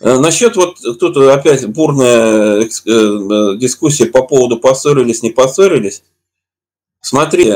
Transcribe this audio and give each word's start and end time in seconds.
Э, 0.00 0.18
насчет 0.18 0.56
вот 0.56 0.78
тут 0.98 1.16
опять 1.16 1.66
бурная 1.66 2.62
э, 2.62 3.56
дискуссия 3.56 4.06
по 4.06 4.22
поводу 4.22 4.58
поссорились, 4.58 5.22
не 5.22 5.30
поссорились. 5.30 6.04
Смотри, 7.00 7.54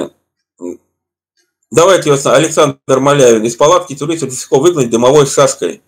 давайте 1.70 2.10
вот 2.10 2.26
Александр 2.26 2.78
Маляев 2.88 3.42
из 3.42 3.56
палатки 3.56 3.94
сих 4.34 4.48
пор 4.48 4.60
выгнать 4.60 4.90
дымовой 4.90 5.26
шашкой 5.26 5.82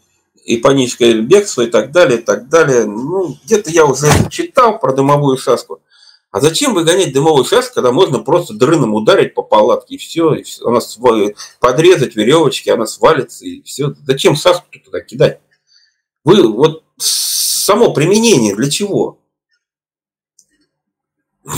и 0.45 0.57
паническое 0.59 1.15
бегство 1.23 1.63
и 1.63 1.71
так 1.71 1.91
далее, 1.91 2.19
и 2.19 2.23
так 2.23 2.49
далее. 2.49 2.85
Ну, 2.85 3.37
где-то 3.45 3.71
я 3.71 3.85
уже 3.87 4.07
читал 4.31 4.79
про 4.79 4.93
дымовую 4.93 5.39
шашку. 5.39 5.81
А 6.31 6.41
зачем 6.41 6.75
выгонять 6.75 7.13
дымовую 7.13 7.45
шашку, 7.45 7.77
когда 7.77 7.93
можно 7.93 8.19
просто 8.19 8.55
дрыном 8.55 8.95
ударить 8.95 9.35
по 9.35 9.43
палатке 9.43 9.95
и 9.95 9.99
все, 9.99 10.35
и 10.35 10.43
все. 10.43 10.67
она 10.67 10.81
подрезать 11.61 12.17
веревочки, 12.17 12.71
она 12.71 12.87
свалится 12.87 13.45
и 13.45 13.63
все. 13.63 13.95
Зачем 14.05 14.35
шашку 14.37 14.67
туда 14.85 15.01
кидать? 15.01 15.41
Вы 16.25 16.51
вот 16.51 16.83
само 16.97 17.93
применение 17.93 18.57
для 18.57 18.71
чего? 18.71 19.21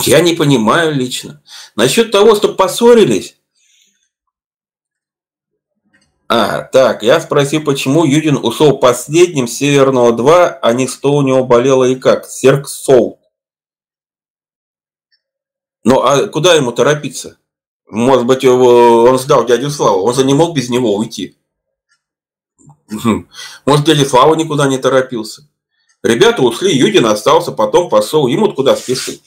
Я 0.02 0.20
не 0.20 0.34
понимаю 0.34 0.94
лично. 0.94 1.42
Насчет 1.76 2.10
того, 2.10 2.34
что 2.34 2.52
поссорились. 2.54 3.38
А, 6.28 6.62
так, 6.62 7.04
я 7.04 7.20
спросил, 7.20 7.62
почему 7.62 8.04
Юдин 8.04 8.36
ушел 8.36 8.78
последним 8.78 9.46
Северного 9.46 10.12
2, 10.12 10.58
а 10.60 10.72
не 10.72 10.88
что 10.88 11.12
у 11.12 11.22
него 11.22 11.44
болело 11.44 11.84
и 11.84 11.94
как? 11.94 12.26
Серк 12.26 12.68
Сол. 12.68 13.20
Ну, 15.84 16.00
а 16.02 16.26
куда 16.26 16.54
ему 16.54 16.72
торопиться? 16.72 17.38
Может 17.88 18.26
быть, 18.26 18.44
он 18.44 19.16
ждал 19.20 19.46
дядю 19.46 19.70
Славу, 19.70 20.02
он 20.02 20.14
же 20.14 20.24
не 20.24 20.34
мог 20.34 20.56
без 20.56 20.68
него 20.68 20.96
уйти. 20.96 21.38
Может, 23.66 23.84
дядя 23.84 24.04
Слава 24.04 24.34
никуда 24.34 24.66
не 24.66 24.78
торопился. 24.78 25.48
Ребята 26.02 26.42
ушли, 26.42 26.76
Юдин 26.76 27.06
остался, 27.06 27.52
потом 27.52 27.88
пошел. 27.88 28.26
Ему 28.26 28.52
куда 28.52 28.76
спешить? 28.76 29.22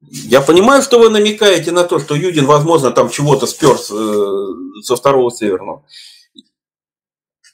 Я 0.00 0.40
понимаю, 0.40 0.82
что 0.82 0.98
вы 0.98 1.08
намекаете 1.08 1.72
на 1.72 1.84
то, 1.84 1.98
что 1.98 2.14
Юдин, 2.14 2.46
возможно, 2.46 2.90
там 2.90 3.08
чего-то 3.10 3.46
спер 3.46 3.76
э, 3.76 4.82
со 4.82 4.96
второго 4.96 5.30
северного. 5.30 5.84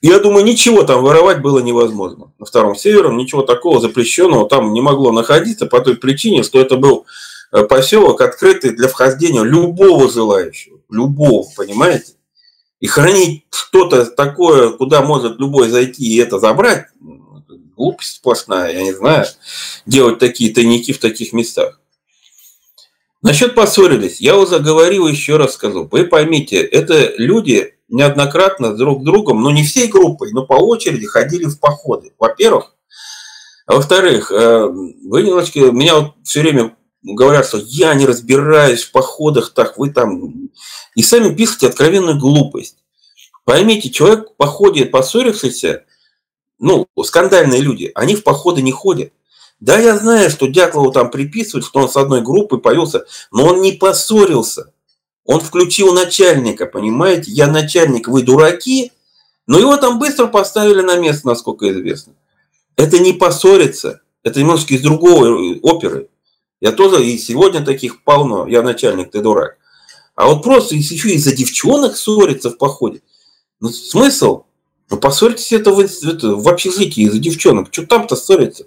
Я 0.01 0.21
думаю, 0.21 0.45
ничего 0.45 0.85
там 0.85 1.03
воровать 1.03 1.43
было 1.43 1.59
невозможно. 1.59 2.33
На 2.39 2.47
втором 2.47 2.77
северном 2.77 3.19
ничего 3.19 3.43
такого 3.43 3.81
запрещенного 3.81 4.49
там 4.49 4.73
не 4.73 4.81
могло 4.81 5.13
находиться 5.13 5.67
по 5.67 5.81
той 5.81 5.97
причине, 5.97 6.43
что 6.43 6.61
это 6.61 6.77
был 6.77 7.05
Э, 7.51 7.65
поселок 7.65 8.21
открытый 8.21 8.73
для 8.73 8.89
вхождения 8.89 9.43
любого 9.43 10.11
желающего, 10.11 10.81
любого, 10.91 11.47
понимаете? 11.57 12.13
И 12.81 12.87
хранить 12.87 13.45
что-то 13.51 14.07
такое, 14.07 14.71
куда 14.71 15.03
может 15.03 15.41
любой 15.41 15.69
зайти 15.69 16.05
и 16.05 16.19
это 16.19 16.39
забрать, 16.39 16.87
ну, 17.01 17.43
глупость 17.77 18.17
сплошная, 18.17 18.73
я 18.73 18.83
не 18.83 18.93
знаю, 18.93 19.27
делать 19.87 20.19
такие 20.19 20.53
тайники 20.55 20.93
в 20.93 20.99
таких 20.99 21.33
местах. 21.33 21.81
Насчет 23.21 23.57
поссорились, 23.57 24.21
я 24.21 24.37
уже 24.37 24.61
говорил, 24.61 25.09
еще 25.09 25.37
раз 25.39 25.55
скажу. 25.55 25.89
Вы 25.91 26.05
поймите, 26.05 26.61
это 26.61 27.15
люди 27.17 27.75
неоднократно 27.89 28.77
друг 28.77 29.03
с 29.03 29.05
другом, 29.05 29.43
но 29.43 29.51
не 29.51 29.65
всей 29.65 29.89
группой, 29.89 30.33
но 30.33 30.47
по 30.47 30.55
очереди 30.55 31.07
ходили 31.07 31.47
в 31.47 31.59
походы. 31.59 32.13
Во-первых. 32.19 32.75
А 33.67 33.75
во-вторых, 33.75 34.31
э, 34.33 34.67
вы 34.67 35.23
немножечко, 35.23 35.73
меня 35.73 35.97
вот 35.97 36.15
все 36.23 36.41
время 36.41 36.77
говорят, 37.03 37.47
что 37.47 37.59
я 37.59 37.95
не 37.95 38.07
разбираюсь 38.07 38.85
в 38.85 38.93
походах, 38.93 39.53
так 39.53 39.79
вы 39.79 39.91
там... 39.91 40.51
И 40.95 41.03
сами 41.03 41.35
пишете 41.35 41.69
откровенную 41.69 42.19
глупость. 42.19 42.77
Поймите, 43.45 43.91
человек 43.91 44.31
в 44.31 44.37
походе 44.37 44.85
поссорившийся, 44.85 45.85
ну, 46.59 46.87
скандальные 47.03 47.61
люди, 47.61 47.91
они 47.95 48.17
в 48.17 48.25
походы 48.25 48.63
не 48.63 48.73
ходят. 48.73 49.13
Да, 49.61 49.79
я 49.79 49.97
знаю, 49.97 50.31
что 50.31 50.47
Дятлову 50.47 50.93
там 50.93 51.11
приписывают, 51.11 51.65
что 51.65 51.81
он 51.81 51.89
с 51.89 51.97
одной 51.97 52.21
группой 52.21 52.61
появился, 52.61 53.07
но 53.33 53.47
он 53.47 53.61
не 53.61 53.73
поссорился. 53.73 54.73
Он 55.25 55.41
включил 55.41 55.93
начальника, 55.93 56.67
понимаете? 56.67 57.31
Я 57.31 57.49
начальник, 57.49 58.09
вы 58.09 58.23
дураки. 58.23 58.93
Но 59.47 59.59
его 59.59 59.77
там 59.77 59.99
быстро 59.99 60.27
поставили 60.27 60.83
на 60.83 60.97
место, 60.97 61.27
насколько 61.27 61.71
известно. 61.71 62.15
Это 62.77 62.99
не 62.99 63.13
поссориться. 63.13 64.01
Это 64.23 64.41
немножко 64.41 64.75
из 64.75 64.83
другой 64.83 65.59
оперы. 65.61 66.09
Я 66.61 66.73
тоже, 66.73 67.05
и 67.05 67.17
сегодня 67.19 67.65
таких 67.65 68.03
полно. 68.03 68.47
Я 68.47 68.63
начальник, 68.63 69.11
ты 69.11 69.21
дурак. 69.21 69.59
А 70.15 70.27
вот 70.27 70.43
просто 70.43 70.75
еще 70.75 71.11
из-за 71.11 71.35
девчонок 71.35 71.97
ссориться 71.97 72.51
в 72.51 72.59
походе. 72.59 73.03
Ну, 73.61 73.69
смысл? 73.69 74.45
Ну, 74.91 74.97
поссорьтесь 74.97 75.53
это 75.53 75.73
в, 75.73 75.79
это, 75.79 76.35
в 76.35 76.49
общежитии 76.49 77.05
из-за 77.05 77.19
девчонок. 77.19 77.69
Что 77.71 77.87
там-то 77.87 78.17
ссориться? 78.17 78.67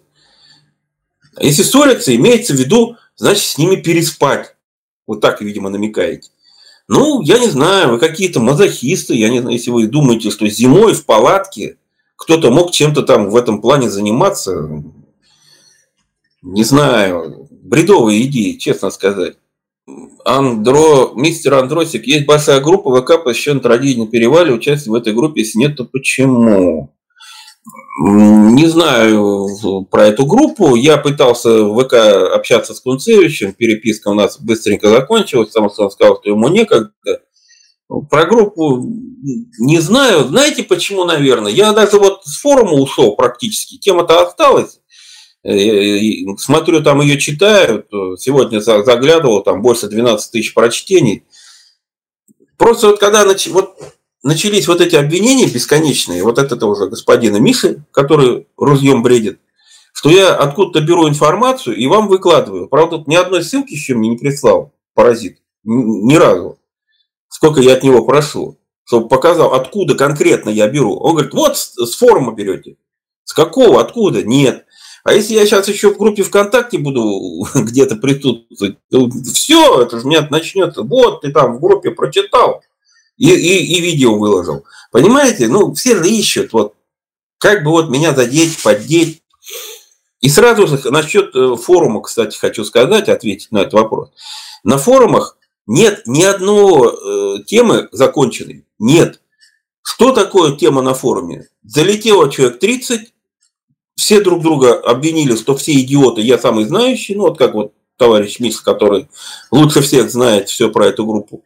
А 1.36 1.44
если 1.44 1.64
ссориться, 1.64 2.16
имеется 2.16 2.54
в 2.54 2.58
виду, 2.58 2.96
значит, 3.18 3.44
с 3.44 3.58
ними 3.58 3.76
переспать. 3.76 4.56
Вот 5.08 5.20
так, 5.20 5.42
видимо, 5.42 5.70
намекаете. 5.70 6.30
Ну, 6.88 7.22
я 7.22 7.40
не 7.40 7.50
знаю, 7.50 7.92
вы 7.92 8.00
какие-то 8.00 8.40
мазохисты. 8.40 9.16
Я 9.16 9.30
не 9.30 9.42
знаю, 9.42 9.56
если 9.56 9.72
вы 9.72 9.88
думаете, 9.88 10.32
что 10.32 10.48
зимой 10.48 10.94
в 10.94 11.06
палатке 11.06 11.78
кто-то 12.16 12.52
мог 12.52 12.72
чем-то 12.72 13.02
там 13.02 13.30
в 13.30 13.36
этом 13.36 13.62
плане 13.62 13.90
заниматься. 13.90 14.70
Не 16.42 16.64
знаю 16.64 17.50
бредовые 17.72 18.24
идеи, 18.24 18.58
честно 18.58 18.92
сказать. 18.92 19.38
Андро, 20.26 21.14
мистер 21.16 21.56
Андросик, 21.56 22.06
есть 22.06 22.26
большая 22.26 22.60
группа 22.60 23.02
ВК, 23.02 23.24
посвященная 23.24 23.62
трагедии 23.62 24.02
на 24.02 24.08
перевале. 24.08 24.54
Участие 24.54 24.92
в 24.92 24.96
этой 24.96 25.14
группе, 25.14 25.42
если 25.42 25.58
нет, 25.58 25.78
то 25.78 25.86
почему? 25.86 26.94
Не 28.04 28.68
знаю 28.68 29.86
про 29.90 30.08
эту 30.08 30.26
группу. 30.26 30.76
Я 30.76 30.98
пытался 30.98 31.64
в 31.64 31.82
ВК 31.82 31.94
общаться 32.36 32.74
с 32.74 32.82
Кунцевичем. 32.82 33.54
Переписка 33.54 34.10
у 34.10 34.14
нас 34.14 34.40
быстренько 34.40 34.90
закончилась. 34.90 35.52
Сам 35.52 35.64
он 35.64 35.92
сказал, 35.92 36.20
что 36.20 36.30
ему 36.30 36.50
некогда. 36.50 36.92
Про 38.10 38.26
группу 38.26 38.84
не 39.60 39.80
знаю. 39.80 40.26
Знаете 40.26 40.64
почему, 40.64 41.06
наверное? 41.06 41.52
Я 41.52 41.72
даже 41.72 42.00
вот 42.00 42.24
с 42.26 42.40
форума 42.42 42.74
ушел 42.74 43.16
практически. 43.16 43.78
Тема-то 43.78 44.22
осталась. 44.28 44.81
Э, 45.44 46.00
смотрю, 46.38 46.84
там 46.84 47.02
ее 47.02 47.18
читают. 47.18 47.88
Сегодня 48.18 48.60
заглядывал, 48.60 49.44
там 49.44 49.62
больше 49.62 49.88
12 49.88 50.32
тысяч 50.32 50.54
прочтений. 50.54 51.24
Просто 52.58 52.88
вот 52.88 53.00
когда 53.00 53.26
нач... 53.26 53.48
вот 53.48 53.76
начались 54.24 54.68
вот 54.68 54.82
эти 54.82 54.96
обвинения 54.96 55.48
бесконечные, 55.48 56.24
вот 56.24 56.38
от 56.38 56.52
этого 56.52 56.72
уже 56.72 56.88
господина 56.88 57.38
Миши, 57.38 57.84
который 57.92 58.48
ружьем 58.56 59.02
бредит, 59.02 59.40
что 59.94 60.10
я 60.10 60.36
откуда-то 60.36 60.86
беру 60.86 61.10
информацию 61.10 61.76
и 61.76 61.88
вам 61.88 62.08
выкладываю. 62.08 62.68
Правда, 62.68 63.04
ни 63.08 63.16
одной 63.16 63.44
ссылки 63.44 63.74
еще 63.74 63.96
мне 63.96 64.10
не 64.10 64.18
прислал 64.18 64.72
паразит. 64.94 65.40
Ни 65.64 66.16
разу. 66.16 66.60
Сколько 67.30 67.62
я 67.62 67.74
от 67.74 67.84
него 67.84 68.04
прошу. 68.04 68.58
Чтобы 68.84 69.08
показал, 69.08 69.54
откуда 69.54 69.96
конкретно 69.96 70.50
я 70.50 70.68
беру. 70.68 70.98
Он 70.98 71.14
говорит, 71.14 71.34
вот 71.34 71.58
с 71.58 71.96
форума 71.96 72.34
берете. 72.34 72.76
С 73.24 73.34
какого? 73.34 73.80
Откуда? 73.80 74.24
Нет. 74.24 74.66
А 75.04 75.14
если 75.14 75.34
я 75.34 75.46
сейчас 75.46 75.68
еще 75.68 75.94
в 75.94 75.98
группе 75.98 76.24
ВКонтакте 76.24 76.78
буду 76.78 77.48
где-то 77.56 77.96
присутствовать, 77.96 78.78
то 78.90 79.10
все, 79.34 79.82
это 79.82 80.00
же 80.00 80.08
меня 80.08 80.28
начнется. 80.30 80.84
Вот, 80.84 81.22
ты 81.22 81.32
там 81.32 81.58
в 81.58 81.60
группе 81.60 81.92
прочитал 81.92 82.64
и, 83.18 83.30
и, 83.30 83.78
и 83.78 83.82
видео 83.82 84.18
выложил. 84.18 84.66
Понимаете? 84.92 85.48
Ну, 85.48 85.74
все 85.74 85.96
же 85.96 86.10
ищут, 86.10 86.54
вот, 86.54 86.76
как 87.38 87.64
бы 87.64 87.72
вот 87.72 87.90
меня 87.90 88.14
задеть, 88.14 88.62
поддеть. 88.62 89.24
И 90.20 90.30
сразу 90.30 90.68
же 90.68 90.80
насчет 90.92 91.36
э, 91.36 91.56
форума, 91.56 92.02
кстати, 92.02 92.38
хочу 92.38 92.64
сказать, 92.64 93.10
ответить 93.10 93.52
на 93.52 93.60
этот 93.60 93.74
вопрос. 93.74 94.10
На 94.64 94.78
форумах 94.78 95.38
нет 95.66 96.04
ни 96.06 96.22
одной 96.22 97.40
э, 97.40 97.44
темы 97.44 97.90
законченной. 97.92 98.66
Нет. 98.78 99.20
Что 99.82 100.12
такое 100.12 100.56
тема 100.56 100.84
на 100.84 100.94
форуме? 100.94 101.48
Залетело 101.64 102.30
человек 102.32 102.60
30, 102.60 103.14
все 104.02 104.20
друг 104.20 104.42
друга 104.42 104.80
обвинили, 104.80 105.36
что 105.36 105.56
все 105.56 105.80
идиоты, 105.80 106.22
я 106.22 106.40
самый 106.40 106.66
знающий, 106.66 107.14
ну 107.14 107.22
вот 107.22 107.38
как 107.38 107.54
вот 107.54 107.76
товарищ 107.98 108.40
Миш, 108.40 108.60
который 108.62 109.08
лучше 109.52 109.82
всех 109.82 110.10
знает 110.10 110.50
все 110.50 110.72
про 110.72 110.88
эту 110.88 111.06
группу. 111.06 111.44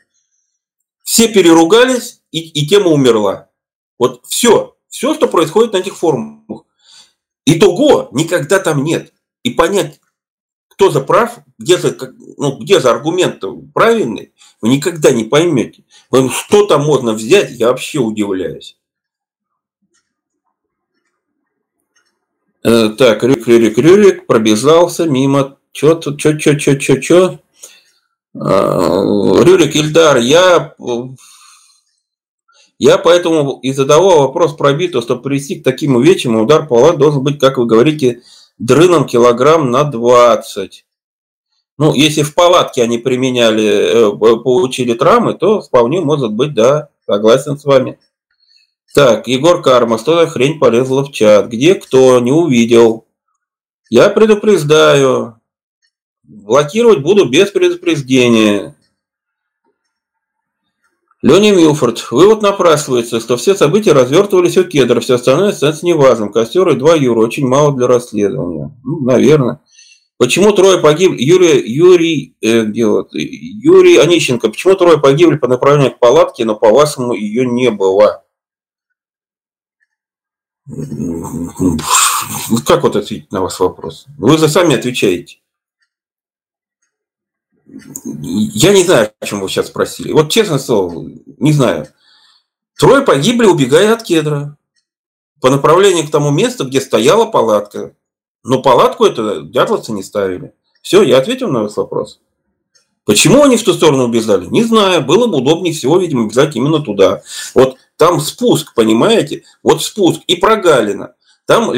Все 1.04 1.28
переругались, 1.28 2.22
и, 2.32 2.40
и 2.40 2.66
тема 2.66 2.92
умерла. 2.92 3.50
Вот 4.00 4.22
все, 4.26 4.78
все, 4.88 5.14
что 5.16 5.28
происходит 5.28 5.74
на 5.74 5.78
этих 5.80 5.98
форумах. 5.98 6.64
Итого 7.46 8.08
никогда 8.14 8.60
там 8.60 8.86
нет. 8.86 9.12
И 9.44 9.50
понять, 9.50 10.00
кто 10.70 10.90
за 10.90 11.02
прав, 11.02 11.40
где 11.58 11.78
же, 11.78 11.98
ну, 12.38 12.58
где 12.58 12.80
же 12.80 12.88
аргумент 12.88 13.44
правильный, 13.74 14.34
вы 14.62 14.70
никогда 14.70 15.12
не 15.12 15.26
поймете. 15.26 15.84
Что 16.32 16.68
там 16.68 16.86
можно 16.86 17.12
взять, 17.12 17.52
я 17.52 17.68
вообще 17.68 18.00
удивляюсь. 18.00 18.78
Так, 22.98 23.24
Рюрик, 23.24 23.48
Рюрик, 23.48 23.78
Рюрик 23.78 24.26
пробежался 24.28 25.06
мимо. 25.06 25.58
Чё 25.72 25.96
тут, 25.96 26.20
чё, 26.20 26.38
чё, 26.38 26.56
чё, 26.56 26.76
чё, 26.76 26.98
чё? 27.00 27.40
А, 28.40 29.02
Рюрик, 29.44 29.76
Ильдар, 29.76 30.18
я... 30.18 30.76
Я 32.80 32.98
поэтому 32.98 33.60
и 33.62 33.72
задавал 33.72 34.20
вопрос 34.20 34.54
про 34.56 34.74
биту, 34.74 35.02
чтобы 35.02 35.22
привести 35.22 35.56
к 35.56 35.64
таким 35.64 35.96
увечьям, 35.96 36.36
удар 36.36 36.68
по 36.68 36.92
должен 36.92 37.24
быть, 37.24 37.40
как 37.40 37.58
вы 37.58 37.66
говорите, 37.66 38.22
дрыном 38.58 39.06
килограмм 39.06 39.72
на 39.72 39.86
20. 39.86 40.86
Ну, 41.78 41.94
если 41.94 42.24
в 42.24 42.34
палатке 42.36 42.84
они 42.84 42.98
применяли, 42.98 43.66
э, 43.66 44.12
получили 44.44 44.94
травмы, 44.94 45.34
то 45.34 45.62
вполне 45.62 46.02
может 46.02 46.34
быть, 46.34 46.54
да, 46.54 46.90
согласен 47.06 47.58
с 47.58 47.66
вами. 47.66 48.00
Так, 48.96 49.28
Егор 49.28 49.62
Карма, 49.62 49.98
что 49.98 50.16
за 50.16 50.26
хрень 50.26 50.58
полезла 50.58 51.04
в 51.04 51.12
чат? 51.12 51.50
Где 51.50 51.76
кто? 51.76 52.18
Не 52.22 52.32
увидел. 52.32 53.06
Я 53.90 54.10
предупреждаю. 54.10 55.42
Блокировать 56.24 57.02
буду 57.02 57.28
без 57.28 57.52
предупреждения. 57.52 58.78
Леня 61.22 61.54
Милфорд. 61.54 62.10
Вывод 62.10 62.42
напрашивается, 62.42 63.20
что 63.20 63.36
все 63.36 63.54
события 63.54 63.92
развертывались 63.92 64.58
у 64.58 64.64
кедра, 64.64 65.02
все 65.02 65.16
остальное 65.16 65.52
становится 65.52 65.86
неважным. 65.86 66.32
Костер 66.32 66.70
и 66.70 66.76
два 66.76 66.96
Юра. 66.96 67.20
Очень 67.20 67.48
мало 67.48 67.76
для 67.76 67.88
расследования. 67.88 68.74
Ну, 68.86 69.02
наверное. 69.02 69.60
Почему 70.18 70.54
трое 70.54 70.80
погибли? 70.80 71.22
Юрий, 71.22 71.70
Юрий, 71.70 72.38
э, 72.40 72.64
где 72.64 72.86
вот, 72.86 73.10
Юрий 73.12 73.98
Онищенко. 73.98 74.48
Почему 74.48 74.76
трое 74.76 74.98
погибли 74.98 75.36
по 75.36 75.50
направлению 75.50 75.92
к 75.92 76.00
палатке, 76.00 76.46
но 76.46 76.56
по-вашему 76.56 77.14
ее 77.14 77.46
не 77.46 77.72
было? 77.72 78.25
Как 82.66 82.82
вот 82.84 82.96
ответить 82.96 83.32
на 83.32 83.42
ваш 83.42 83.60
вопрос? 83.60 84.06
Вы 84.18 84.38
за 84.38 84.48
сами 84.48 84.76
отвечаете. 84.76 85.38
Я 87.68 88.74
не 88.74 88.84
знаю, 88.84 89.12
о 89.20 89.26
чем 89.26 89.42
вы 89.42 89.50
сейчас 89.50 89.68
спросили. 89.68 90.12
Вот 90.12 90.32
честно 90.32 90.58
слово, 90.58 91.08
не 91.38 91.52
знаю. 91.52 91.88
Трое 92.78 93.04
погибли, 93.04 93.46
убегая 93.46 93.94
от 93.94 94.04
кедра. 94.04 94.58
По 95.40 95.50
направлению 95.50 96.08
к 96.08 96.12
тому 96.12 96.32
месту, 96.32 96.66
где 96.66 96.82
стояла 96.82 97.26
палатка. 97.26 97.96
Но 98.44 98.62
палатку 98.62 99.06
это 99.06 99.42
дятловцы 99.42 99.92
не 99.92 100.02
ставили. 100.04 100.54
Все, 100.82 101.04
я 101.04 101.18
ответил 101.18 101.50
на 101.50 101.64
ваш 101.64 101.76
вопрос. 101.76 102.22
Почему 103.04 103.44
они 103.44 103.58
в 103.58 103.64
ту 103.64 103.74
сторону 103.74 104.06
убежали? 104.06 104.48
Не 104.48 104.64
знаю. 104.64 105.04
Было 105.04 105.28
бы 105.28 105.38
удобнее 105.38 105.74
всего, 105.74 106.00
видимо, 106.00 106.28
бежать 106.28 106.56
именно 106.56 106.80
туда. 106.80 107.22
Вот 107.54 107.78
там 107.98 108.20
спуск, 108.20 108.74
понимаете? 108.74 109.44
Вот 109.64 109.84
спуск 109.84 110.22
и 110.28 110.36
прогалина. 110.36 111.14
Там, 111.46 111.74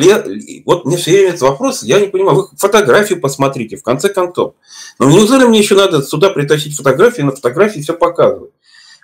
вот 0.65 0.85
мне 0.85 0.95
все 0.97 1.11
время 1.11 1.37
вопрос, 1.39 1.83
я 1.83 1.99
не 1.99 2.07
понимаю, 2.07 2.37
вы 2.37 2.47
фотографию 2.57 3.19
посмотрите, 3.19 3.75
в 3.75 3.83
конце 3.83 4.07
концов. 4.07 4.53
Но 4.97 5.09
неужели 5.09 5.43
мне 5.43 5.59
еще 5.59 5.75
надо 5.75 6.01
сюда 6.01 6.29
притащить 6.29 6.75
фотографии, 6.75 7.21
на 7.21 7.33
фотографии 7.33 7.81
все 7.81 7.93
показывать? 7.93 8.51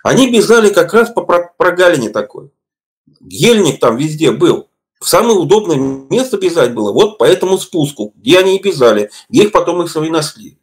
Они 0.02 0.30
бежали 0.30 0.72
как 0.72 0.94
раз 0.94 1.10
по 1.10 1.22
прогалине 1.22 2.08
такой. 2.10 2.50
Ельник 3.20 3.78
там 3.78 3.96
везде 3.96 4.30
был. 4.32 4.68
В 5.00 5.08
самое 5.08 5.36
удобное 5.36 5.76
место 5.76 6.38
бежать 6.38 6.72
было, 6.72 6.90
вот 6.92 7.18
по 7.18 7.24
этому 7.24 7.58
спуску, 7.58 8.14
где 8.16 8.38
они 8.38 8.56
и 8.56 8.62
бежали, 8.62 9.10
где 9.28 9.44
их 9.44 9.52
потом 9.52 9.82
их 9.82 9.90
свои 9.90 10.08
нашли. 10.08 10.58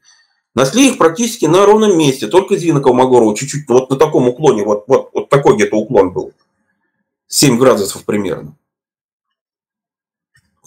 Нашли 0.55 0.89
их 0.89 0.97
практически 0.97 1.45
на 1.45 1.65
ровном 1.65 1.97
месте, 1.97 2.27
только 2.27 2.57
Звинокова 2.57 2.93
Магорова 2.93 3.37
чуть-чуть, 3.37 3.69
вот 3.69 3.89
на 3.89 3.97
таком 3.97 4.27
уклоне, 4.27 4.65
вот, 4.65 4.85
вот, 4.87 5.09
вот 5.13 5.29
такой 5.29 5.55
где-то 5.55 5.75
уклон 5.77 6.11
был. 6.11 6.33
7 7.31 7.57
градусов 7.57 8.03
примерно. 8.03 8.57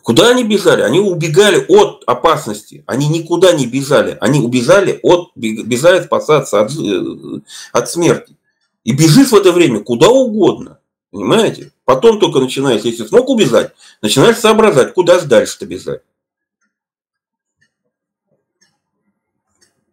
Куда 0.02 0.30
они 0.30 0.44
бежали? 0.44 0.80
Они 0.80 0.98
убегали 0.98 1.64
от 1.68 2.02
опасности. 2.06 2.84
Они 2.86 3.06
никуда 3.08 3.52
не 3.52 3.66
бежали. 3.66 4.16
Они 4.20 4.40
убежали 4.40 4.98
от, 5.02 5.30
бежали 5.36 6.02
спасаться 6.02 6.62
от, 6.62 6.72
э, 6.72 7.40
от 7.72 7.90
смерти. 7.90 8.36
И 8.82 8.92
бежишь 8.92 9.30
в 9.30 9.36
это 9.36 9.52
время 9.52 9.80
куда 9.80 10.08
угодно. 10.08 10.78
Понимаете? 11.10 11.72
Потом 11.84 12.18
только 12.18 12.40
начинаешь, 12.40 12.82
если 12.82 13.04
смог 13.04 13.28
убежать, 13.28 13.72
начинаешь 14.00 14.38
соображать, 14.38 14.94
куда 14.94 15.20
дальше-то 15.20 15.66
бежать. 15.66 16.00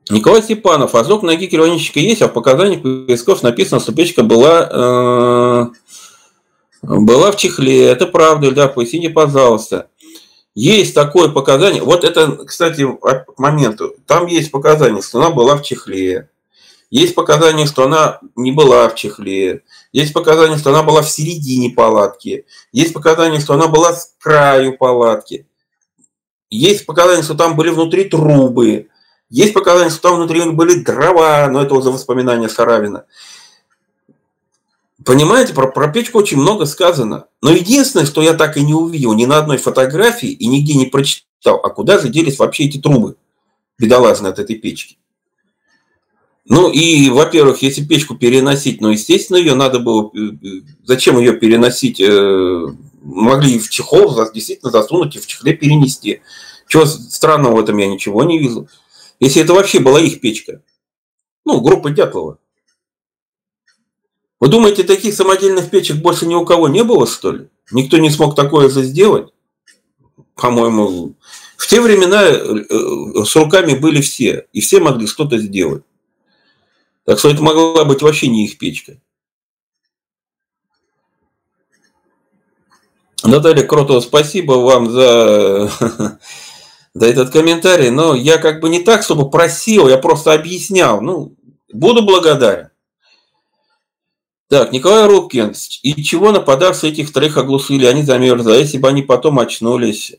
Николай 0.10 0.42
Степанов. 0.44 0.96
Азок 0.96 1.24
ноги 1.24 1.48
керовничка 1.48 2.00
есть, 2.00 2.22
а 2.22 2.28
в 2.28 2.34
показаниях 2.34 2.82
поисков 2.82 3.44
написано, 3.44 3.80
что 3.80 3.94
печка 3.94 4.24
была, 4.24 4.70
э, 4.72 5.81
была 6.82 7.32
в 7.32 7.38
чехле. 7.38 7.88
Это 7.88 8.08
правда, 8.08 8.52
да, 8.52 8.68
поясните, 8.68 9.10
пожалуйста. 9.10 9.90
Есть 10.54 10.94
такое 10.94 11.30
показание. 11.30 11.82
Вот 11.82 12.04
это, 12.04 12.46
кстати, 12.46 12.86
к 12.86 13.40
моменту. 13.40 13.96
Там 14.06 14.26
есть 14.26 14.52
показание, 14.52 15.02
что 15.02 15.20
она 15.20 15.30
была 15.30 15.56
в 15.56 15.64
чехле. 15.64 16.30
Есть 16.90 17.16
показание, 17.16 17.68
что 17.68 17.86
она 17.86 18.20
не 18.36 18.52
была 18.52 18.90
в 18.90 18.96
чехле. 18.96 19.64
Есть 19.94 20.12
показание, 20.12 20.58
что 20.58 20.72
она 20.72 20.84
была 20.84 21.02
в 21.02 21.10
середине 21.10 21.70
палатки. 21.70 22.46
Есть 22.74 22.92
показание, 22.92 23.40
что 23.40 23.54
она 23.54 23.68
была 23.68 23.94
с 23.94 24.14
краю 24.20 24.78
палатки. 24.78 25.48
Есть 26.50 26.86
показания, 26.86 27.24
что 27.24 27.36
там 27.36 27.56
были 27.56 27.70
внутри 27.70 28.04
трубы. 28.06 28.90
Есть 29.30 29.54
показания, 29.54 29.90
что 29.90 30.10
там 30.10 30.18
внутри 30.18 30.44
были 30.50 30.84
дрова, 30.84 31.48
но 31.50 31.62
это 31.64 31.74
уже 31.76 31.92
воспоминания 31.92 32.50
Саравина. 32.50 33.06
Понимаете, 35.06 35.54
про, 35.54 35.68
про 35.68 35.88
печку 35.88 36.20
очень 36.20 36.38
много 36.38 36.66
сказано. 36.66 37.26
Но 37.42 37.52
единственное, 37.52 38.06
что 38.06 38.22
я 38.22 38.34
так 38.34 38.58
и 38.58 38.62
не 38.62 38.74
увидел 38.74 39.14
ни 39.14 39.26
на 39.26 39.38
одной 39.38 39.58
фотографии 39.58 40.30
и 40.30 40.48
нигде 40.48 40.76
не 40.76 40.86
прочитал, 40.86 41.60
а 41.64 41.70
куда 41.70 41.98
же 41.98 42.10
делись 42.10 42.38
вообще 42.40 42.66
эти 42.66 42.78
трубы 42.78 43.16
бедолазные 43.80 44.32
от 44.32 44.40
этой 44.40 44.56
печки. 44.56 44.98
Ну 46.46 46.72
и, 46.72 47.10
во-первых, 47.10 47.62
если 47.62 47.84
печку 47.86 48.16
переносить, 48.16 48.82
ну, 48.82 48.90
естественно, 48.90 49.38
ее 49.38 49.56
надо 49.56 49.80
было... 49.80 50.12
Э, 50.14 50.20
э, 50.20 50.48
зачем 50.84 51.18
ее 51.18 51.34
переносить? 51.34 52.02
Э, 52.02 52.68
могли 53.02 53.60
в 53.60 53.70
чехол 53.70 54.16
действительно 54.34 54.72
засунуть 54.72 55.16
и 55.16 55.20
в 55.20 55.28
чехле 55.28 55.54
перенести. 55.54 56.22
Чего 56.68 56.86
странного 56.86 57.56
в 57.56 57.60
этом 57.60 57.78
я 57.78 57.88
ничего 57.88 58.24
не 58.24 58.40
вижу. 58.40 58.68
Если 59.20 59.42
это 59.42 59.54
вообще 59.54 59.80
была 59.80 60.00
их 60.00 60.20
печка. 60.20 60.62
Ну, 61.46 61.62
группа 61.62 61.90
Дятлова. 61.90 62.38
Вы 64.42 64.48
думаете, 64.48 64.82
таких 64.82 65.14
самодельных 65.14 65.70
печек 65.70 65.98
больше 65.98 66.26
ни 66.26 66.34
у 66.34 66.44
кого 66.44 66.68
не 66.68 66.84
было, 66.84 67.06
что 67.06 67.32
ли? 67.32 67.48
Никто 67.72 67.98
не 67.98 68.10
смог 68.10 68.36
такое 68.36 68.70
же 68.70 68.82
сделать? 68.82 69.32
По-моему, 70.34 71.14
в 71.58 71.68
те 71.68 71.80
времена 71.80 72.24
э, 72.24 72.66
э, 72.68 73.24
с 73.24 73.36
руками 73.36 73.76
были 73.76 74.02
все, 74.02 74.48
и 74.52 74.60
все 74.60 74.80
могли 74.80 75.06
что-то 75.06 75.38
сделать. 75.38 75.84
Так 77.06 77.20
что 77.20 77.30
это 77.30 77.44
могла 77.44 77.86
быть 77.86 78.02
вообще 78.02 78.30
не 78.30 78.46
их 78.46 78.58
печка. 78.58 78.98
Наталья 83.24 83.64
Кротова, 83.64 84.00
спасибо 84.00 84.54
вам 84.54 84.90
за, 84.90 85.72
за 86.96 87.06
этот 87.06 87.30
комментарий. 87.30 87.92
Но 87.92 88.16
я 88.16 88.40
как 88.40 88.60
бы 88.60 88.70
не 88.70 88.80
так, 88.80 89.04
чтобы 89.04 89.30
просил, 89.30 89.88
я 89.88 90.00
просто 90.00 90.34
объяснял. 90.34 91.00
Ну, 91.00 91.36
буду 91.72 92.02
благодарен. 92.02 92.71
Так, 94.52 94.74
Николай 94.74 95.08
Рубкин. 95.08 95.54
И 95.82 96.04
чего 96.04 96.34
нападавшие 96.34 96.92
этих 96.92 97.14
троих 97.14 97.38
оглушили? 97.38 97.86
Они 97.86 98.04
замерзли. 98.04 98.52
А 98.52 98.58
если 98.58 98.80
бы 98.80 98.90
они 98.90 99.02
потом 99.02 99.40
очнулись? 99.40 100.18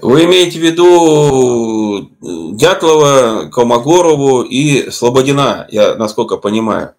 Вы 0.00 0.24
имеете 0.24 0.58
в 0.58 0.62
виду 0.62 2.04
э, 2.04 2.56
Дятлова, 2.56 3.50
Колмогорову 3.52 4.44
и 4.44 4.90
Слободина, 4.90 5.66
я 5.70 5.94
насколько 5.96 6.38
понимаю. 6.38 6.94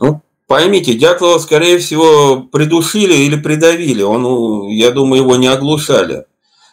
Ну, 0.00 0.22
поймите, 0.46 0.94
Дятлова, 0.94 1.38
скорее 1.40 1.76
всего, 1.76 2.40
придушили 2.40 3.12
или 3.12 3.36
придавили. 3.36 4.00
Он, 4.00 4.68
я 4.68 4.92
думаю, 4.92 5.24
его 5.24 5.36
не 5.36 5.48
оглушали. 5.48 6.24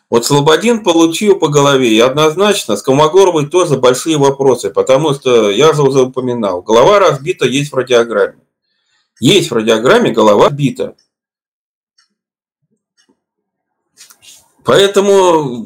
Вот 0.10 0.26
Слободин 0.26 0.84
получил 0.84 1.38
по 1.38 1.50
голове, 1.50 1.94
и 1.94 2.00
однозначно 2.00 2.78
с 2.78 2.82
Колмогоровой 2.82 3.48
тоже 3.48 3.78
большие 3.78 4.18
вопросы, 4.18 4.70
потому 4.70 5.14
что, 5.14 5.52
я 5.52 5.74
же 5.74 5.84
уже 5.84 6.04
упоминал, 6.04 6.62
голова 6.62 7.00
разбита 7.00 7.46
есть 7.46 7.72
в 7.72 7.76
радиограмме. 7.76 8.40
Есть 9.20 9.52
в 9.52 9.54
радиограмме 9.54 10.12
голова 10.12 10.46
разбита. 10.46 10.96
Поэтому, 14.64 15.66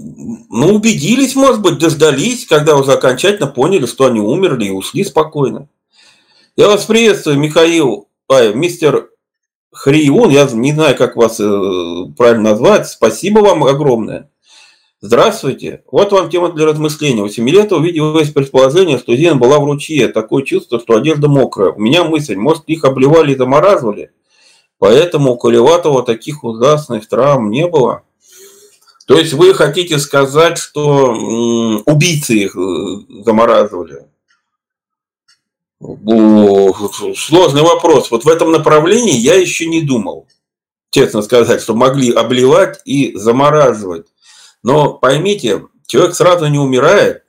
ну, 0.49 0.75
убедились, 0.75 1.35
может 1.35 1.61
быть, 1.61 1.79
дождались, 1.79 2.45
когда 2.45 2.77
уже 2.77 2.93
окончательно 2.93 3.47
поняли, 3.47 3.85
что 3.85 4.05
они 4.05 4.19
умерли 4.19 4.65
и 4.65 4.71
ушли 4.71 5.03
спокойно. 5.03 5.67
Я 6.55 6.67
вас 6.67 6.85
приветствую, 6.85 7.39
Михаил, 7.39 8.09
а, 8.27 8.53
мистер 8.53 9.10
Хриун, 9.71 10.29
я 10.29 10.47
не 10.51 10.73
знаю, 10.73 10.97
как 10.97 11.15
вас 11.15 11.39
э, 11.39 11.43
правильно 12.17 12.51
назвать. 12.51 12.87
Спасибо 12.87 13.39
вам 13.39 13.63
огромное. 13.63 14.29
Здравствуйте. 14.99 15.83
Вот 15.91 16.11
вам 16.11 16.29
тема 16.29 16.51
для 16.51 16.67
размышления. 16.67 17.23
У 17.23 17.29
Семилета 17.29 17.75
увиделось 17.77 18.29
предположение, 18.29 18.99
что 18.99 19.15
Зина 19.15 19.35
была 19.35 19.59
в 19.59 19.65
ручье. 19.65 20.09
Такое 20.09 20.43
чувство, 20.43 20.79
что 20.79 20.95
одежда 20.95 21.27
мокрая. 21.27 21.71
У 21.71 21.79
меня 21.79 22.03
мысль, 22.03 22.35
может, 22.35 22.65
их 22.67 22.83
обливали 22.83 23.33
и 23.33 23.37
замораживали? 23.37 24.11
Поэтому 24.77 25.31
у 25.33 25.37
Колеватова 25.37 26.03
таких 26.03 26.43
ужасных 26.43 27.07
травм 27.07 27.49
не 27.49 27.67
было. 27.67 28.03
То 29.07 29.17
есть 29.17 29.33
вы 29.33 29.53
хотите 29.53 29.97
сказать, 29.97 30.57
что 30.57 31.11
убийцы 31.85 32.33
их 32.33 32.55
э, 32.55 33.23
замораживали? 33.25 34.10
Сложный 35.81 37.63
вопрос. 37.63 38.11
Вот 38.11 38.23
в 38.23 38.29
этом 38.29 38.51
направлении 38.51 39.15
я 39.15 39.35
еще 39.35 39.65
не 39.65 39.81
думал, 39.81 40.27
честно 40.91 41.21
сказать, 41.21 41.61
что 41.61 41.73
могли 41.73 42.11
обливать 42.11 42.81
и 42.85 43.15
замораживать. 43.15 44.07
Но 44.63 44.93
поймите, 44.93 45.67
человек 45.87 46.13
сразу 46.15 46.47
не 46.47 46.59
умирает, 46.59 47.23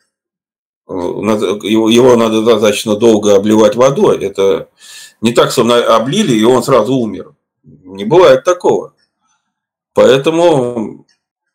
его 0.86 2.16
надо 2.16 2.42
достаточно 2.42 2.96
долго 2.96 3.36
обливать 3.36 3.74
водой. 3.74 4.22
Это 4.22 4.68
не 5.22 5.32
так, 5.32 5.50
что 5.50 5.62
облили, 5.94 6.34
и 6.34 6.44
он 6.44 6.62
сразу 6.62 6.94
умер. 6.94 7.34
Не 7.62 8.04
бывает 8.04 8.44
такого. 8.44 8.94
Поэтому, 9.94 11.06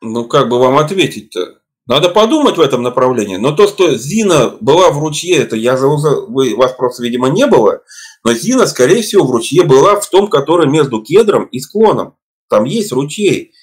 ну 0.02 0.26
как 0.26 0.50
бы 0.50 0.58
вам 0.60 0.78
ответить-то? 0.78 1.60
Надо 1.88 2.10
подумать 2.10 2.58
в 2.58 2.62
этом 2.62 2.84
направлении. 2.84 3.38
Но 3.38 3.54
то, 3.54 3.66
что 3.66 3.96
Зина 3.96 4.50
была 4.60 4.92
в 4.92 5.00
ручье, 5.00 5.38
это 5.38 5.56
я 5.56 5.78
же 5.78 5.88
вы, 5.88 6.56
вас 6.56 6.74
просто, 6.74 7.02
видимо, 7.02 7.30
не 7.30 7.48
было. 7.48 7.82
Но 8.26 8.34
Зина, 8.34 8.68
скорее 8.68 9.02
всего, 9.02 9.26
в 9.26 9.32
ручье 9.32 9.64
была 9.64 9.98
в 10.00 10.10
том, 10.10 10.28
который 10.30 10.68
между 10.68 11.02
кедром 11.02 11.46
и 11.46 11.60
склоном. 11.60 12.18
Там 12.50 12.66
есть 12.66 12.92
ручей. 12.92 13.54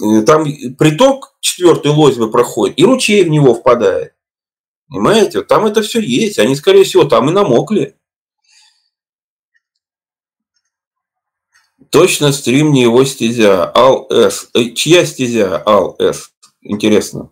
Э, 0.00 0.22
там 0.22 0.44
приток 0.78 1.34
четвертой 1.40 1.90
лозьбы 1.90 2.30
проходит, 2.30 2.78
и 2.78 2.84
ручей 2.84 3.24
в 3.24 3.28
него 3.28 3.54
впадает. 3.54 4.14
Понимаете? 4.88 5.42
Там 5.42 5.66
это 5.66 5.82
все 5.82 6.00
есть. 6.00 6.38
Они, 6.38 6.54
скорее 6.54 6.84
всего, 6.84 7.04
там 7.04 7.28
и 7.30 7.32
намокли. 7.32 7.96
Точно 11.90 12.30
стрим 12.30 12.72
не 12.72 12.82
его 12.82 13.04
стезя. 13.04 13.68
Ал 13.74 14.06
С. 14.08 14.50
Э, 14.54 14.70
чья 14.70 15.04
стезя? 15.04 15.60
Ал 15.66 15.96
С. 15.98 16.30
Интересно. 16.60 17.30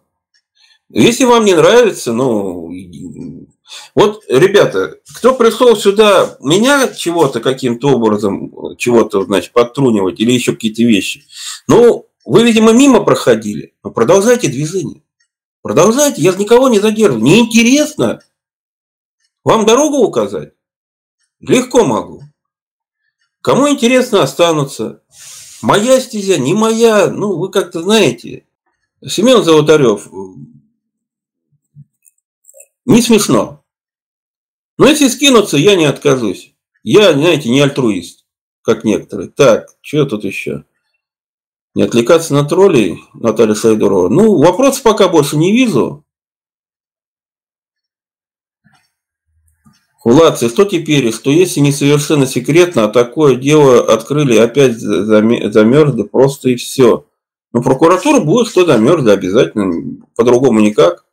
Если 0.91 1.25
вам 1.25 1.45
не 1.45 1.55
нравится, 1.55 2.13
ну, 2.13 2.71
вот, 3.95 4.23
ребята, 4.29 4.97
кто 5.15 5.35
пришел 5.35 5.77
сюда 5.77 6.37
меня 6.41 6.89
чего-то 6.89 7.41
каким-то 7.41 7.91
образом, 7.91 8.77
чего-то, 8.77 9.23
значит, 9.25 9.53
подтрунивать 9.53 10.19
или 10.19 10.33
еще 10.33 10.53
какие-то 10.53 10.83
вещи, 10.83 11.25
ну, 11.67 12.07
вы, 12.25 12.43
видимо, 12.43 12.73
мимо 12.73 13.05
проходили, 13.05 13.75
но 13.83 13.91
продолжайте 13.91 14.49
движение. 14.49 15.03
Продолжайте, 15.63 16.23
я 16.23 16.33
никого 16.33 16.69
не 16.69 16.79
задерживаю. 16.79 17.23
Неинтересно. 17.23 18.21
Вам 19.45 19.67
дорогу 19.67 19.99
указать? 19.99 20.53
Легко 21.41 21.85
могу. 21.85 22.23
Кому 23.43 23.69
интересно, 23.69 24.23
останутся. 24.23 25.03
Моя 25.63 26.01
стезя, 26.01 26.39
не 26.39 26.55
моя, 26.55 27.09
ну, 27.09 27.37
вы 27.37 27.51
как-то 27.51 27.83
знаете. 27.83 28.47
Семен 29.07 29.43
Золотарев, 29.43 30.09
не 32.95 33.03
смешно. 33.03 33.65
Но 34.79 34.87
если 34.87 35.09
скинуться, 35.09 35.57
я 35.57 35.77
не 35.77 35.85
откажусь. 35.85 36.55
Я, 36.83 37.13
знаете, 37.13 37.51
не 37.51 37.61
альтруист, 37.61 38.25
как 38.63 38.85
некоторые. 38.85 39.29
Так, 39.29 39.69
что 39.81 40.07
тут 40.07 40.25
еще? 40.25 40.65
Не 41.75 41.83
отвлекаться 41.83 42.33
на 42.33 42.45
троллей, 42.45 42.99
Наталья 43.13 43.55
Сайдурова. 43.55 44.09
Ну, 44.09 44.39
вопросов 44.39 44.83
пока 44.83 45.09
больше 45.09 45.37
не 45.37 45.53
вижу. 45.53 46.05
Хулация, 49.99 50.49
что 50.49 50.65
теперь? 50.65 51.13
Что 51.13 51.31
если 51.31 51.61
не 51.61 51.73
совершенно 51.73 52.27
секретно, 52.27 52.85
а 52.85 52.89
такое 52.89 53.35
дело 53.35 53.93
открыли, 53.93 54.39
опять 54.39 54.79
замерзли, 54.79 56.05
просто 56.05 56.51
и 56.51 56.57
все. 56.57 57.07
Ну, 57.53 57.63
прокуратура 57.63 58.21
будет, 58.21 58.49
что 58.49 58.65
замерзли 58.65 59.11
обязательно, 59.11 60.07
по-другому 60.15 60.61
никак. 60.61 61.05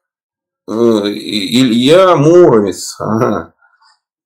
Э, 0.67 0.73
Илья 0.73 2.15
Муромец. 2.15 2.95
Ага. 2.99 3.53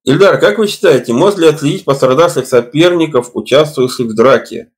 Ильдар, 0.05 0.39
как 0.39 0.57
вы 0.57 0.67
считаете, 0.67 1.11
можно 1.13 1.41
ли 1.41 1.47
отследить 1.47 1.85
пострадавших 1.85 2.47
соперников, 2.47 3.31
участвующих 3.33 4.07
в 4.07 4.15
драке? 4.15 4.71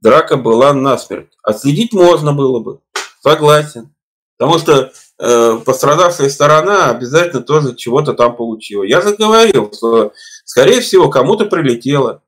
Драка 0.00 0.36
была 0.36 0.72
насмерть. 0.72 1.32
Отследить 1.42 1.92
можно 1.92 2.32
было 2.32 2.60
бы. 2.60 2.80
Согласен. 3.20 3.94
Потому 4.38 4.58
что 4.58 4.92
э, 5.18 5.58
пострадавшая 5.64 6.28
сторона 6.28 6.90
обязательно 6.90 7.42
тоже 7.42 7.74
чего-то 7.76 8.14
там 8.14 8.36
получила. 8.36 8.84
Я 8.84 9.00
же 9.00 9.14
говорил, 9.14 9.70
что, 9.72 10.12
скорее 10.44 10.80
всего, 10.80 11.08
кому-то 11.08 11.46
прилетело. 11.46 12.22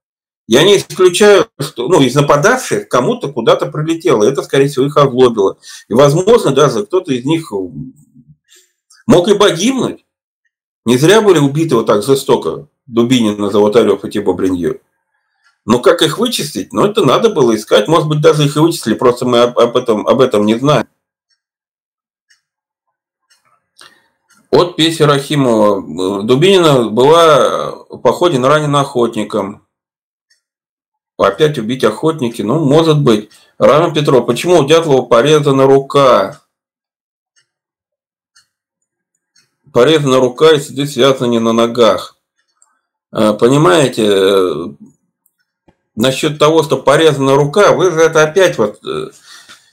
Я 0.47 0.63
не 0.63 0.77
исключаю, 0.77 1.47
что 1.59 1.89
ну, 1.89 2.01
из 2.01 2.15
нападавших 2.15 2.89
кому-то 2.89 3.33
куда-то 3.33 3.67
прилетело. 3.67 4.25
Это, 4.25 4.43
скорее 4.43 4.69
всего, 4.69 4.87
их 4.87 4.97
оглобило. 4.97 5.57
И, 5.89 5.95
возможно, 5.95 6.51
даже 6.53 6.85
кто-то 6.85 7.13
из 7.13 7.25
них 7.25 7.51
Мог 9.07 9.29
и 9.29 9.39
погибнуть. 9.39 10.05
Не 10.85 10.99
зря 10.99 11.21
были 11.21 11.39
убиты 11.39 11.77
вот 11.77 11.87
так 11.87 12.03
жестоко 12.03 12.69
Дубинин, 12.87 13.51
Золотарев 13.51 14.05
и 14.05 14.11
Тибо. 14.11 14.37
Но 15.67 15.79
как 15.79 16.03
их 16.03 16.19
вычислить? 16.19 16.73
Ну, 16.73 16.85
это 16.85 17.05
надо 17.05 17.31
было 17.31 17.57
искать. 17.57 17.89
Может 17.89 18.09
быть, 18.09 18.21
даже 18.21 18.45
их 18.45 18.57
и 18.57 18.61
вычислили, 18.61 18.95
просто 18.95 19.25
мы 19.25 19.41
об 19.41 19.77
этом, 19.77 20.07
об 20.07 20.21
этом 20.21 20.45
не 20.45 20.57
знаем. 20.57 20.87
От 24.51 24.77
Песи 24.77 25.03
Рахимова. 25.03 26.23
Дубинина 26.23 26.89
была 26.89 27.73
в 27.89 27.99
походе 27.99 28.39
на 28.39 28.49
раненым 28.49 28.77
охотником. 28.77 29.67
Опять 31.17 31.59
убить 31.59 31.83
охотники? 31.83 32.43
Ну, 32.43 32.61
может 32.65 33.01
быть. 33.01 33.31
Рамин 33.59 33.95
Петров. 33.95 34.27
Почему 34.27 34.59
у 34.59 34.67
Дятлова 34.67 35.07
порезана 35.07 35.67
рука? 35.67 36.44
Порезана 39.75 40.21
рука 40.21 40.53
и 40.53 40.61
следы 40.61 40.87
связаны 40.87 41.33
не 41.33 41.41
на 41.41 41.53
ногах. 41.53 42.17
А, 43.11 43.35
понимаете, 43.35 44.07
э, 44.07 44.67
насчет 45.97 46.39
того, 46.39 46.63
что 46.63 46.79
порезана 46.79 47.35
рука, 47.35 47.73
вы 47.73 47.91
же 47.91 48.01
это 48.01 48.23
опять 48.23 48.57
вот... 48.57 48.79
Э, 48.87 49.11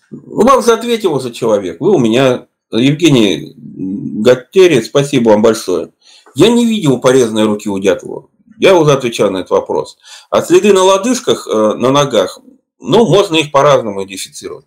ну, 0.10 0.46
вам 0.46 0.64
же 0.64 0.74
ответил 0.74 1.14
уже 1.14 1.32
человек. 1.32 1.80
Вы 1.80 1.92
у 1.92 2.00
меня, 2.00 2.48
Евгений 2.72 3.54
Гаттери, 3.56 4.82
спасибо 4.82 5.30
вам 5.30 5.44
большое. 5.44 5.92
Я 6.34 6.50
не 6.50 6.66
видел 6.66 7.00
порезанной 7.00 7.46
руки 7.46 7.70
у 7.70 7.78
Дятлова. 7.78 8.28
Я 8.58 8.76
уже 8.76 8.92
отвечал 8.94 9.30
на 9.30 9.38
этот 9.38 9.52
вопрос. 9.52 9.98
А 10.32 10.42
следы 10.42 10.74
на 10.74 10.84
лодыжках, 10.84 11.48
э, 11.48 11.74
на 11.76 11.92
ногах, 11.92 12.40
ну, 12.80 13.06
можно 13.06 13.36
их 13.36 13.52
по-разному 13.52 14.04
идентифицировать. 14.04 14.66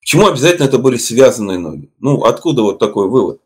Почему 0.00 0.28
обязательно 0.28 0.66
это 0.66 0.78
были 0.78 0.96
связанные 0.96 1.58
ноги? 1.58 1.90
Ну, 1.98 2.22
откуда 2.22 2.62
вот 2.62 2.78
такой 2.78 3.08
вывод? 3.08 3.40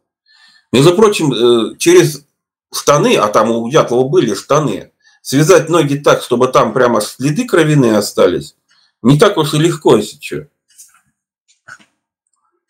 Между 0.75 0.93
прочим, 0.97 1.33
э, 1.33 1.77
через 1.79 2.27
штаны, 2.75 3.15
а 3.15 3.29
там 3.29 3.53
у 3.53 3.71
Дятлова 3.71 4.09
были 4.09 4.35
штаны, 4.35 4.91
связать 5.23 5.69
ноги 5.69 5.95
так, 5.95 6.21
чтобы 6.21 6.49
там 6.49 6.73
прямо 6.73 7.01
следы 7.01 7.45
кровяные 7.45 7.97
остались, 7.97 8.57
не 9.01 9.17
так 9.17 9.39
уж 9.39 9.55
и 9.55 9.59
легко, 9.59 9.97
если 9.97 10.19
что. 10.21 10.49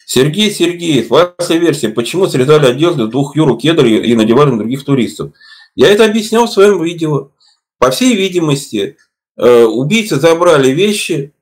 Сергей 0.04 0.50
Сергеев, 0.50 1.08
ваша 1.08 1.54
версия, 1.54 1.88
почему 1.88 2.26
срезали 2.26 2.66
одежду 2.66 3.08
двух 3.08 3.36
Юру 3.36 3.56
Кедр 3.56 3.86
и 3.86 4.14
надевали 4.14 4.50
на 4.50 4.58
других 4.58 4.84
туристов? 4.84 5.32
Я 5.74 5.88
это 5.88 6.04
объяснял 6.04 6.46
в 6.46 6.52
своем 6.52 6.84
видео. 6.84 7.30
По 7.78 7.90
всей 7.90 8.14
видимости, 8.14 8.98
э, 9.38 9.64
убийцы 9.64 10.16
забрали 10.16 10.72
вещи. 10.72 11.32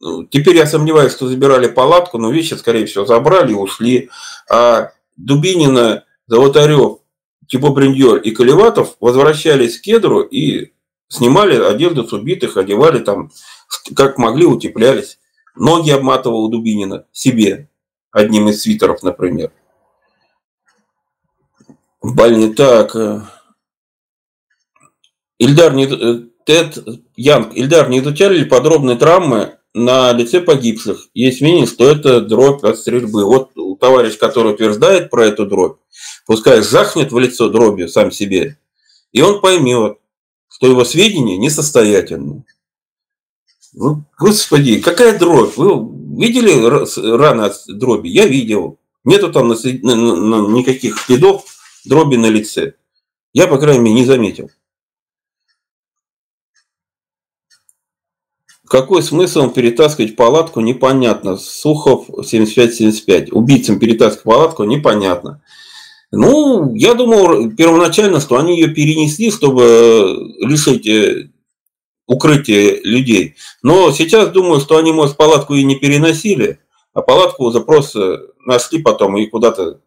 Ну, 0.00 0.24
теперь 0.24 0.56
я 0.56 0.66
сомневаюсь, 0.66 1.12
что 1.12 1.28
забирали 1.28 1.68
палатку, 1.68 2.18
но 2.18 2.32
вещи, 2.32 2.54
скорее 2.54 2.86
всего, 2.86 3.06
забрали 3.06 3.52
и 3.52 3.54
ушли. 3.54 4.10
А 4.50 4.90
Дубинина, 5.16 6.04
Золотарев, 6.26 6.98
Типо 7.46 7.70
Брендьер 7.70 8.16
и 8.16 8.30
Колеватов 8.30 8.96
возвращались 9.00 9.78
к 9.78 9.82
кедру 9.82 10.22
и 10.22 10.72
снимали 11.08 11.62
одежду 11.62 12.06
с 12.06 12.12
убитых, 12.12 12.56
одевали 12.56 13.00
там, 13.00 13.30
как 13.94 14.18
могли, 14.18 14.46
утеплялись. 14.46 15.18
Ноги 15.54 15.90
обматывал 15.90 16.48
Дубинина 16.48 17.06
себе, 17.12 17.68
одним 18.10 18.48
из 18.48 18.62
свитеров, 18.62 19.02
например. 19.02 19.52
Больни 22.02 22.52
так. 22.52 22.94
Э, 22.96 23.22
Ильдар, 25.38 25.74
не, 25.74 25.86
э, 25.86 26.22
Тед 26.44 26.78
Янг, 27.16 27.56
Ильдар, 27.56 27.88
не 27.88 28.00
изучали 28.00 28.38
ли 28.38 28.44
подробные 28.44 28.96
травмы 28.96 29.58
на 29.74 30.12
лице 30.12 30.40
погибших? 30.40 31.08
Есть 31.12 31.40
мнение, 31.40 31.66
что 31.66 31.88
это 31.88 32.20
дробь 32.20 32.64
от 32.64 32.78
стрельбы. 32.78 33.24
Вот 33.24 33.50
товарищ, 33.80 34.16
который 34.16 34.54
утверждает 34.54 35.10
про 35.10 35.26
эту 35.26 35.46
дробь, 35.46 35.78
пускай 36.26 36.62
жахнет 36.62 37.12
в 37.12 37.18
лицо 37.18 37.48
дробью 37.50 37.88
сам 37.88 38.10
себе, 38.10 38.56
и 39.12 39.20
он 39.20 39.40
поймет, 39.40 39.98
что 40.48 40.68
его 40.68 40.84
сведения 40.84 41.36
несостоятельны. 41.36 42.44
Ну, 43.72 44.04
господи, 44.18 44.80
какая 44.80 45.18
дробь? 45.18 45.56
Вы 45.56 46.22
видели 46.22 47.16
раны 47.16 47.42
от 47.42 47.56
дроби? 47.66 48.08
Я 48.08 48.26
видел. 48.26 48.78
Нету 49.02 49.32
там 49.32 49.48
никаких 49.48 50.98
следов 50.98 51.44
дроби 51.84 52.16
на 52.16 52.26
лице. 52.26 52.74
Я, 53.32 53.48
по 53.48 53.58
крайней 53.58 53.82
мере, 53.82 53.96
не 53.96 54.04
заметил. 54.04 54.50
Какой 58.74 59.04
смысл 59.04 59.52
перетаскивать 59.52 60.16
палатку, 60.16 60.58
непонятно. 60.58 61.36
Сухов 61.36 62.10
75-75. 62.10 63.30
Убийцам 63.30 63.78
перетаскивать 63.78 64.24
палатку, 64.24 64.64
непонятно. 64.64 65.40
Ну, 66.10 66.74
я 66.74 66.94
думал 66.94 67.52
первоначально, 67.52 68.18
что 68.18 68.36
они 68.36 68.58
ее 68.58 68.74
перенесли, 68.74 69.30
чтобы 69.30 70.34
лишить 70.40 70.88
э, 70.88 71.30
укрытия 72.08 72.80
людей. 72.82 73.36
Но 73.62 73.92
сейчас 73.92 74.30
думаю, 74.30 74.60
что 74.60 74.76
они, 74.76 74.90
может, 74.90 75.16
палатку 75.16 75.54
и 75.54 75.62
не 75.62 75.76
переносили, 75.76 76.58
а 76.94 77.02
палатку 77.02 77.44
уже 77.44 77.60
просто 77.60 78.26
нашли 78.44 78.82
потом 78.82 79.16
и 79.16 79.26
куда-то 79.26 79.82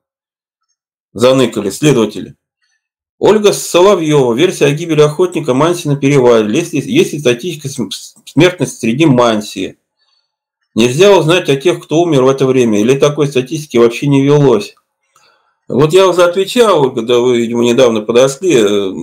заныкали 1.11 1.71
следователи. 1.71 2.37
Ольга 3.19 3.51
Соловьева. 3.51 4.33
Версия 4.33 4.65
о 4.65 4.71
гибели 4.71 5.01
охотника 5.01 5.53
Манси 5.53 5.87
на 5.87 5.95
перевале. 5.95 6.59
Есть, 6.59 6.73
есть 6.73 7.13
ли 7.13 7.19
статистика 7.19 7.67
смертности 8.25 8.79
среди 8.79 9.05
Манси? 9.05 9.77
Нельзя 10.75 11.17
узнать 11.17 11.49
о 11.49 11.55
тех, 11.55 11.83
кто 11.83 12.01
умер 12.01 12.23
в 12.23 12.29
это 12.29 12.45
время, 12.45 12.79
или 12.79 12.97
такой 12.97 13.27
статистики 13.27 13.77
вообще 13.77 14.05
не 14.05 14.21
велось. 14.21 14.75
Вот 15.67 15.91
я 15.91 16.07
уже 16.07 16.23
отвечал, 16.23 16.93
когда 16.93 17.17
вы, 17.17 17.39
видимо, 17.39 17.63
недавно 17.63 18.01
подошли. 18.01 18.55
Э, 18.55 18.93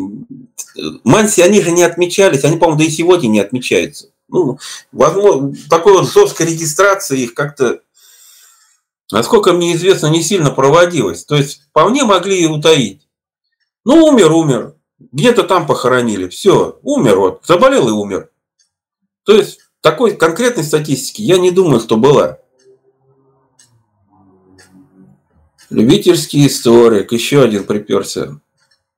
Манси, 1.03 1.43
они 1.43 1.61
же 1.61 1.73
не 1.73 1.83
отмечались, 1.83 2.45
они, 2.45 2.59
по-моему, 2.59 2.79
да 2.79 2.85
и 2.85 2.91
сегодня 2.91 3.27
не 3.27 3.41
отмечаются. 3.41 4.07
Ну, 4.29 4.59
возможно, 4.93 5.53
такой 5.69 5.95
вот 5.95 6.11
жесткой 6.11 6.47
регистрации 6.47 7.23
их 7.23 7.35
как-то, 7.35 7.81
насколько 9.11 9.53
мне 9.53 9.75
известно, 9.75 10.07
не 10.07 10.23
сильно 10.23 10.51
проводилось. 10.51 11.25
То 11.25 11.35
есть, 11.35 11.63
вполне 11.71 12.05
могли 12.05 12.41
и 12.41 12.47
утаить. 12.47 13.04
Ну, 13.85 14.07
умер, 14.07 14.33
умер. 14.33 14.75
Где-то 14.99 15.43
там 15.43 15.67
похоронили. 15.67 16.29
Все, 16.29 16.79
умер 16.83 17.19
вот. 17.19 17.41
Заболел 17.45 17.89
и 17.89 17.93
умер. 17.93 18.31
То 19.25 19.35
есть, 19.35 19.61
такой 19.81 20.17
конкретной 20.17 20.65
статистики 20.65 21.23
я 21.23 21.39
не 21.39 21.51
думаю, 21.51 21.81
что 21.81 21.97
была. 21.97 22.39
Любительский 25.71 26.47
историк, 26.47 27.13
еще 27.13 27.43
один 27.43 27.65
приперся. 27.65 28.41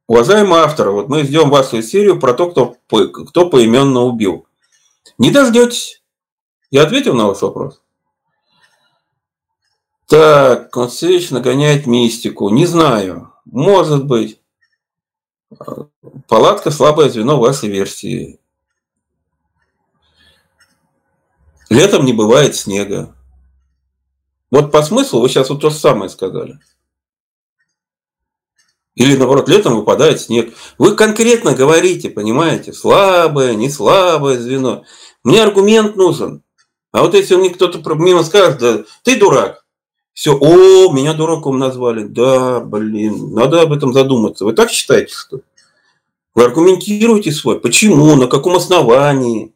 Уважаемый 0.08 0.60
автор, 0.60 0.90
вот 0.90 1.08
мы 1.08 1.24
ждем 1.24 1.50
вашу 1.50 1.82
серию 1.82 2.20
про 2.20 2.34
то, 2.34 2.50
кто, 2.50 2.76
кто 2.88 3.50
поименно 3.50 4.02
убил. 4.02 4.46
Не 5.18 5.30
дождетесь. 5.30 6.02
Я 6.70 6.82
ответил 6.82 7.14
на 7.14 7.26
ваш 7.26 7.42
вопрос. 7.42 7.80
Так, 10.06 10.70
Концевич 10.70 11.30
нагоняет 11.30 11.86
мистику. 11.86 12.50
Не 12.50 12.66
знаю. 12.66 13.32
Может 13.44 14.04
быть. 14.04 14.40
Палатка 16.28 16.70
слабое 16.70 17.08
звено 17.08 17.38
вашей 17.38 17.68
версии. 17.68 18.40
Летом 21.68 22.04
не 22.04 22.12
бывает 22.12 22.54
снега. 22.54 23.14
Вот 24.50 24.70
по 24.70 24.82
смыслу 24.82 25.20
вы 25.20 25.28
сейчас 25.28 25.50
вот 25.50 25.60
то 25.60 25.70
же 25.70 25.76
самое 25.76 26.08
сказали. 26.08 26.58
Или, 28.94 29.16
наоборот, 29.16 29.48
летом 29.48 29.76
выпадает 29.76 30.20
снег. 30.20 30.54
Вы 30.78 30.96
конкретно 30.96 31.54
говорите, 31.54 32.08
понимаете, 32.08 32.72
слабое, 32.72 33.54
не 33.54 33.68
слабое 33.68 34.38
звено. 34.38 34.84
Мне 35.22 35.42
аргумент 35.42 35.96
нужен. 35.96 36.42
А 36.92 37.02
вот 37.02 37.14
если 37.14 37.36
мне 37.36 37.50
кто-то 37.50 37.94
мимо 37.94 38.24
скажет, 38.24 38.58
да, 38.58 38.84
ты 39.02 39.18
дурак. 39.18 39.65
Все, 40.16 40.34
о, 40.34 40.90
меня 40.94 41.12
дураком 41.12 41.58
назвали. 41.58 42.04
Да, 42.04 42.60
блин, 42.60 43.34
надо 43.34 43.60
об 43.60 43.74
этом 43.74 43.92
задуматься. 43.92 44.46
Вы 44.46 44.54
так 44.54 44.70
считаете, 44.70 45.12
что? 45.12 45.40
Вы 46.34 46.44
аргументируете 46.44 47.30
свой. 47.32 47.60
Почему, 47.60 48.16
на 48.16 48.26
каком 48.26 48.56
основании? 48.56 49.52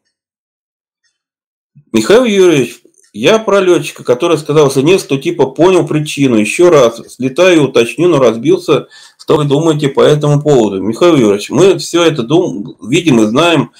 Михаил 1.91 2.25
Юрьевич, 2.25 2.83
я 3.11 3.39
про 3.39 3.59
летчика, 3.59 4.03
который 4.03 4.37
сказал, 4.37 4.69
что 4.69 4.83
нет, 4.83 5.01
что 5.01 5.17
типа 5.17 5.47
понял 5.47 5.87
причину. 5.87 6.35
Еще 6.35 6.69
раз, 6.69 7.01
слетаю, 7.11 7.63
уточню, 7.63 8.07
но 8.07 8.19
разбился. 8.19 8.87
Что 9.17 9.37
вы 9.37 9.45
думаете 9.45 9.89
по 9.89 10.01
этому 10.01 10.43
поводу? 10.43 10.79
Михаил 10.79 11.15
Юрьевич, 11.15 11.49
мы 11.49 11.79
все 11.79 12.03
это 12.03 12.21
дум, 12.21 12.77
видим 12.87 13.19
и 13.19 13.25
знаем 13.25 13.71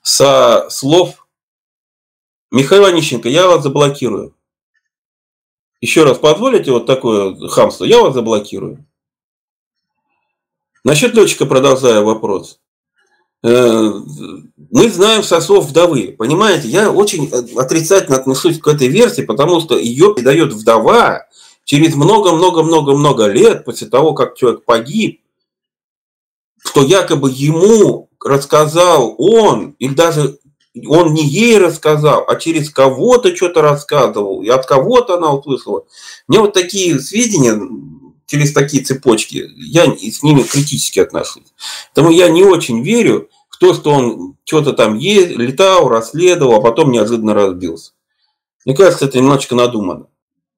со 0.00 0.70
слов 0.70 1.26
Михаила 2.50 2.88
Онищенко. 2.88 3.28
Я 3.28 3.46
вас 3.46 3.62
заблокирую. 3.62 4.34
Еще 5.80 6.04
раз 6.04 6.18
позволите 6.18 6.72
вот 6.72 6.86
такое 6.86 7.34
хамство? 7.48 7.84
Я 7.84 8.02
вас 8.02 8.14
заблокирую. 8.14 8.84
Насчет 10.84 11.14
летчика 11.14 11.46
продолжаю 11.46 12.04
вопрос. 12.04 12.60
Э, 13.42 13.92
мы 14.70 14.90
знаем 14.90 15.22
сосов 15.22 15.66
вдовы. 15.66 16.14
Понимаете, 16.18 16.68
я 16.68 16.90
очень 16.90 17.30
отрицательно 17.56 18.18
отношусь 18.18 18.58
к 18.58 18.68
этой 18.68 18.88
версии, 18.88 19.22
потому 19.22 19.60
что 19.60 19.78
ее 19.78 20.14
передает 20.14 20.52
вдова 20.52 21.26
через 21.64 21.94
много-много-много-много 21.94 23.26
лет 23.26 23.64
после 23.64 23.88
того, 23.88 24.12
как 24.12 24.36
человек 24.36 24.64
погиб, 24.64 25.22
что 26.62 26.82
якобы 26.82 27.30
ему 27.30 28.10
рассказал 28.22 29.14
он, 29.16 29.76
или 29.78 29.94
даже 29.94 30.38
он 30.86 31.14
не 31.14 31.26
ей 31.26 31.58
рассказал, 31.58 32.24
а 32.26 32.36
через 32.36 32.70
кого-то 32.70 33.34
что-то 33.34 33.62
рассказывал, 33.62 34.42
и 34.42 34.48
от 34.48 34.66
кого-то 34.66 35.14
она 35.14 35.32
услышала. 35.32 35.84
Мне 36.28 36.38
вот 36.40 36.52
такие 36.52 36.98
сведения 37.00 37.60
через 38.26 38.52
такие 38.52 38.84
цепочки, 38.84 39.48
я 39.56 39.86
с 39.86 40.22
ними 40.22 40.42
критически 40.42 41.00
отношусь. 41.00 41.52
Поэтому 41.94 42.14
я 42.14 42.28
не 42.28 42.44
очень 42.44 42.82
верю 42.82 43.28
в 43.48 43.58
то, 43.58 43.74
что 43.74 43.90
он 43.90 44.36
что-то 44.44 44.72
там 44.72 44.96
есть, 44.96 45.30
летал, 45.30 45.88
расследовал, 45.88 46.54
а 46.54 46.60
потом 46.60 46.92
неожиданно 46.92 47.34
разбился. 47.34 47.92
Мне 48.64 48.76
кажется, 48.76 49.06
это 49.06 49.18
немножечко 49.18 49.56
надумано. 49.56 50.06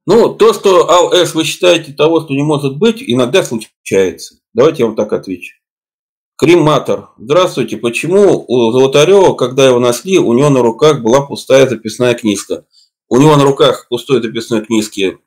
Ну, 0.04 0.34
то, 0.34 0.52
что 0.52 0.90
АЛС 0.90 1.34
вы 1.34 1.44
считаете 1.44 1.92
того, 1.92 2.20
что 2.20 2.34
не 2.34 2.42
может 2.42 2.76
быть, 2.76 3.02
иногда 3.06 3.42
случается. 3.44 4.36
Давайте 4.52 4.82
я 4.82 4.86
вам 4.86 4.96
так 4.96 5.12
отвечу. 5.12 5.61
Крематор. 6.36 7.10
Здравствуйте. 7.18 7.76
Почему 7.76 8.44
у 8.46 8.72
Золотарева, 8.72 9.34
когда 9.34 9.66
его 9.66 9.78
нашли, 9.78 10.18
у 10.18 10.32
него 10.32 10.50
на 10.50 10.62
руках 10.62 11.02
была 11.02 11.20
пустая 11.20 11.68
записная 11.68 12.14
книжка? 12.14 12.64
У 13.08 13.18
него 13.18 13.36
на 13.36 13.44
руках 13.44 13.86
пустой 13.88 14.22
записной 14.22 14.64
книжки 14.64 15.18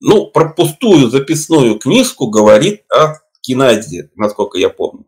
ну, 0.00 0.26
про 0.26 0.50
пустую 0.50 1.10
записную 1.10 1.78
книжку 1.78 2.28
говорит 2.28 2.82
о 2.92 3.14
Киназе, 3.40 4.10
насколько 4.14 4.58
я 4.58 4.68
помню. 4.68 5.06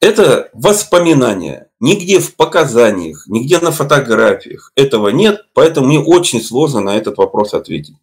Это 0.00 0.50
воспоминания. 0.52 1.70
Нигде 1.80 2.20
в 2.20 2.36
показаниях, 2.36 3.24
нигде 3.26 3.58
на 3.58 3.72
фотографиях 3.72 4.72
этого 4.76 5.08
нет, 5.08 5.46
поэтому 5.54 5.88
мне 5.88 5.98
очень 5.98 6.40
сложно 6.40 6.80
на 6.80 6.96
этот 6.96 7.18
вопрос 7.18 7.54
ответить. 7.54 7.96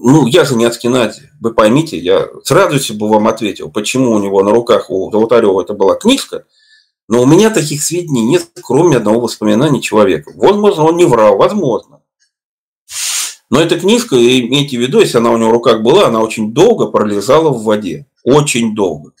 Ну, 0.00 0.26
я 0.26 0.44
же 0.44 0.54
не 0.56 0.64
Аскинази. 0.64 1.30
Вы 1.40 1.52
поймите, 1.54 1.98
я 1.98 2.28
с 2.42 2.50
радостью 2.50 2.96
бы 2.96 3.08
вам 3.08 3.28
ответил, 3.28 3.70
почему 3.70 4.12
у 4.12 4.18
него 4.18 4.42
на 4.42 4.50
руках 4.50 4.90
у 4.90 5.10
Золотарева 5.10 5.62
это 5.62 5.74
была 5.74 5.94
книжка, 5.96 6.46
но 7.08 7.22
у 7.22 7.26
меня 7.26 7.50
таких 7.50 7.82
сведений 7.82 8.24
нет, 8.24 8.48
кроме 8.62 8.96
одного 8.96 9.20
воспоминания 9.20 9.80
человека. 9.80 10.32
Возможно, 10.34 10.84
он 10.84 10.96
не 10.96 11.04
врал, 11.04 11.36
возможно. 11.36 12.00
Но 13.50 13.60
эта 13.60 13.78
книжка, 13.78 14.16
имейте 14.16 14.78
в 14.78 14.80
виду, 14.80 15.00
если 15.00 15.18
она 15.18 15.30
у 15.30 15.36
него 15.36 15.50
в 15.50 15.52
руках 15.52 15.82
была, 15.82 16.06
она 16.06 16.22
очень 16.22 16.54
долго 16.54 16.86
пролежала 16.86 17.50
в 17.50 17.64
воде. 17.64 18.06
Очень 18.24 18.74
долго. 18.74 19.12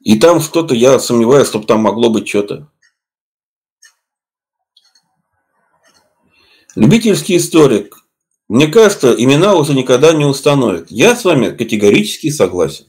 И 0.00 0.18
там 0.18 0.40
что-то, 0.40 0.74
я 0.74 0.98
сомневаюсь, 0.98 1.46
чтобы 1.46 1.66
там 1.66 1.82
могло 1.82 2.10
быть 2.10 2.28
что-то. 2.28 2.68
Любительский 6.74 7.36
историк. 7.36 8.07
Мне 8.48 8.66
кажется, 8.66 9.12
имена 9.12 9.54
уже 9.54 9.74
никогда 9.74 10.12
не 10.14 10.24
установят. 10.24 10.90
Я 10.90 11.14
с 11.14 11.24
вами 11.24 11.50
категорически 11.50 12.30
согласен. 12.30 12.86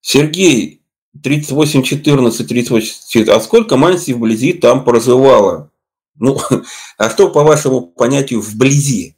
Сергей, 0.00 0.82
3814, 1.22 2.48
38, 2.48 3.28
а 3.30 3.40
сколько 3.40 3.76
Манси 3.76 4.14
вблизи 4.14 4.52
там 4.52 4.84
проживало? 4.84 5.70
Ну, 6.16 6.38
а 6.98 7.10
что 7.10 7.30
по 7.30 7.44
вашему 7.44 7.82
понятию 7.82 8.40
вблизи? 8.40 9.16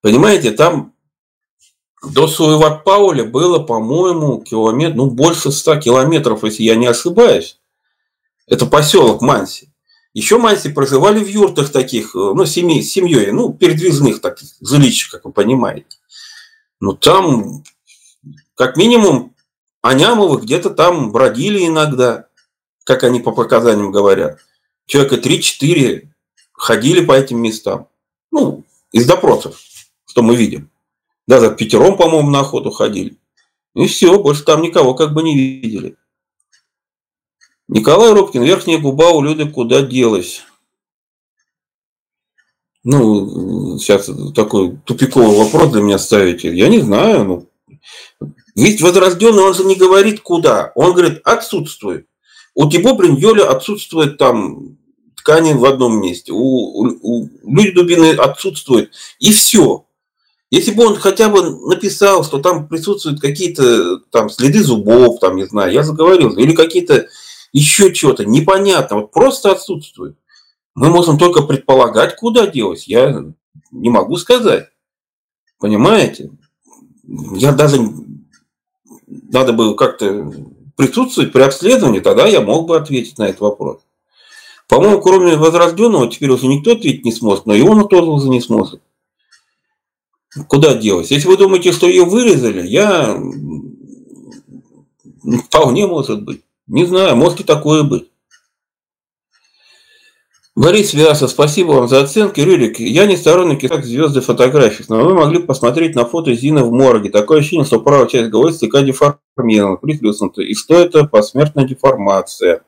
Понимаете, 0.00 0.52
там 0.52 0.94
до 2.02 2.26
Суеват-Пауля 2.26 3.24
было, 3.24 3.58
по-моему, 3.60 4.42
километр, 4.42 4.96
ну, 4.96 5.10
больше 5.10 5.50
100 5.50 5.80
километров, 5.80 6.44
если 6.44 6.64
я 6.64 6.76
не 6.76 6.86
ошибаюсь. 6.86 7.60
Это 8.46 8.66
поселок 8.66 9.22
Манси. 9.22 9.71
Еще 10.14 10.36
Манси 10.36 10.70
проживали 10.70 11.24
в 11.24 11.28
юртах 11.28 11.70
таких, 11.70 12.14
э, 12.14 12.18
ну, 12.18 12.44
семей, 12.44 12.82
семьей, 12.82 13.32
ну, 13.32 13.52
передвижных 13.52 14.20
таких 14.20 14.50
жилищ, 14.60 15.08
как 15.10 15.24
вы 15.24 15.32
понимаете. 15.32 15.96
Ну, 16.80 16.92
там, 16.92 17.64
как 18.54 18.76
минимум, 18.76 19.34
Анямовы 19.80 20.40
где-то 20.40 20.70
там 20.70 21.10
бродили 21.12 21.66
иногда, 21.66 22.26
как 22.84 23.04
они 23.04 23.20
по 23.20 23.32
показаниям 23.32 23.90
говорят. 23.90 24.38
Человека 24.86 25.16
3-4 25.16 26.08
ходили 26.52 27.04
по 27.04 27.12
этим 27.12 27.40
местам. 27.40 27.88
Ну, 28.30 28.64
из 28.92 29.06
допросов, 29.06 29.60
что 30.06 30.22
мы 30.22 30.36
видим. 30.36 30.70
Даже 31.26 31.54
пятером, 31.54 31.96
по-моему, 31.96 32.30
на 32.30 32.40
охоту 32.40 32.70
ходили. 32.70 33.16
И 33.74 33.86
все, 33.86 34.18
больше 34.18 34.44
там 34.44 34.60
никого 34.60 34.94
как 34.94 35.14
бы 35.14 35.22
не 35.22 35.36
видели. 35.36 35.96
Николай 37.72 38.12
Рубкин, 38.12 38.42
верхняя 38.42 38.78
губа 38.78 39.10
у 39.12 39.22
Люды 39.22 39.48
куда 39.48 39.80
делась? 39.80 40.42
Ну, 42.84 43.78
сейчас 43.78 44.10
такой 44.34 44.76
тупиковый 44.84 45.38
вопрос 45.38 45.72
для 45.72 45.80
меня 45.80 45.98
ставите. 45.98 46.54
Я 46.54 46.68
не 46.68 46.80
знаю. 46.80 47.24
Ну, 47.24 47.48
ведь 48.54 48.82
возрожденный, 48.82 49.42
он 49.42 49.54
же 49.54 49.64
не 49.64 49.76
говорит 49.76 50.20
куда. 50.20 50.72
Он 50.74 50.92
говорит, 50.92 51.22
отсутствует. 51.24 52.06
У 52.54 52.68
Тибо 52.68 52.92
Бриньоля 52.92 53.48
отсутствует 53.48 54.18
там 54.18 54.76
ткани 55.16 55.54
в 55.54 55.64
одном 55.64 55.98
месте. 55.98 56.32
У, 56.32 56.36
у, 56.36 56.98
у 57.00 57.28
Люди 57.44 57.70
Дубины 57.70 58.10
отсутствует. 58.10 58.90
И 59.18 59.32
все. 59.32 59.86
Если 60.50 60.72
бы 60.72 60.84
он 60.84 60.96
хотя 60.96 61.30
бы 61.30 61.58
написал, 61.68 62.22
что 62.22 62.38
там 62.38 62.68
присутствуют 62.68 63.22
какие-то 63.22 64.00
там 64.10 64.28
следы 64.28 64.62
зубов, 64.62 65.20
там, 65.20 65.36
не 65.36 65.46
знаю, 65.46 65.72
я 65.72 65.82
заговорил, 65.82 66.36
или 66.36 66.52
какие-то 66.52 67.08
еще 67.52 67.92
что-то 67.94 68.24
непонятно, 68.24 68.96
вот 68.96 69.10
просто 69.12 69.52
отсутствует. 69.52 70.16
Мы 70.74 70.88
можем 70.88 71.18
только 71.18 71.42
предполагать, 71.42 72.16
куда 72.16 72.46
делось. 72.46 72.88
Я 72.88 73.24
не 73.70 73.90
могу 73.90 74.16
сказать. 74.16 74.68
Понимаете? 75.58 76.30
Я 77.06 77.52
даже... 77.52 77.78
Надо 79.06 79.52
было 79.52 79.74
как-то 79.74 80.32
присутствовать 80.76 81.32
при 81.32 81.42
обследовании, 81.42 82.00
тогда 82.00 82.26
я 82.26 82.40
мог 82.40 82.66
бы 82.66 82.76
ответить 82.76 83.18
на 83.18 83.24
этот 83.24 83.40
вопрос. 83.40 83.82
По-моему, 84.68 85.02
кроме 85.02 85.36
возрожденного, 85.36 86.10
теперь 86.10 86.30
уже 86.30 86.46
никто 86.46 86.72
ответить 86.72 87.04
не 87.04 87.12
сможет, 87.12 87.44
но 87.44 87.54
и 87.54 87.60
он 87.60 87.86
тоже 87.88 88.10
уже 88.10 88.28
не 88.30 88.40
сможет. 88.40 88.80
Куда 90.48 90.74
делось? 90.74 91.10
Если 91.10 91.28
вы 91.28 91.36
думаете, 91.36 91.72
что 91.72 91.86
ее 91.86 92.06
вырезали, 92.06 92.66
я 92.66 93.20
вполне 95.44 95.86
может 95.86 96.24
быть. 96.24 96.42
Не 96.66 96.84
знаю, 96.84 97.16
может 97.16 97.40
и 97.40 97.44
такое 97.44 97.82
быть. 97.82 98.12
Борис 100.54 100.92
Вясов, 100.92 101.30
спасибо 101.30 101.72
вам 101.72 101.88
за 101.88 102.02
оценки. 102.02 102.40
Рюрик, 102.40 102.78
я 102.78 103.06
не 103.06 103.16
сторонник 103.16 103.66
как 103.68 103.86
звезды 103.86 104.20
фотографий, 104.20 104.84
но 104.88 105.02
вы 105.02 105.14
могли 105.14 105.42
посмотреть 105.42 105.94
на 105.94 106.04
фото 106.04 106.34
Зины 106.34 106.62
в 106.62 106.70
морге. 106.70 107.08
Такое 107.08 107.38
ощущение, 107.38 107.64
что 107.64 107.80
правая 107.80 108.06
часть 108.06 108.28
головы 108.28 108.52
слегка 108.52 108.82
деформирована, 108.82 109.78
приплюснута. 109.78 110.42
И 110.42 110.54
что 110.54 110.74
это 110.74 111.04
посмертная 111.04 111.64
деформация? 111.64 112.64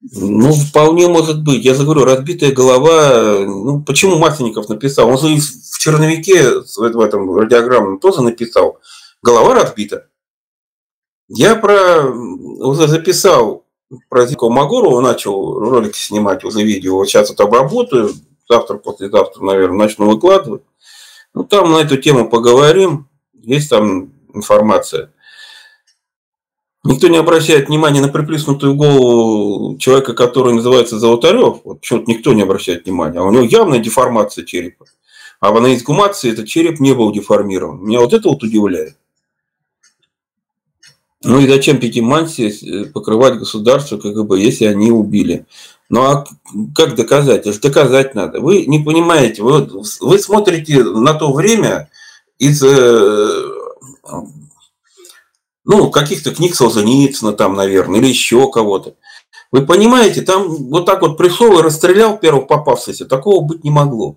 Ну, 0.00 0.52
вполне 0.52 1.08
может 1.08 1.42
быть. 1.42 1.64
Я 1.64 1.74
говорю, 1.74 2.04
разбитая 2.04 2.52
голова. 2.52 3.40
Ну, 3.44 3.82
почему 3.82 4.16
Масленников 4.16 4.68
написал? 4.68 5.08
Он 5.08 5.18
же 5.18 5.26
в 5.36 5.78
черновике 5.80 6.60
в 6.60 7.00
этом 7.00 7.36
радиограмме 7.36 7.98
тоже 7.98 8.22
написал. 8.22 8.78
Голова 9.22 9.54
разбита. 9.54 10.06
Я 11.34 11.56
про 11.56 12.04
уже 12.10 12.88
записал 12.88 13.64
про 14.08 14.26
Зико 14.26 14.50
Магорова 14.50 15.00
начал 15.00 15.58
ролики 15.58 15.98
снимать, 15.98 16.44
уже 16.44 16.62
видео. 16.62 16.96
Вот 16.96 17.08
сейчас 17.08 17.30
это 17.30 17.44
обработаю. 17.44 18.10
Завтра, 18.48 18.76
послезавтра, 18.76 19.42
наверное, 19.42 19.78
начну 19.78 20.10
выкладывать. 20.10 20.62
Ну, 21.34 21.44
там 21.44 21.72
на 21.72 21.78
эту 21.78 21.96
тему 21.96 22.28
поговорим. 22.28 23.08
Есть 23.32 23.70
там 23.70 24.12
информация. 24.34 25.12
Никто 26.84 27.08
не 27.08 27.16
обращает 27.16 27.68
внимания 27.68 28.00
на 28.00 28.08
приплюснутую 28.08 28.74
голову 28.74 29.78
человека, 29.78 30.14
который 30.14 30.52
называется 30.52 30.98
Золотарев. 30.98 31.60
Вот 31.64 31.80
почему-то 31.80 32.10
никто 32.10 32.32
не 32.32 32.42
обращает 32.42 32.84
внимания. 32.84 33.20
А 33.20 33.24
у 33.24 33.30
него 33.30 33.44
явная 33.44 33.78
деформация 33.78 34.44
черепа. 34.44 34.86
А 35.40 35.52
на 35.52 35.74
эксгумации 35.74 36.30
этот 36.30 36.46
череп 36.46 36.80
не 36.80 36.92
был 36.92 37.12
деформирован. 37.12 37.82
Меня 37.82 38.00
вот 38.00 38.12
это 38.12 38.28
вот 38.28 38.42
удивляет. 38.42 38.96
Ну 41.24 41.40
и 41.40 41.48
зачем 41.48 41.78
Пятиманси 41.78 42.50
э, 42.64 42.84
покрывать 42.86 43.38
государство 43.38 43.98
КГБ, 43.98 44.40
если 44.40 44.64
они 44.64 44.90
убили? 44.90 45.46
Ну 45.88 46.02
а 46.02 46.24
как 46.74 46.94
доказать? 46.96 47.40
Это 47.40 47.52
же 47.52 47.60
доказать 47.60 48.14
надо. 48.14 48.40
Вы 48.40 48.66
не 48.66 48.80
понимаете, 48.80 49.42
вы, 49.42 49.68
вы 50.00 50.18
смотрите 50.18 50.82
на 50.82 51.14
то 51.14 51.32
время 51.32 51.90
из 52.38 52.62
э, 52.62 53.42
ну, 55.64 55.90
каких-то 55.90 56.34
книг 56.34 56.54
Солженицына 56.54 57.32
там, 57.32 57.54
наверное, 57.54 58.00
или 58.00 58.08
еще 58.08 58.50
кого-то. 58.50 58.96
Вы 59.52 59.66
понимаете, 59.66 60.22
там 60.22 60.48
вот 60.48 60.86
так 60.86 61.02
вот 61.02 61.16
пришел 61.16 61.58
и 61.58 61.62
расстрелял 61.62 62.18
первых 62.18 62.48
попавшихся, 62.48 63.04
такого 63.04 63.44
быть 63.44 63.64
не 63.64 63.70
могло. 63.70 64.16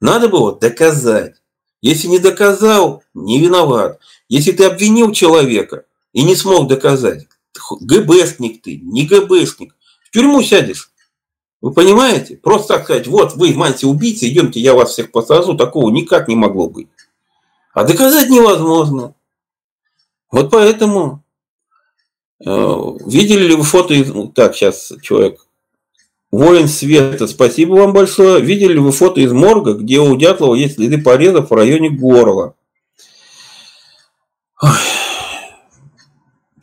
Надо 0.00 0.28
было 0.28 0.54
доказать. 0.54 1.36
Если 1.80 2.08
не 2.08 2.18
доказал, 2.18 3.02
не 3.14 3.40
виноват. 3.40 3.98
Если 4.28 4.52
ты 4.52 4.64
обвинил 4.64 5.12
человека, 5.12 5.84
и 6.12 6.22
не 6.24 6.34
смог 6.34 6.68
доказать. 6.68 7.26
ГБшник 7.80 8.62
ты, 8.62 8.80
не 8.82 9.06
ГБшник. 9.06 9.74
В 10.04 10.10
тюрьму 10.10 10.42
сядешь. 10.42 10.90
Вы 11.60 11.72
понимаете? 11.72 12.36
Просто 12.36 12.74
так 12.74 12.84
сказать, 12.84 13.06
вот 13.06 13.34
вы 13.34 13.52
в 13.52 13.56
мантии 13.56 13.86
убийцы, 13.86 14.28
идемте, 14.28 14.60
я 14.60 14.74
вас 14.74 14.90
всех 14.90 15.10
посажу, 15.10 15.56
такого 15.56 15.90
никак 15.90 16.28
не 16.28 16.36
могло 16.36 16.68
быть. 16.68 16.88
А 17.74 17.84
доказать 17.84 18.30
невозможно. 18.30 19.14
Вот 20.30 20.50
поэтому 20.50 21.24
э, 22.44 22.46
видели 23.06 23.48
ли 23.48 23.54
вы 23.56 23.64
фото 23.64 23.94
из... 23.94 24.08
Ну, 24.12 24.28
так, 24.28 24.54
сейчас 24.54 24.92
человек. 25.02 25.44
Воин 26.30 26.68
Света, 26.68 27.26
спасибо 27.26 27.74
вам 27.74 27.92
большое. 27.92 28.40
Видели 28.40 28.74
ли 28.74 28.78
вы 28.78 28.92
фото 28.92 29.20
из 29.20 29.32
морга, 29.32 29.72
где 29.72 29.98
у 29.98 30.16
Дятлова 30.16 30.54
есть 30.54 30.76
следы 30.76 30.98
порезов 30.98 31.50
в 31.50 31.54
районе 31.54 31.90
горла? 31.90 32.54
Ой 34.62 34.97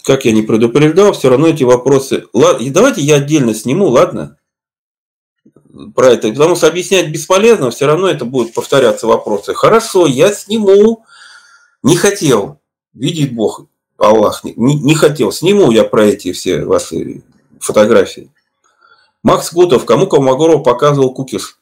как 0.05 0.23
я 0.25 0.31
не 0.31 0.43
предупреждал, 0.43 1.13
все 1.13 1.29
равно 1.29 1.47
эти 1.47 1.63
вопросы... 1.63 2.25
Ладно, 2.31 2.71
давайте 2.71 3.01
я 3.01 3.15
отдельно 3.15 3.55
сниму, 3.55 3.87
ладно? 3.87 4.37
Про 5.95 6.11
это. 6.11 6.29
Потому 6.29 6.55
что 6.55 6.67
объяснять 6.67 7.09
бесполезно, 7.09 7.71
все 7.71 7.87
равно 7.87 8.07
это 8.07 8.23
будут 8.23 8.53
повторяться 8.53 9.07
вопросы. 9.07 9.55
Хорошо, 9.55 10.05
я 10.05 10.31
сниму. 10.31 11.03
Не 11.81 11.97
хотел. 11.97 12.59
Видит 12.93 13.33
Бог, 13.33 13.65
Аллах. 13.97 14.43
Не, 14.43 14.75
не 14.75 14.93
хотел. 14.93 15.31
Сниму 15.31 15.71
я 15.71 15.83
про 15.83 16.05
эти 16.05 16.31
все 16.33 16.63
ваши 16.63 17.23
фотографии. 17.59 18.31
Макс 19.23 19.51
Гутов, 19.51 19.85
кому 19.85 20.05
Колмогоров 20.05 20.63
показывал 20.63 21.13
кукиш? 21.13 21.57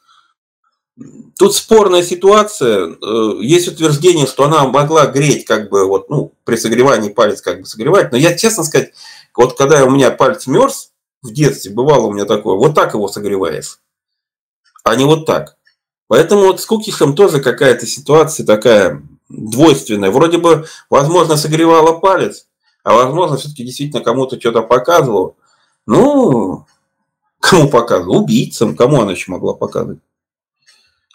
Тут 1.43 1.55
спорная 1.55 2.03
ситуация. 2.03 2.95
Э, 3.01 3.33
есть 3.41 3.67
утверждение, 3.67 4.27
что 4.27 4.45
она 4.45 4.65
могла 4.65 5.07
греть, 5.07 5.43
как 5.43 5.69
бы, 5.69 5.85
вот, 5.85 6.09
ну, 6.09 6.31
при 6.45 6.55
согревании 6.55 7.09
палец 7.09 7.41
как 7.41 7.59
бы 7.59 7.65
согревать. 7.65 8.13
Но 8.13 8.17
я, 8.17 8.33
честно 8.33 8.63
сказать, 8.63 8.93
вот 9.35 9.57
когда 9.57 9.83
у 9.83 9.89
меня 9.89 10.09
палец 10.11 10.47
мерз, 10.47 10.91
в 11.21 11.33
детстве 11.33 11.73
бывало 11.73 12.07
у 12.07 12.13
меня 12.13 12.23
такое, 12.23 12.55
вот 12.55 12.73
так 12.75 12.93
его 12.93 13.09
согреваешь, 13.09 13.81
а 14.85 14.95
не 14.95 15.03
вот 15.03 15.25
так. 15.25 15.57
Поэтому 16.07 16.43
вот 16.43 16.61
с 16.61 16.65
кукишем 16.65 17.13
тоже 17.13 17.41
какая-то 17.41 17.85
ситуация 17.87 18.45
такая 18.45 19.03
двойственная. 19.27 20.11
Вроде 20.11 20.37
бы, 20.37 20.65
возможно, 20.89 21.35
согревала 21.35 21.99
палец, 21.99 22.47
а 22.85 22.93
возможно, 22.93 23.35
все-таки 23.35 23.65
действительно 23.65 24.01
кому-то 24.01 24.39
что-то 24.39 24.61
показывала. 24.61 25.35
Ну, 25.87 26.65
кому 27.41 27.67
показывала? 27.67 28.19
Убийцам. 28.19 28.77
Кому 28.77 29.01
она 29.01 29.11
еще 29.11 29.29
могла 29.29 29.53
показывать? 29.53 29.99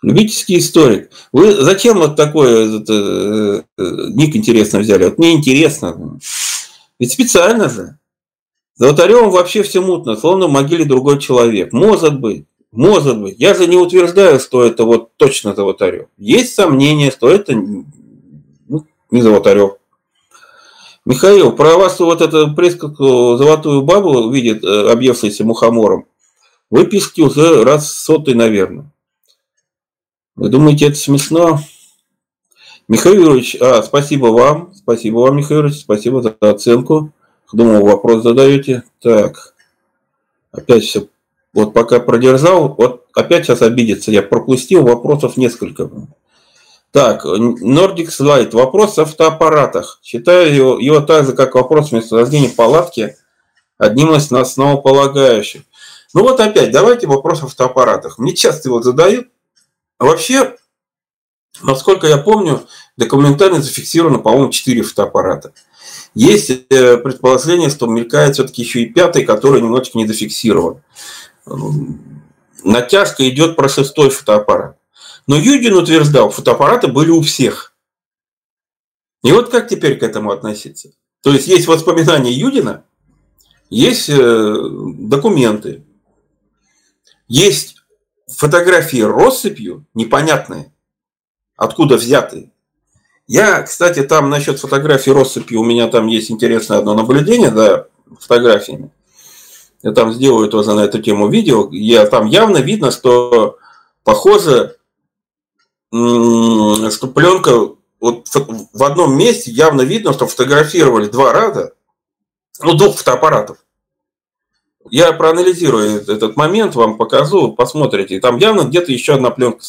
Любительский 0.03 0.59
историк. 0.59 1.11
Вы 1.33 1.53
зачем 1.53 1.99
вот 1.99 2.15
такой 2.15 2.81
это, 2.81 2.93
э, 2.93 3.63
э, 3.79 3.85
ник 4.11 4.37
интересно 4.37 4.79
взяли? 4.79 5.05
Вот 5.05 5.19
мне 5.19 5.33
интересно. 5.33 6.19
Ведь 7.01 7.13
специально 7.13 7.69
же. 7.69 7.99
Золотаревым 8.77 9.31
вообще 9.31 9.65
все 9.65 9.81
мутно, 9.81 10.17
словно 10.17 10.47
в 10.47 10.53
могиле 10.53 10.85
другой 10.85 11.19
человек. 11.19 11.73
Может 11.73 12.21
быть. 12.21 12.47
Может 12.71 13.21
быть. 13.21 13.37
Я 13.39 13.55
же 13.55 13.67
не 13.67 13.77
утверждаю, 13.77 14.39
что 14.39 14.63
это 14.63 14.85
вот 14.85 15.17
точно 15.17 15.55
Золотарев. 15.55 16.07
Есть 16.17 16.55
сомнения, 16.55 17.11
что 17.11 17.29
это 17.29 17.55
ну, 17.57 18.87
не 19.11 19.23
Золотарев. 19.23 19.79
Михаил, 21.05 21.53
про 21.53 21.77
вас 21.77 21.99
вот 21.99 22.21
эту 22.21 22.55
пресскую 22.55 23.39
золотую 23.39 23.83
бабу 23.83 24.31
видит, 24.31 24.63
э, 24.63 24.93
объевшуюся 24.93 25.43
мухомором, 25.43 26.05
вы 26.71 26.85
пишете 26.85 27.23
уже 27.23 27.65
раз 27.65 27.91
сотый, 27.91 28.35
наверное. 28.35 28.93
Вы 30.39 30.51
думаете, 30.51 30.87
это 30.87 30.95
смешно? 30.95 31.59
Михаил 32.87 33.23
Юрьевич, 33.23 33.57
а, 33.61 33.83
спасибо 33.83 34.27
вам, 34.27 34.73
спасибо 34.73 35.17
вам, 35.19 35.37
Михаил 35.37 35.63
Юрьевич, 35.63 35.81
спасибо 35.81 36.23
за 36.23 36.37
оценку. 36.41 37.13
Думал, 37.53 37.85
вопрос 37.85 38.23
задаете. 38.23 38.85
Так, 39.03 39.55
опять 40.53 40.85
все, 40.85 41.09
вот 41.53 41.73
пока 41.73 41.99
продержал, 41.99 42.69
вот 42.79 43.07
опять 43.15 43.47
сейчас 43.47 43.63
обидится, 43.63 44.13
я 44.13 44.23
пропустил 44.23 44.85
вопросов 44.85 45.37
несколько. 45.37 45.91
Так, 46.93 47.27
Nordic 47.27 48.07
Slide, 48.07 48.55
вопрос 48.55 48.97
о 49.01 49.07
фотоаппаратах. 49.07 49.99
Считаю 50.05 50.55
его, 50.55 50.79
его 50.79 51.01
так 51.01 51.27
же, 51.27 51.33
как 51.33 51.57
вопрос 51.57 51.91
местонахождения 51.91 52.51
палатки, 52.51 53.17
одним 53.77 54.15
из 54.15 54.31
основополагающих. 54.31 55.63
Ну 56.15 56.23
вот 56.23 56.39
опять, 56.39 56.71
давайте 56.71 57.09
вопрос 57.09 57.43
о 57.43 57.49
фотоаппаратах. 57.49 58.19
Мне 58.19 58.37
часто 58.37 58.69
его 58.69 58.81
задают, 58.83 59.27
а 59.99 60.05
вообще, 60.05 60.57
насколько 61.61 62.07
я 62.07 62.19
помню, 62.19 62.67
документально 62.97 63.61
зафиксировано, 63.61 64.19
по-моему, 64.21 64.51
4 64.51 64.83
фотоаппарата. 64.83 65.53
Есть 66.15 66.51
э, 66.51 66.97
предположение, 66.97 67.69
что 67.71 67.87
мелькает 67.87 68.35
все-таки 68.35 68.63
еще 68.63 68.83
и 68.83 68.93
пятый, 68.93 69.25
который 69.25 69.61
немножечко 69.61 69.99
не 69.99 70.07
зафиксирован. 70.07 70.83
натяжка 72.65 73.29
идет 73.29 73.57
про 73.57 73.69
шестой 73.69 74.11
фотоаппарат. 74.11 74.79
Но 75.27 75.37
Юдин 75.37 75.75
утверждал, 75.75 76.31
фотоаппараты 76.31 76.89
были 76.89 77.11
у 77.11 77.21
всех. 77.21 77.75
И 79.23 79.33
вот 79.33 79.51
как 79.51 79.69
теперь 79.69 79.99
к 79.99 80.03
этому 80.03 80.31
относиться? 80.31 80.91
То 81.23 81.33
есть 81.33 81.49
есть 81.49 81.67
воспоминания 81.67 82.33
Юдина, 82.33 82.85
есть 83.69 84.09
э, 84.09 84.15
документы, 84.15 85.85
есть 87.27 87.78
фотографии 88.29 89.01
россыпью 89.01 89.87
непонятные, 89.95 90.73
откуда 91.57 91.97
взятые. 91.97 92.53
Я, 93.27 93.63
кстати, 93.63 94.03
там 94.03 94.31
насчет 94.31 94.59
фотографии 94.59 95.11
россыпи, 95.11 95.55
у 95.55 95.65
меня 95.65 95.89
там 95.89 96.07
есть 96.07 96.31
интересное 96.31 96.79
одно 96.79 96.95
наблюдение 96.95 97.51
за 97.51 97.89
фотографиями. 98.21 98.91
Я 99.83 99.93
там 99.93 100.13
сделаю 100.13 100.49
тоже 100.49 100.73
на 100.73 100.81
эту 100.81 101.01
тему 101.01 101.29
видео. 101.29 101.69
Я, 101.71 102.07
там 102.07 102.27
явно 102.27 102.59
видно, 102.59 102.91
что 102.91 103.59
похоже, 104.03 104.77
что 105.91 107.07
пленка 107.15 107.77
вот 108.01 108.29
в 108.73 108.83
одном 108.83 109.17
месте 109.17 109.51
явно 109.51 109.83
видно, 109.83 110.13
что 110.13 110.27
фотографировали 110.27 111.09
два 111.09 111.33
раза, 111.33 111.75
ну, 112.61 112.75
двух 112.75 112.97
фотоаппаратов. 112.97 113.59
Я 114.91 115.13
проанализирую 115.13 116.03
этот 116.03 116.37
момент, 116.37 116.75
вам 116.75 116.97
покажу, 116.97 117.53
посмотрите. 117.53 118.21
Там 118.21 118.39
явно 118.39 118.63
где-то 118.63 118.93
еще 118.93 119.15
одна 119.15 119.31
пленка 119.31 119.61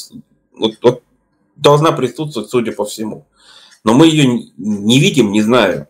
вот, 0.53 0.73
вот, 0.81 1.03
должна 1.55 1.91
присутствовать, 1.91 2.49
судя 2.49 2.71
по 2.71 2.85
всему. 2.85 3.25
Но 3.83 3.93
мы 3.93 4.07
ее 4.07 4.47
не 4.57 4.99
видим, 4.99 5.31
не 5.31 5.41
знаем. 5.41 5.87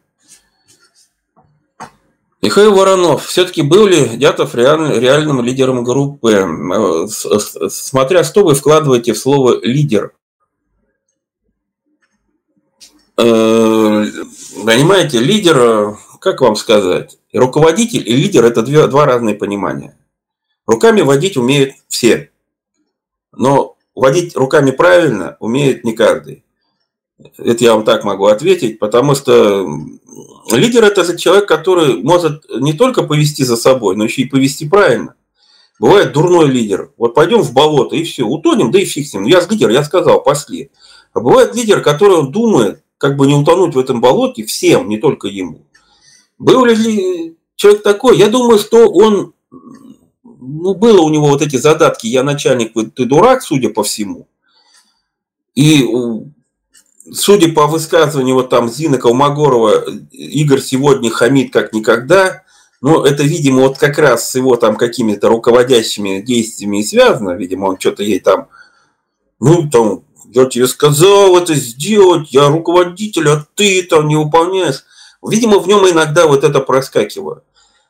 Михаил 2.41 2.73
Воронов. 2.73 3.25
Все-таки 3.25 3.61
был 3.61 3.85
ли 3.85 4.07
Дятов 4.15 4.55
реаль, 4.55 4.97
реальным 4.99 5.41
лидером 5.41 5.83
группы? 5.83 6.31
Э, 6.33 7.07
смотря 7.07 8.23
что 8.23 8.45
вы 8.45 8.55
вкладываете 8.55 9.13
в 9.13 9.17
слово 9.17 9.59
«лидер». 9.61 10.13
Э, 13.17 14.05
понимаете, 14.65 15.19
лидер, 15.19 15.97
как 16.19 16.41
вам 16.41 16.55
сказать, 16.55 17.17
руководитель 17.33 18.07
и 18.07 18.15
лидер– 18.15 18.45
это 18.45 18.61
две, 18.61 18.87
два 18.87 19.05
разные 19.05 19.35
понимания. 19.35 19.97
Руками 20.65 21.01
водить 21.01 21.37
умеют 21.37 21.73
все, 21.87 22.31
но 23.31 23.77
водить 23.95 24.35
руками 24.35 24.71
правильно 24.71 25.37
умеет 25.39 25.83
не 25.83 25.93
каждый. 25.93 26.43
Это 27.37 27.63
я 27.63 27.73
вам 27.73 27.83
так 27.83 28.03
могу 28.03 28.27
ответить, 28.27 28.79
потому 28.79 29.15
что 29.15 29.67
лидер– 30.51 30.83
это 30.85 31.17
человек, 31.17 31.47
который 31.47 32.01
может 32.01 32.45
не 32.49 32.73
только 32.73 33.03
повести 33.03 33.43
за 33.43 33.57
собой, 33.57 33.95
но 33.95 34.05
еще 34.05 34.21
и 34.21 34.29
повести 34.29 34.67
правильно. 34.67 35.15
Бывает 35.79 36.11
дурной 36.11 36.47
лидер. 36.47 36.91
Вот 36.97 37.13
пойдем 37.13 37.41
в 37.41 37.53
болото 37.53 37.95
и 37.95 38.03
все, 38.03 38.23
утонем, 38.23 38.69
да 38.69 38.79
и 38.79 38.85
фиг 38.85 39.07
с. 39.07 39.13
Я 39.13 39.39
лидер, 39.49 39.69
я 39.69 39.83
сказал, 39.83 40.21
пошли. 40.21 40.71
А 41.13 41.21
бывает 41.21 41.55
лидер, 41.55 41.81
который 41.81 42.29
думает, 42.29 42.83
как 42.97 43.15
бы 43.15 43.25
не 43.27 43.33
утонуть 43.33 43.75
в 43.75 43.79
этом 43.79 44.01
болоте 44.01 44.45
всем, 44.45 44.89
не 44.89 44.97
только 44.97 45.27
ему. 45.29 45.65
Был 46.39 46.65
ли 46.65 47.35
человек 47.55 47.83
такой? 47.83 48.17
Я 48.17 48.29
думаю, 48.29 48.57
что 48.57 48.89
он, 48.89 49.33
ну, 50.23 50.73
было 50.73 51.01
у 51.01 51.09
него 51.09 51.27
вот 51.27 51.41
эти 51.41 51.57
задатки, 51.57 52.07
я 52.07 52.23
начальник, 52.23 52.73
ты 52.95 53.05
дурак, 53.05 53.43
судя 53.43 53.69
по 53.69 53.83
всему. 53.83 54.27
И 55.53 55.85
судя 57.11 57.51
по 57.51 57.67
высказыванию 57.67 58.35
вот 58.35 58.49
там 58.49 58.69
Зины 58.69 58.97
Колмогорова, 58.97 59.83
Игорь 60.11 60.61
сегодня 60.61 61.09
хамит 61.09 61.51
как 61.51 61.73
никогда, 61.73 62.43
но 62.81 63.05
это, 63.05 63.23
видимо, 63.23 63.63
вот 63.63 63.77
как 63.77 63.97
раз 63.97 64.31
с 64.31 64.35
его 64.35 64.55
там 64.55 64.77
какими-то 64.77 65.27
руководящими 65.27 66.21
действиями 66.21 66.79
и 66.79 66.83
связано, 66.83 67.31
видимо, 67.31 67.65
он 67.65 67.79
что-то 67.79 68.03
ей 68.03 68.21
там, 68.21 68.47
ну, 69.41 69.69
там, 69.69 70.03
я 70.31 70.45
тебе 70.45 70.67
сказал 70.67 71.37
это 71.37 71.55
сделать, 71.55 72.31
я 72.31 72.47
руководитель, 72.47 73.27
а 73.27 73.45
ты 73.55 73.83
там 73.83 74.07
не 74.07 74.15
выполняешь. 74.15 74.85
Видимо, 75.27 75.59
в 75.59 75.67
нем 75.67 75.87
иногда 75.89 76.27
вот 76.27 76.43
это 76.43 76.59
проскакивало. 76.59 77.43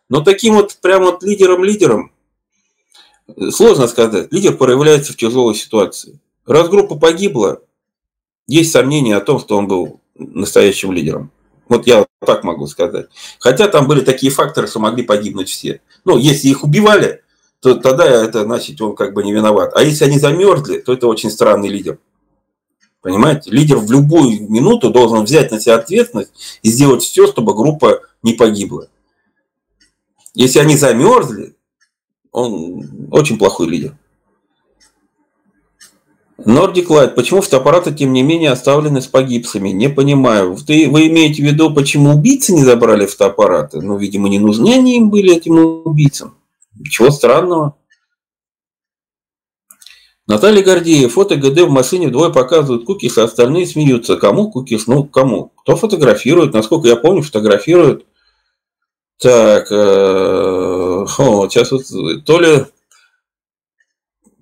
Но 0.09 0.21
таким 0.21 0.55
вот 0.55 0.77
прям 0.81 1.03
вот 1.03 1.23
лидером-лидером, 1.23 2.11
сложно 3.51 3.87
сказать, 3.87 4.31
лидер 4.31 4.57
проявляется 4.57 5.13
в 5.13 5.17
тяжелой 5.17 5.55
ситуации. 5.55 6.19
Раз 6.45 6.67
группа 6.69 6.95
погибла, 6.95 7.61
есть 8.47 8.71
сомнения 8.71 9.15
о 9.15 9.21
том, 9.21 9.39
что 9.39 9.55
он 9.57 9.67
был 9.67 10.01
настоящим 10.15 10.91
лидером. 10.91 11.31
Вот 11.67 11.85
я 11.85 12.07
так 12.25 12.43
могу 12.43 12.65
сказать. 12.65 13.07
Хотя 13.37 13.67
там 13.67 13.87
были 13.87 14.01
такие 14.01 14.31
факторы, 14.31 14.65
что 14.67 14.79
могли 14.79 15.03
погибнуть 15.03 15.49
все. 15.49 15.81
Ну, 16.03 16.17
если 16.17 16.47
их 16.47 16.63
убивали, 16.63 17.21
то 17.59 17.75
тогда 17.75 18.05
это 18.05 18.43
значит, 18.43 18.81
он 18.81 18.95
как 18.95 19.13
бы 19.13 19.23
не 19.23 19.33
виноват. 19.33 19.71
А 19.75 19.83
если 19.83 20.05
они 20.05 20.17
замерзли, 20.17 20.79
то 20.79 20.93
это 20.93 21.07
очень 21.07 21.29
странный 21.29 21.69
лидер. 21.69 21.99
Понимаете? 23.01 23.51
Лидер 23.51 23.77
в 23.77 23.91
любую 23.91 24.49
минуту 24.49 24.89
должен 24.89 25.23
взять 25.23 25.51
на 25.51 25.59
себя 25.59 25.75
ответственность 25.75 26.31
и 26.61 26.69
сделать 26.69 27.03
все, 27.03 27.27
чтобы 27.27 27.53
группа 27.53 28.01
не 28.23 28.33
погибла. 28.33 28.87
Если 30.33 30.59
они 30.59 30.75
замерзли, 30.75 31.55
он 32.31 33.09
очень 33.11 33.37
плохой 33.37 33.67
лидер. 33.67 33.95
Nordic 36.45 36.87
Light. 36.87 37.15
Почему 37.15 37.41
фотоаппараты, 37.41 37.93
тем 37.93 38.13
не 38.13 38.23
менее, 38.23 38.51
оставлены 38.51 39.01
с 39.01 39.07
погибшими? 39.07 39.69
Не 39.69 39.89
понимаю. 39.89 40.55
Ты, 40.55 40.89
вы 40.89 41.07
имеете 41.07 41.41
в 41.41 41.45
виду, 41.45 41.73
почему 41.73 42.11
убийцы 42.11 42.53
не 42.53 42.63
забрали 42.63 43.05
фотоаппараты? 43.05 43.81
Ну, 43.81 43.97
видимо, 43.97 44.29
не 44.29 44.39
нужны 44.39 44.73
они 44.73 44.97
им 44.97 45.09
были, 45.09 45.35
этим 45.35 45.85
убийцам. 45.85 46.35
Ничего 46.77 47.11
странного. 47.11 47.75
Наталья 50.29 50.63
Гордеев. 50.63 51.11
Фото, 51.11 51.37
где 51.37 51.61
в 51.61 51.71
машине 51.71 52.07
двое 52.07 52.29
показывают 52.29 52.85
кукиш, 52.85 53.17
а 53.17 53.23
остальные 53.23 53.65
смеются. 53.65 54.15
Кому 54.15 54.51
кукиш? 54.51 54.85
Ну, 54.85 55.03
кому? 55.03 55.51
Кто 55.57 55.75
фотографирует? 55.75 56.53
Насколько 56.53 56.87
я 56.87 56.95
помню, 56.95 57.23
фотографируют. 57.23 58.05
Так, 59.17 59.71
э, 59.71 59.75
о, 59.75 61.49
сейчас 61.49 61.71
вот 61.71 61.83
то 62.25 62.39
ли 62.39 62.65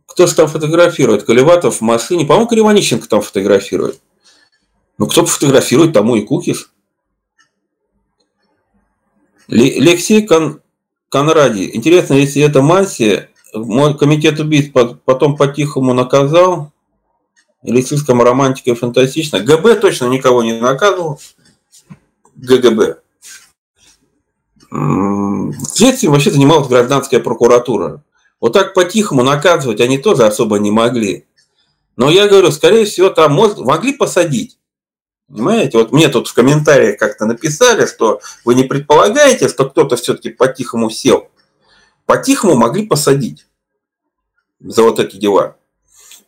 кто 0.05 0.27
же 0.27 0.35
там 0.35 0.49
фотографирует? 0.49 1.23
Колеватов 1.23 1.77
в 1.77 1.81
машине. 1.81 2.25
По-моему, 2.25 2.49
Кривонищенко 2.49 3.07
там 3.07 3.21
фотографирует. 3.21 4.01
Ну, 4.97 5.07
кто 5.07 5.25
фотографирует, 5.25 5.93
тому 5.93 6.17
и 6.17 6.21
кукиш. 6.21 6.69
Алексей 9.47 10.27
Кон... 10.27 10.59
Конради. 11.07 11.69
Интересно, 11.73 12.15
если 12.15 12.41
это 12.41 12.61
Манси, 12.61 13.27
мог 13.65 13.97
комитет 13.97 14.39
убийц 14.39 14.73
потом 15.05 15.35
по-тихому 15.37 15.93
наказал, 15.93 16.71
или 17.63 17.81
слишком 17.81 18.21
романтико-фантастично. 18.21 19.39
КГБ 19.39 19.75
точно 19.75 20.05
никого 20.05 20.43
не 20.43 20.59
наказывал. 20.59 21.19
КГБ. 22.35 22.99
Следствием 24.69 26.11
вообще 26.11 26.31
занималась 26.31 26.67
гражданская 26.67 27.19
прокуратура. 27.19 28.03
Вот 28.39 28.53
так 28.53 28.73
по-тихому 28.73 29.23
наказывать 29.23 29.81
они 29.81 29.97
тоже 29.97 30.25
особо 30.25 30.59
не 30.59 30.71
могли. 30.71 31.25
Но 31.95 32.11
я 32.11 32.27
говорю, 32.27 32.51
скорее 32.51 32.85
всего, 32.85 33.09
там 33.09 33.33
могли 33.33 33.93
посадить. 33.93 34.59
Понимаете? 35.27 35.79
Вот 35.79 35.91
мне 35.91 36.09
тут 36.09 36.27
в 36.27 36.33
комментариях 36.33 36.99
как-то 36.99 37.25
написали, 37.25 37.85
что 37.85 38.21
вы 38.45 38.55
не 38.55 38.63
предполагаете, 38.63 39.49
что 39.49 39.67
кто-то 39.67 39.95
все-таки 39.95 40.29
по-тихому 40.29 40.89
сел. 40.89 41.29
По-тихому 42.05 42.55
могли 42.55 42.85
посадить 42.85 43.46
за 44.59 44.83
вот 44.83 44.99
эти 44.99 45.17
дела. 45.17 45.57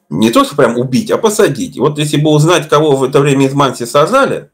Не 0.10 0.32
то, 0.32 0.44
что 0.44 0.56
прям 0.56 0.78
убить, 0.78 1.12
а 1.12 1.18
посадить. 1.18 1.78
Вот 1.78 2.00
если 2.00 2.18
бы 2.18 2.32
узнать, 2.32 2.68
кого 2.68 2.96
в 2.96 3.04
это 3.04 3.20
время 3.20 3.46
из 3.46 3.54
Манси 3.54 3.86
сажали, 3.86 4.50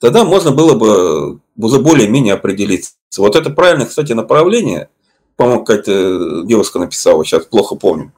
тогда 0.00 0.24
можно 0.24 0.52
было 0.52 0.74
бы 0.74 1.40
уже 1.56 1.80
более-менее 1.80 2.34
определиться. 2.34 2.92
Вот 3.18 3.34
это 3.36 3.50
правильное, 3.50 3.86
кстати, 3.86 4.12
направление– 4.12 4.88
по-моему, 5.36 5.64
какая-то 5.64 6.44
девушка 6.44 6.78
написала, 6.78 7.24
сейчас 7.24 7.44
плохо 7.44 7.76
помню. 7.76 8.12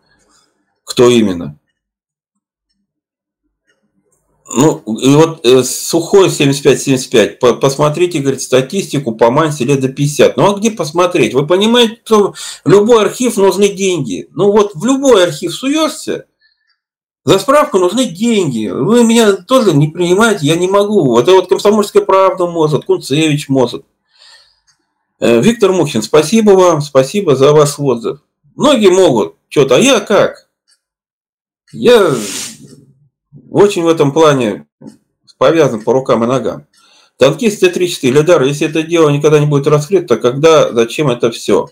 Кто 0.84 1.08
именно? 1.08 1.58
Ну, 4.50 4.78
и 4.98 5.14
вот 5.14 5.44
э, 5.44 5.62
сухой 5.62 6.28
75-75, 6.28 7.36
по, 7.36 7.54
посмотрите, 7.54 8.20
говорит, 8.20 8.40
статистику 8.40 9.12
по 9.12 9.30
Мансе 9.30 9.64
лет 9.64 9.80
до 9.80 9.88
50. 9.88 10.38
Ну, 10.38 10.50
а 10.50 10.58
где 10.58 10.70
посмотреть? 10.70 11.34
Вы 11.34 11.46
понимаете, 11.46 12.00
что 12.02 12.34
в 12.64 12.68
любой 12.68 13.02
архив 13.04 13.36
нужны 13.36 13.68
деньги. 13.68 14.28
Ну, 14.34 14.50
вот 14.50 14.72
в 14.74 14.84
любой 14.86 15.24
архив 15.24 15.54
суешься, 15.54 16.24
за 17.24 17.38
справку 17.38 17.78
нужны 17.78 18.06
деньги. 18.06 18.68
Вы 18.68 19.04
меня 19.04 19.32
тоже 19.34 19.74
не 19.74 19.88
принимаете, 19.88 20.46
я 20.46 20.56
не 20.56 20.66
могу. 20.66 21.04
Вот 21.04 21.24
это 21.24 21.32
вот 21.32 21.48
комсомольская 21.50 22.02
правда 22.02 22.46
может, 22.46 22.86
Кунцевич 22.86 23.50
может. 23.50 23.84
Э, 25.20 25.42
Виктор 25.42 25.72
Мухин, 25.72 26.02
спасибо 26.02 26.52
вам, 26.52 26.80
спасибо 26.80 27.36
за 27.36 27.52
ваш 27.52 27.78
отзыв. 27.78 28.20
Многие 28.56 28.90
могут 28.90 29.34
что-то, 29.50 29.76
а 29.76 29.78
я 29.78 30.00
как? 30.00 30.48
Я 31.70 32.14
очень 33.50 33.82
в 33.82 33.88
этом 33.88 34.12
плане 34.12 34.66
повязан 35.38 35.82
по 35.82 35.92
рукам 35.92 36.24
и 36.24 36.26
ногам. 36.26 36.66
Танкист 37.16 37.60
Т-34, 37.60 38.08
Ильдар, 38.08 38.42
если 38.42 38.68
это 38.68 38.82
дело 38.82 39.10
никогда 39.10 39.40
не 39.40 39.46
будет 39.46 39.66
раскрыто, 39.66 40.16
когда, 40.16 40.72
зачем 40.72 41.10
это 41.10 41.30
все? 41.30 41.68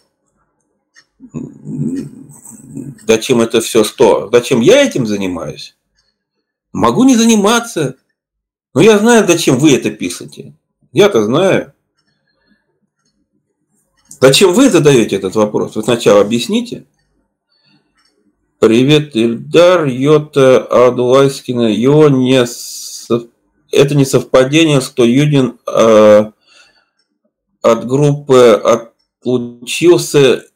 зачем 3.06 3.40
это 3.40 3.60
все 3.60 3.84
что? 3.84 4.28
Зачем 4.30 4.60
я 4.60 4.82
этим 4.82 5.06
занимаюсь? 5.06 5.76
Могу 6.72 7.04
не 7.04 7.16
заниматься. 7.16 7.96
Но 8.74 8.82
я 8.82 8.98
знаю, 8.98 9.26
зачем 9.26 9.58
вы 9.58 9.74
это 9.74 9.90
пишете. 9.90 10.54
Я-то 10.92 11.24
знаю. 11.24 11.72
Зачем 14.20 14.52
вы 14.52 14.70
задаете 14.70 15.16
этот 15.16 15.34
вопрос? 15.34 15.76
Вы 15.76 15.82
сначала 15.82 16.20
объясните. 16.20 16.86
Привет, 18.58 19.14
Ильдар, 19.14 19.84
Йота, 19.84 20.64
Адулайскина. 20.86 21.68
Его 21.68 22.08
не... 22.08 22.42
Это 23.70 23.94
не 23.94 24.06
совпадение, 24.06 24.80
что 24.80 25.04
Юдин 25.04 25.58
э, 25.66 26.32
от 27.60 27.86
группы 27.86 28.52
отлучился 29.22 30.46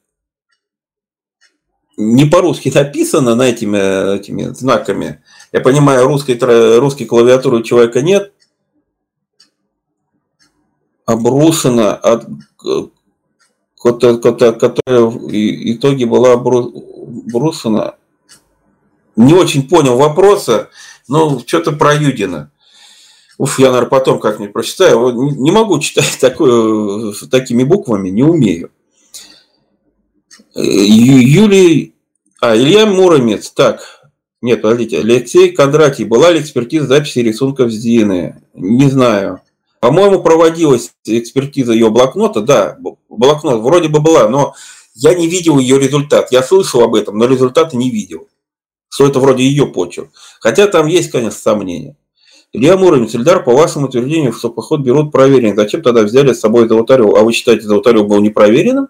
не 1.98 2.24
по-русски 2.24 2.72
написано 2.74 3.34
на 3.34 3.42
этими, 3.42 4.16
этими 4.16 4.44
знаками. 4.44 5.22
Я 5.52 5.60
понимаю, 5.60 6.06
русской, 6.06 6.38
русской 6.78 7.04
клавиатуры 7.04 7.58
у 7.58 7.62
человека 7.62 8.00
нет. 8.00 8.32
Обрушена 11.04 11.94
от 11.96 12.26
которая 13.76 15.02
в 15.02 15.30
итоге 15.30 16.06
была 16.06 16.36
обрушена. 17.27 17.96
Не 19.16 19.35
очень 19.35 19.68
понял 19.68 19.96
вопроса, 19.96 20.70
но 21.09 21.40
что-то 21.40 21.73
про 21.73 21.94
Юдина. 21.94 22.51
Уф, 23.38 23.59
я, 23.59 23.68
наверное, 23.68 23.88
потом 23.88 24.20
как-нибудь 24.20 24.53
прочитаю. 24.53 25.12
Не 25.12 25.51
могу 25.51 25.79
читать 25.79 26.18
такое, 26.20 27.14
такими 27.31 27.64
буквами, 27.64 28.11
не 28.11 28.23
умею. 28.23 28.70
Юлий... 30.55 31.94
А, 32.40 32.57
Илья 32.57 32.87
Муромец. 32.87 33.51
Так, 33.51 34.01
нет, 34.42 34.62
подождите. 34.62 35.01
Алексей 35.01 35.53
Кондратий. 35.53 36.05
Была 36.05 36.31
ли 36.31 36.40
экспертиза 36.40 36.87
записи 36.87 37.18
рисунков 37.18 37.70
Зины? 37.70 38.42
Не 38.55 38.88
знаю. 38.88 39.42
По-моему, 39.81 40.23
проводилась 40.23 40.92
экспертиза 41.05 41.73
ее 41.73 41.90
блокнота. 41.90 42.40
Да, 42.40 42.79
блокнот 43.09 43.62
вроде 43.62 43.88
бы 43.88 44.01
была, 44.01 44.29
но 44.29 44.55
я 44.94 45.14
не 45.14 45.29
видел 45.29 45.59
ее 45.59 45.79
результат. 45.79 46.33
Я 46.33 46.42
слышал 46.42 46.83
об 46.83 46.94
этом, 46.94 47.18
но 47.18 47.26
результата 47.26 47.76
не 47.76 47.90
видел. 47.90 48.29
Что 48.88 49.07
это 49.07 49.20
вроде 49.20 49.44
ее 49.44 49.66
почерк. 49.66 50.11
Хотя 50.40 50.66
там 50.66 50.87
есть, 50.87 51.11
конечно, 51.11 51.38
сомнения. 51.38 51.96
Илья 52.53 52.76
Муромец, 52.76 53.14
Ильдар, 53.14 53.44
по 53.44 53.53
вашему 53.53 53.87
утверждению, 53.87 54.33
что 54.33 54.50
поход 54.50 54.81
берут 54.81 55.12
проверенный. 55.12 55.55
Зачем 55.55 55.83
тогда 55.83 56.03
взяли 56.03 56.33
с 56.33 56.40
собой 56.40 56.68
Золотарев? 56.68 57.14
А 57.14 57.22
вы 57.22 57.33
считаете, 57.33 57.66
Золотарев 57.66 58.09
был 58.09 58.20
непроверенным? 58.20 58.88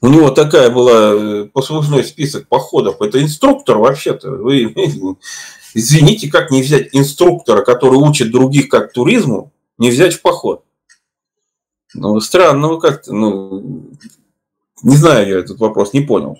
У 0.00 0.08
него 0.08 0.30
такая 0.30 0.70
была 0.70 1.12
э, 1.12 1.44
послужной 1.52 2.04
список 2.04 2.48
походов. 2.48 3.00
Это 3.00 3.22
инструктор 3.22 3.78
вообще-то. 3.78 4.30
Вы 4.30 4.74
извините, 5.74 6.28
как 6.28 6.50
не 6.50 6.62
взять 6.62 6.88
инструктора, 6.92 7.62
который 7.62 7.96
учит 7.96 8.32
других 8.32 8.68
как 8.68 8.92
туризму, 8.92 9.52
не 9.76 9.90
взять 9.90 10.14
в 10.14 10.22
поход? 10.22 10.64
Ну, 11.94 12.20
странно, 12.20 12.68
ну 12.68 12.78
как-то, 12.78 13.14
ну, 13.14 13.90
не 14.82 14.96
знаю 14.96 15.28
я 15.28 15.38
этот 15.38 15.58
вопрос, 15.58 15.92
не 15.92 16.00
понял. 16.00 16.38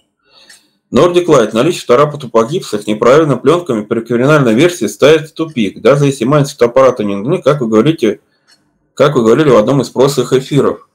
Nordic 0.92 1.26
Light. 1.26 1.50
Наличие 1.52 1.82
фотоаппарата 1.82 2.28
погибших 2.28 2.86
неправильно 2.86 3.36
пленками 3.36 3.82
при 3.82 4.00
криминальной 4.00 4.54
версии 4.54 4.86
ставит 4.86 5.28
в 5.28 5.34
тупик. 5.34 5.82
Даже 5.82 6.06
если 6.06 6.24
маленькие 6.24 6.54
фотоаппараты 6.54 7.04
не 7.04 7.14
нужны, 7.14 7.42
как 7.42 7.60
вы 7.60 7.68
говорите, 7.68 8.20
как 8.94 9.14
вы 9.14 9.22
говорили 9.22 9.50
в 9.50 9.56
одном 9.56 9.82
из 9.82 9.90
прошлых 9.90 10.32
эфиров. 10.32 10.88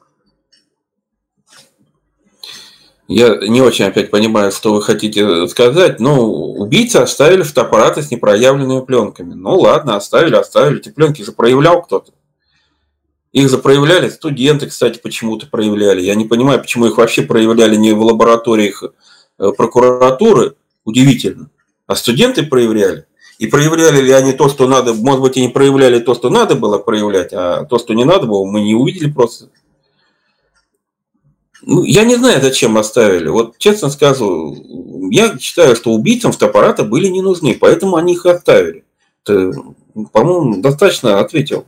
Я 3.08 3.38
не 3.48 3.62
очень 3.62 3.86
опять 3.86 4.10
понимаю, 4.10 4.52
что 4.52 4.74
вы 4.74 4.82
хотите 4.82 5.48
сказать, 5.48 6.00
но 6.00 6.26
убийцы 6.26 6.98
оставили 6.98 7.44
фотоаппараты 7.44 8.02
с 8.02 8.10
непроявленными 8.10 8.84
пленками. 8.84 9.34
Ну 9.34 9.60
ладно, 9.60 9.96
оставили, 9.96 10.36
оставили. 10.36 10.80
Эти 10.80 10.90
пленки 10.90 11.22
же 11.22 11.34
проявлял 11.34 11.84
кто-то. 11.84 12.14
Их 13.34 13.50
же 13.50 13.58
проявляли 13.58 14.10
студенты, 14.10 14.68
кстати, 14.68 15.00
почему-то 15.00 15.48
проявляли. 15.48 16.02
Я 16.02 16.14
не 16.14 16.26
понимаю, 16.26 16.62
почему 16.62 16.86
их 16.86 16.98
вообще 16.98 17.24
проявляли 17.24 17.76
не 17.76 17.92
в 17.92 18.02
лабораториях 18.02 18.84
э, 18.84 19.52
прокуратуры, 19.58 20.56
удивительно, 20.86 21.50
а 21.88 21.96
студенты 21.96 22.44
проявляли. 22.44 23.08
И 23.40 23.48
проявляли 23.48 24.02
ли 24.02 24.12
они 24.12 24.34
то, 24.34 24.50
что 24.50 24.68
надо, 24.68 24.94
может 24.94 25.22
быть, 25.22 25.38
и 25.38 25.42
не 25.42 25.50
проявляли 25.50 26.00
то, 26.00 26.14
что 26.14 26.30
надо 26.30 26.54
было 26.54 26.78
проявлять, 26.78 27.34
а 27.34 27.66
то, 27.66 27.80
что 27.80 27.96
не 27.96 28.06
надо 28.06 28.28
было, 28.28 28.46
мы 28.46 28.62
не 28.62 28.76
увидели 28.76 29.12
просто. 29.12 29.50
Ну, 31.64 31.84
я 31.84 32.04
не 32.04 32.16
знаю, 32.18 32.40
зачем 32.40 32.78
оставили. 32.78 33.30
Вот 33.30 33.58
честно 33.58 33.90
скажу, 33.90 35.10
я 35.10 35.40
считаю, 35.40 35.76
что 35.76 35.92
убийцам 35.92 36.34
фотоаппарата 36.34 36.84
были 36.84 37.08
не 37.08 37.24
нужны, 37.24 37.58
поэтому 37.60 37.96
они 37.96 38.14
их 38.14 38.28
оставили. 38.28 38.84
По-моему, 39.26 40.62
достаточно 40.62 41.20
ответил. 41.20 41.66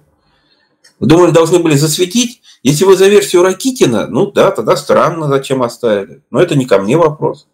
Думали, 1.05 1.31
должны 1.31 1.59
были 1.59 1.75
засветить? 1.75 2.41
Если 2.63 2.83
вы 2.83 2.97
за 2.97 3.07
версию 3.07 3.43
Ракитина, 3.43 4.07
ну 4.07 4.31
да, 4.31 4.51
тогда 4.51 4.75
странно, 4.75 5.27
зачем 5.27 5.61
оставили. 5.61 6.23
Но 6.31 6.41
это 6.41 6.55
не 6.55 6.65
ко 6.65 6.79
мне 6.79 6.97
вопрос. 6.97 7.47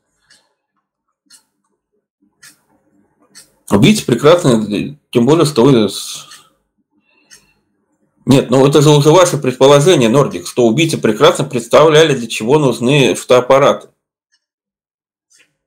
Убийцы 3.69 4.05
прекрасно, 4.05 4.97
тем 5.11 5.25
более, 5.25 5.45
что 5.45 5.63
вы 5.63 5.89
нет, 8.25 8.51
ну 8.51 8.65
это 8.67 8.81
же 8.81 8.91
уже 8.91 9.09
ваше 9.09 9.37
предположение, 9.37 10.07
Нордик, 10.07 10.47
что 10.47 10.67
убийцы 10.67 10.97
прекрасно 10.97 11.43
представляли, 11.43 12.13
для 12.13 12.27
чего 12.27 12.59
нужны 12.59 13.15
фотоаппараты. 13.15 13.89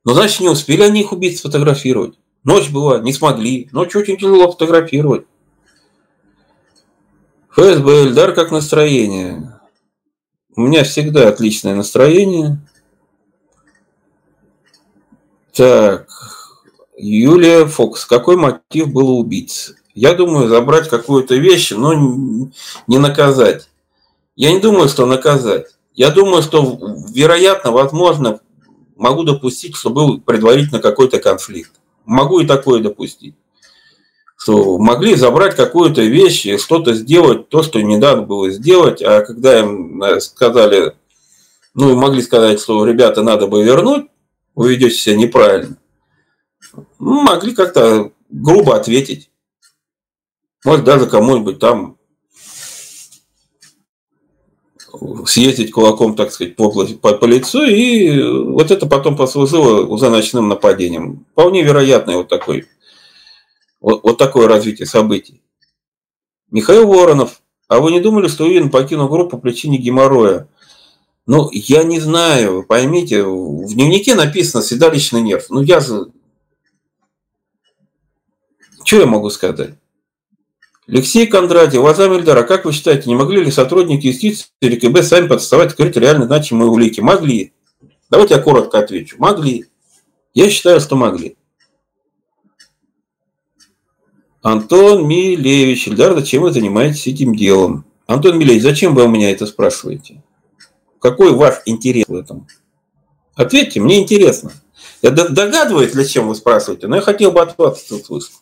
Но 0.05 0.13
значит, 0.13 0.39
не 0.39 0.49
успели 0.49 0.83
они 0.83 1.01
их 1.01 1.11
убийц 1.11 1.39
сфотографировать. 1.39 2.17
Ночь 2.43 2.69
была, 2.69 2.99
не 2.99 3.11
смогли. 3.11 3.69
Ночью 3.71 4.01
очень 4.01 4.17
тяжело 4.17 4.51
фотографировать. 4.51 5.25
ФСБ, 7.55 8.03
Эльдар, 8.03 8.33
как 8.33 8.51
настроение? 8.51 9.61
У 10.57 10.61
меня 10.61 10.83
всегда 10.83 11.29
отличное 11.29 11.73
настроение. 11.73 12.59
Так, 15.53 16.09
Юлия 16.97 17.65
Фокс. 17.65 18.05
Какой 18.05 18.35
мотив 18.35 18.91
был 18.91 19.09
у 19.09 19.19
убийцы? 19.19 19.77
Я 19.93 20.15
думаю, 20.15 20.49
забрать 20.49 20.89
какую-то 20.89 21.35
вещь, 21.35 21.71
но 21.71 21.93
не 22.87 22.97
наказать. 22.97 23.69
Я 24.35 24.51
не 24.51 24.59
думаю, 24.59 24.89
что 24.89 25.05
наказать. 25.05 25.67
Я 25.93 26.11
думаю, 26.11 26.43
что, 26.43 26.77
вероятно, 27.13 27.71
возможно, 27.71 28.41
могу 28.97 29.23
допустить, 29.23 29.77
что 29.77 29.91
был 29.91 30.19
предварительно 30.19 30.79
какой-то 30.79 31.19
конфликт. 31.19 31.71
Могу 32.03 32.41
и 32.41 32.45
такое 32.45 32.81
допустить. 32.81 33.35
Что 34.37 34.77
могли 34.77 35.15
забрать 35.15 35.55
какую-то 35.55 36.01
вещь, 36.01 36.45
что-то 36.59 36.93
сделать, 36.93 37.49
то, 37.49 37.63
что 37.63 37.81
не 37.81 37.97
надо 37.97 38.21
было 38.21 38.49
сделать, 38.51 39.01
а 39.01 39.21
когда 39.21 39.59
им 39.59 40.03
э, 40.03 40.19
сказали, 40.19 40.93
ну, 41.73 41.95
могли 41.95 42.21
сказать, 42.21 42.59
что 42.59 42.85
ребята 42.85 43.23
надо 43.23 43.47
бы 43.47 43.63
вернуть, 43.63 44.07
вы 44.53 44.71
ведете 44.71 44.95
себя 44.95 45.15
неправильно, 45.15 45.77
ну, 46.99 47.21
могли 47.21 47.55
как-то 47.55 48.11
грубо 48.29 48.75
ответить. 48.75 49.29
Может, 50.65 50.83
даже 50.83 51.05
кому-нибудь 51.05 51.59
там 51.59 51.97
съездить 55.25 55.71
кулаком, 55.71 56.15
так 56.15 56.31
сказать, 56.31 56.55
по, 56.55 56.69
по, 56.69 57.13
по 57.13 57.25
лицу, 57.25 57.63
и 57.63 58.21
вот 58.21 58.71
это 58.71 58.85
потом 58.85 59.15
послужило 59.15 59.85
уже 59.85 60.09
ночным 60.09 60.47
нападением. 60.47 61.25
Вполне 61.31 61.63
вероятное 61.63 62.17
вот, 62.17 62.29
такой, 62.29 62.65
вот, 63.85 64.01
вот 64.01 64.17
такое 64.17 64.47
развитие 64.47 64.87
событий. 64.87 65.43
Михаил 66.49 66.87
Воронов, 66.87 67.41
а 67.67 67.79
вы 67.79 67.91
не 67.91 67.99
думали, 67.99 68.27
что 68.27 68.45
Уин 68.45 68.71
покинул 68.71 69.07
группу 69.07 69.37
по 69.37 69.37
причине 69.37 69.77
геморроя? 69.77 70.47
Ну, 71.27 71.49
я 71.51 71.83
не 71.83 71.99
знаю, 71.99 72.63
поймите, 72.63 73.23
в 73.23 73.71
дневнике 73.71 74.15
написано 74.15 74.63
«седалищный 74.63 75.21
нерв». 75.21 75.51
Ну, 75.51 75.61
я 75.61 75.81
же... 75.81 76.07
Что 78.83 79.01
я 79.01 79.05
могу 79.05 79.29
сказать? 79.29 79.75
Алексей 80.87 81.27
Кондратьев, 81.27 81.81
уважаемый 81.81 82.17
Ильдар, 82.17 82.39
а 82.39 82.43
как 82.43 82.65
вы 82.65 82.73
считаете, 82.73 83.07
не 83.07 83.15
могли 83.15 83.43
ли 83.43 83.51
сотрудники 83.51 84.07
юстиции 84.07 84.47
или 84.61 84.77
КБ 84.79 85.03
сами 85.03 85.27
подставать, 85.27 85.71
открыть 85.71 85.95
реально 85.95 86.25
значимые 86.25 86.71
улики? 86.71 87.01
Могли. 87.01 87.53
Давайте 88.09 88.33
я 88.33 88.41
коротко 88.41 88.79
отвечу. 88.79 89.17
Могли. 89.19 89.65
Я 90.33 90.49
считаю, 90.49 90.81
что 90.81 90.95
могли. 90.95 91.37
Антон 94.45 95.07
Милевич, 95.07 95.87
Ильдар, 95.87 96.13
зачем 96.13 96.43
вы 96.43 96.51
занимаетесь 96.51 97.07
этим 97.07 97.33
делом? 97.33 97.83
Антон 98.05 98.37
Милевич, 98.37 98.61
зачем 98.61 98.93
вы 98.93 99.05
у 99.05 99.07
меня 99.07 99.31
это 99.31 99.47
спрашиваете? 99.47 100.21
Какой 100.99 101.31
ваш 101.33 101.63
интерес 101.65 102.05
в 102.07 102.13
этом? 102.13 102.45
Ответьте, 103.33 103.79
мне 103.79 103.99
интересно. 103.99 104.51
Я 105.01 105.09
догадываюсь, 105.09 105.93
для 105.93 106.05
чего 106.05 106.27
вы 106.27 106.35
спрашиваете, 106.35 106.85
но 106.85 106.97
я 106.97 107.01
хотел 107.01 107.31
бы 107.31 107.41
от 107.41 107.57
вас 107.57 107.89
услышать. 107.89 108.35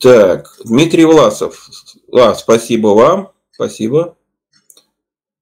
Так, 0.00 0.52
Дмитрий 0.64 1.04
Власов. 1.04 1.70
А, 2.12 2.34
спасибо 2.34 2.88
вам. 2.88 3.30
Спасибо. 3.52 4.16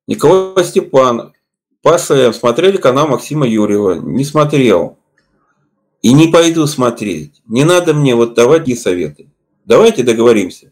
Николай 0.06 0.66
Степанов. 0.66 1.32
Паша, 1.80 2.30
смотрели 2.34 2.76
канал 2.76 3.08
Максима 3.08 3.48
Юрьева? 3.48 3.94
Не 3.94 4.26
смотрел. 4.26 4.98
И 6.04 6.12
не 6.12 6.28
пойду 6.28 6.66
смотреть. 6.66 7.40
Не 7.46 7.64
надо 7.64 7.94
мне 7.94 8.14
вот 8.14 8.34
давать 8.34 8.68
ей 8.68 8.76
советы. 8.76 9.30
Давайте 9.64 10.02
договоримся. 10.02 10.70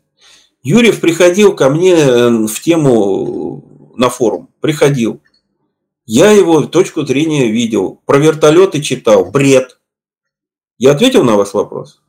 Юрьев 0.62 1.01
приходил 1.01 1.57
ко 1.57 1.70
мне 1.70 1.95
э, 1.95 2.47
в 2.47 2.61
тему 2.61 3.64
на 3.97 4.11
форум. 4.11 4.51
Приходил. 4.61 5.22
Я 6.05 6.33
его 6.33 6.66
точку 6.66 7.07
зрения 7.07 7.51
видел. 7.51 8.03
Про 8.05 8.18
вертолеты 8.18 8.83
читал. 8.83 9.30
Бред. 9.30 9.80
Я 10.76 10.91
ответил 10.91 11.24
на 11.24 11.37
ваш 11.37 11.55
вопрос? 11.55 12.03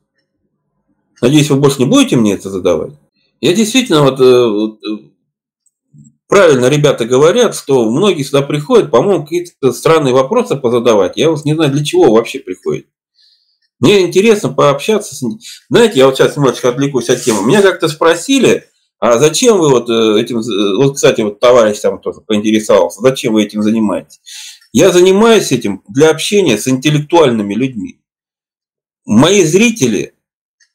Надеюсь, 1.21 1.49
вы 1.49 1.55
больше 1.61 1.79
не 1.79 1.85
будете 1.85 2.17
мне 2.17 2.33
это 2.33 2.49
задавать? 2.49 2.91
Я 3.39 3.53
действительно 3.53 3.99
э, 3.99 4.49
вот 4.49 4.79
э, 4.83 4.97
правильно 6.27 6.67
ребята 6.67 7.05
говорят, 7.05 7.55
что 7.55 7.89
многие 7.89 8.23
сюда 8.23 8.41
приходят, 8.41 8.91
по-моему, 8.91 9.23
какие-то 9.23 9.71
странные 9.71 10.13
вопросы 10.13 10.57
позадавать. 10.57 11.15
Я 11.15 11.31
вот 11.31 11.45
не 11.45 11.53
знаю, 11.53 11.71
для 11.71 11.85
чего 11.85 12.11
вообще 12.11 12.39
приходят. 12.39 12.87
Мне 13.83 14.03
интересно 14.03 14.47
пообщаться 14.47 15.13
с 15.13 15.21
ним. 15.21 15.41
Знаете, 15.69 15.99
я 15.99 16.05
вот 16.05 16.15
сейчас 16.15 16.37
немножечко 16.37 16.69
отвлекусь 16.69 17.09
от 17.09 17.21
темы. 17.21 17.45
Меня 17.45 17.61
как-то 17.61 17.89
спросили, 17.89 18.69
а 18.97 19.19
зачем 19.19 19.57
вы 19.59 19.67
вот 19.67 19.89
э, 19.89 20.21
этим, 20.21 20.39
э, 20.39 20.77
вот, 20.77 20.95
кстати, 20.95 21.19
вот 21.19 21.41
товарищ 21.41 21.79
там 21.79 21.99
тоже 21.99 22.21
поинтересовался, 22.21 23.01
зачем 23.01 23.33
вы 23.33 23.43
этим 23.43 23.61
занимаетесь? 23.61 24.21
Я 24.71 24.89
занимаюсь 24.89 25.51
этим 25.51 25.83
для 25.89 26.11
общения 26.11 26.57
с 26.57 26.65
интеллектуальными 26.69 27.55
людьми. 27.55 27.99
Мои 29.03 29.43
зрители, 29.43 30.13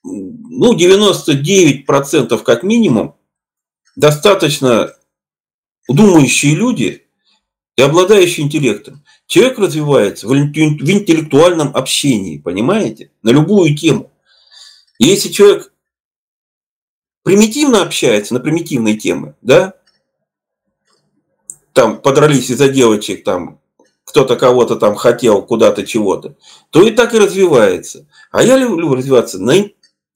ну, 0.04 0.74
99% 0.76 2.42
как 2.42 2.62
минимум, 2.62 3.16
достаточно 3.96 4.92
думающие 5.88 6.54
люди 6.54 7.06
и 7.78 7.80
обладающие 7.80 8.44
интеллектом. 8.44 9.02
Человек 9.28 9.58
развивается 9.58 10.26
в 10.26 10.34
интеллектуальном 10.34 11.76
общении, 11.76 12.38
понимаете? 12.38 13.10
На 13.22 13.28
любую 13.28 13.76
тему. 13.76 14.10
И 14.98 15.04
если 15.04 15.28
человек 15.28 15.70
примитивно 17.24 17.82
общается 17.82 18.32
на 18.32 18.40
примитивные 18.40 18.96
темы, 18.96 19.34
да, 19.42 19.74
там 21.74 22.00
подрались 22.00 22.48
из-за 22.48 22.70
девочек, 22.70 23.22
там 23.22 23.60
кто-то 24.04 24.34
кого-то 24.34 24.76
там 24.76 24.94
хотел 24.94 25.42
куда-то 25.42 25.84
чего-то, 25.86 26.36
то 26.70 26.82
и 26.82 26.90
так 26.90 27.12
и 27.12 27.18
развивается. 27.18 28.06
А 28.32 28.42
я 28.42 28.56
люблю 28.56 28.94
развиваться 28.94 29.38
на 29.38 29.52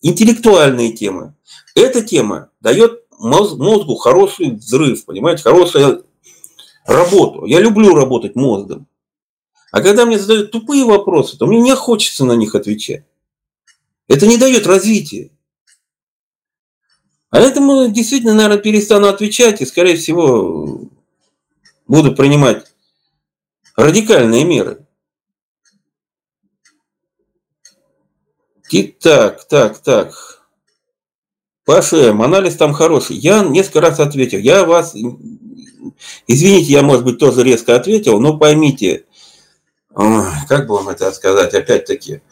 интеллектуальные 0.01 0.93
темы. 0.95 1.35
Эта 1.75 2.01
тема 2.01 2.49
дает 2.63 3.03
мозгу 3.19 3.95
хороший 3.97 4.53
взрыв, 4.53 5.05
понимаете, 5.05 5.43
хорошую 5.43 6.07
работу. 6.87 7.45
Я 7.45 7.61
люблю 7.61 7.95
работать 7.95 8.37
мозгом. 8.37 8.87
А 9.73 9.81
когда 9.81 10.05
мне 10.05 10.19
задают 10.19 10.53
тупые 10.53 10.85
вопросы, 10.85 11.39
то 11.39 11.47
мне 11.47 11.59
не 11.59 11.75
хочется 11.75 12.27
на 12.27 12.35
них 12.35 12.55
отвечать. 12.55 13.05
Это 14.07 14.27
не 14.27 14.37
дает 14.37 14.67
развития. 14.67 15.31
А 17.31 17.41
этому 17.41 17.89
действительно, 17.89 18.35
наверное, 18.35 18.59
перестану 18.59 19.09
отвечать 19.09 19.63
и, 19.63 19.67
скорее 19.67 19.97
всего, 19.97 20.91
буду 21.89 22.15
принимать 22.15 22.67
радикальные 23.75 24.45
меры. 24.45 24.87
Так, 29.01 29.49
так, 29.49 29.79
так. 29.79 30.43
Паша, 31.65 32.11
анализ 32.11 32.57
там 32.57 32.75
хороший. 32.75 33.17
Я 33.17 33.43
несколько 33.43 33.81
раз 33.81 34.01
ответил. 34.01 34.39
Я 34.39 34.65
вас, 34.67 34.95
извините, 36.27 36.73
я, 36.73 36.83
может 36.83 37.05
быть, 37.05 37.19
тоже 37.19 37.43
резко 37.43 37.75
ответил, 37.75 38.21
но 38.21 38.37
поймите, 38.37 39.07
как 39.95 40.67
бы 40.67 40.75
вам 40.75 40.89
это 40.89 41.13
сказать, 41.13 41.55
опять-таки, 41.55 42.23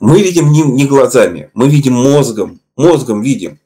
мы 0.00 0.22
видим 0.22 0.50
не, 0.50 0.62
не 0.62 0.86
глазами, 0.86 1.50
мы 1.54 1.68
видим 1.68 1.94
мозгом, 1.94 2.60
мозгом 2.76 3.22
видим. 3.22 3.58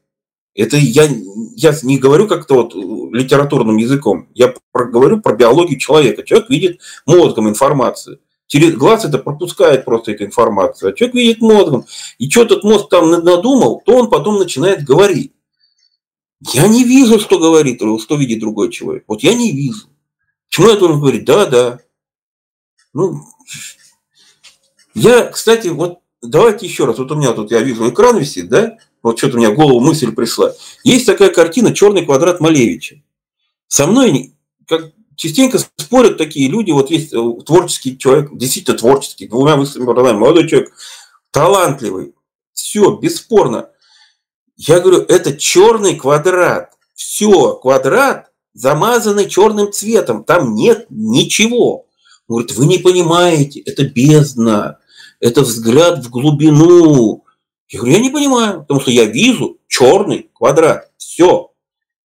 Это 0.54 0.76
я, 0.78 1.06
я 1.54 1.74
не 1.82 1.98
говорю 1.98 2.26
как-то 2.26 2.54
вот 2.54 2.74
литературным 2.74 3.76
языком, 3.76 4.28
я 4.34 4.54
про, 4.72 4.86
говорю 4.86 5.20
про 5.20 5.36
биологию 5.36 5.78
человека. 5.78 6.22
Человек 6.22 6.48
видит 6.48 6.80
мозгом 7.04 7.48
информацию. 7.48 8.20
Через 8.46 8.74
глаз 8.74 9.04
это 9.04 9.18
пропускает 9.18 9.84
просто 9.84 10.12
эту 10.12 10.24
информацию. 10.24 10.90
А 10.90 10.92
человек 10.94 11.14
видит 11.14 11.40
мозгом. 11.40 11.84
И 12.18 12.30
что 12.30 12.42
этот 12.42 12.64
мозг 12.64 12.88
там 12.88 13.10
надумал, 13.10 13.82
то 13.84 13.96
он 13.96 14.08
потом 14.08 14.38
начинает 14.38 14.84
говорить. 14.84 15.32
Я 16.52 16.68
не 16.68 16.84
вижу, 16.84 17.18
что 17.18 17.38
говорит, 17.38 17.80
что 18.00 18.16
видит 18.16 18.40
другой 18.40 18.70
человек. 18.70 19.04
Вот 19.08 19.22
я 19.22 19.34
не 19.34 19.52
вижу. 19.52 19.88
Почему 20.48 20.68
я 20.68 20.76
должен 20.76 21.00
говорить? 21.00 21.24
Да, 21.24 21.46
да. 21.46 21.80
Ну, 22.96 23.26
я, 24.94 25.26
кстати, 25.26 25.68
вот 25.68 25.98
давайте 26.22 26.64
еще 26.64 26.86
раз. 26.86 26.96
Вот 26.96 27.12
у 27.12 27.14
меня 27.14 27.34
тут, 27.34 27.50
я 27.50 27.60
вижу, 27.60 27.90
экран 27.90 28.16
висит, 28.16 28.48
да? 28.48 28.78
Вот 29.02 29.18
что-то 29.18 29.36
у 29.36 29.38
меня 29.38 29.50
в 29.50 29.54
голову 29.54 29.80
мысль 29.80 30.12
пришла. 30.12 30.54
Есть 30.82 31.04
такая 31.04 31.28
картина 31.28 31.74
«Черный 31.74 32.06
квадрат 32.06 32.40
Малевича». 32.40 33.02
Со 33.68 33.86
мной 33.86 34.32
как 34.66 34.92
частенько 35.14 35.58
спорят 35.76 36.16
такие 36.16 36.48
люди. 36.48 36.70
Вот 36.70 36.90
есть 36.90 37.12
э, 37.12 37.18
творческий 37.44 37.98
человек, 37.98 38.30
действительно 38.32 38.78
творческий, 38.78 39.28
двумя 39.28 39.56
высокими 39.56 39.82
образованиями, 39.82 40.20
молодой 40.20 40.48
человек, 40.48 40.72
талантливый. 41.32 42.14
Все, 42.54 42.96
бесспорно. 42.96 43.68
Я 44.56 44.80
говорю, 44.80 45.02
это 45.02 45.36
черный 45.36 45.96
квадрат. 45.96 46.72
Все, 46.94 47.56
квадрат 47.56 48.32
замазанный 48.54 49.28
черным 49.28 49.70
цветом. 49.70 50.24
Там 50.24 50.54
нет 50.54 50.86
ничего. 50.88 51.86
Он 52.28 52.36
говорит, 52.36 52.56
вы 52.56 52.66
не 52.66 52.78
понимаете, 52.78 53.60
это 53.60 53.84
бездна, 53.84 54.78
это 55.20 55.42
взгляд 55.42 56.04
в 56.04 56.10
глубину. 56.10 57.24
Я 57.68 57.78
говорю, 57.78 57.94
я 57.94 58.00
не 58.00 58.10
понимаю, 58.10 58.60
потому 58.60 58.80
что 58.80 58.90
я 58.90 59.04
вижу 59.04 59.58
черный 59.68 60.30
квадрат. 60.34 60.90
Все. 60.96 61.52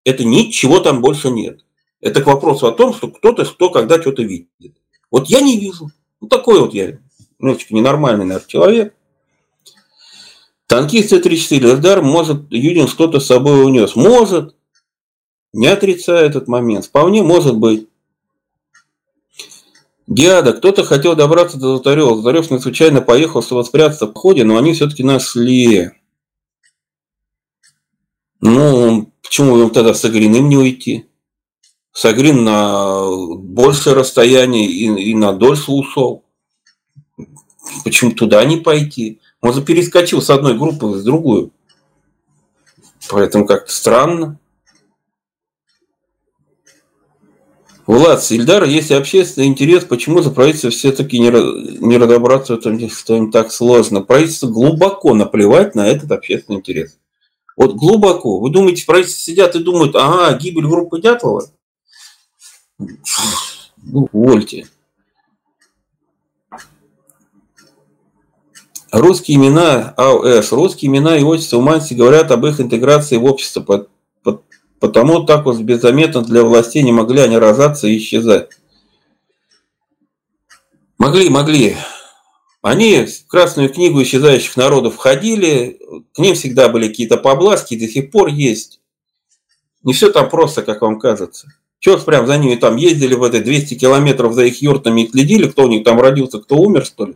Это 0.04 0.24
ничего 0.24 0.80
там 0.80 1.00
больше 1.00 1.30
нет. 1.30 1.64
Это 2.00 2.20
к 2.20 2.26
вопросу 2.26 2.66
о 2.66 2.72
том, 2.72 2.92
что 2.94 3.08
кто-то 3.08 3.44
что 3.44 3.70
когда 3.70 4.00
что-то 4.00 4.22
видит. 4.22 4.76
Вот 5.10 5.28
я 5.28 5.40
не 5.40 5.58
вижу. 5.58 5.90
Вот 6.20 6.30
такой 6.30 6.60
вот 6.60 6.74
я 6.74 6.98
немножечко 7.38 7.74
ненормальный, 7.74 8.24
наверное, 8.24 8.48
человек. 8.48 8.94
Танкист 10.66 11.10
Т-34 11.10 11.74
Эльдар, 11.74 12.02
может, 12.02 12.50
Юдин 12.50 12.88
что-то 12.88 13.20
с 13.20 13.26
собой 13.26 13.64
унес. 13.64 13.94
Может. 13.94 14.56
Не 15.52 15.66
отрицаю 15.66 16.26
этот 16.26 16.48
момент. 16.48 16.86
Вполне 16.86 17.22
может 17.22 17.56
быть. 17.56 17.88
Диада, 20.14 20.52
кто-то 20.52 20.84
хотел 20.84 21.16
добраться 21.16 21.56
до 21.56 21.68
Золотарева. 21.68 22.10
Золотарев 22.10 22.46
случайно 22.60 23.00
поехал, 23.00 23.42
чтобы 23.42 23.64
спрятаться 23.64 24.06
в 24.06 24.14
ходе, 24.14 24.44
но 24.44 24.58
они 24.58 24.74
все-таки 24.74 25.02
нашли. 25.02 25.90
Ну, 28.42 29.10
почему 29.22 29.58
им 29.58 29.70
тогда 29.70 29.94
с 29.94 30.04
Агриным 30.04 30.50
не 30.50 30.58
уйти? 30.58 31.06
Сагрин 31.92 32.44
на 32.44 33.06
большее 33.38 33.94
расстояние 33.94 34.66
и, 34.66 35.10
и 35.10 35.14
на 35.14 35.32
дольше 35.32 35.72
ушел. 35.72 36.24
Почему 37.82 38.12
туда 38.12 38.44
не 38.44 38.58
пойти? 38.58 39.18
Он 39.40 39.64
перескочил 39.64 40.20
с 40.20 40.28
одной 40.28 40.58
группы 40.58 40.86
в 40.86 41.02
другую. 41.02 41.52
Поэтому 43.08 43.46
как-то 43.46 43.72
странно. 43.72 44.38
Влад, 47.86 48.22
Ильдар, 48.30 48.64
если 48.64 48.94
общественный 48.94 49.48
интерес, 49.48 49.84
почему 49.84 50.22
за 50.22 50.30
правительство 50.30 50.70
все-таки 50.70 51.18
не, 51.18 51.30
не 51.84 51.98
разобраться 51.98 52.54
в 52.54 52.58
этом, 52.58 52.88
что 52.88 53.16
им 53.16 53.32
так 53.32 53.50
сложно? 53.50 54.02
Правительство 54.02 54.46
глубоко 54.46 55.14
наплевать 55.14 55.74
на 55.74 55.88
этот 55.88 56.12
общественный 56.12 56.58
интерес. 56.58 56.98
Вот 57.56 57.74
глубоко. 57.74 58.38
Вы 58.38 58.50
думаете, 58.50 58.82
в 58.82 58.86
правительстве 58.86 59.32
сидят 59.32 59.56
и 59.56 59.62
думают, 59.62 59.96
ага, 59.96 60.36
гибель 60.38 60.66
группы 60.66 61.00
Дятлова? 61.00 61.46
Ну, 62.78 64.08
вольте. 64.12 64.68
Русские 68.92 69.38
имена 69.38 69.94
АОС, 69.96 70.52
русские 70.52 70.90
имена 70.90 71.16
и 71.16 71.22
отчества 71.22 71.56
уманси 71.56 71.94
говорят 71.94 72.30
об 72.30 72.44
их 72.46 72.60
интеграции 72.60 73.16
в 73.16 73.24
общество. 73.24 73.88
Потому 74.82 75.22
так 75.22 75.44
вот 75.44 75.60
беззаметно 75.60 76.22
для 76.22 76.42
властей 76.42 76.82
не 76.82 76.90
могли 76.90 77.20
они 77.20 77.38
рожаться 77.38 77.86
и 77.86 77.98
исчезать. 77.98 78.48
Могли, 80.98 81.30
могли. 81.30 81.76
Они 82.62 83.06
в 83.06 83.28
Красную 83.28 83.68
книгу 83.68 84.02
исчезающих 84.02 84.56
народов 84.56 84.96
входили, 84.96 85.78
к 86.12 86.18
ним 86.18 86.34
всегда 86.34 86.68
были 86.68 86.88
какие-то 86.88 87.16
побласки, 87.16 87.78
до 87.78 87.86
сих 87.86 88.10
пор 88.10 88.26
есть. 88.26 88.80
Не 89.84 89.92
все 89.92 90.10
там 90.10 90.28
просто, 90.28 90.62
как 90.62 90.82
вам 90.82 90.98
кажется. 90.98 91.46
Чего 91.78 91.96
прям 91.98 92.26
за 92.26 92.36
ними 92.36 92.56
там 92.56 92.74
ездили 92.74 93.14
в 93.14 93.22
этой 93.22 93.38
200 93.38 93.74
километров 93.74 94.34
за 94.34 94.46
их 94.46 94.62
юртами 94.62 95.02
и 95.02 95.08
следили, 95.08 95.48
кто 95.48 95.62
у 95.62 95.68
них 95.68 95.84
там 95.84 96.00
родился, 96.00 96.40
кто 96.40 96.56
умер, 96.56 96.86
что 96.86 97.06
ли? 97.06 97.14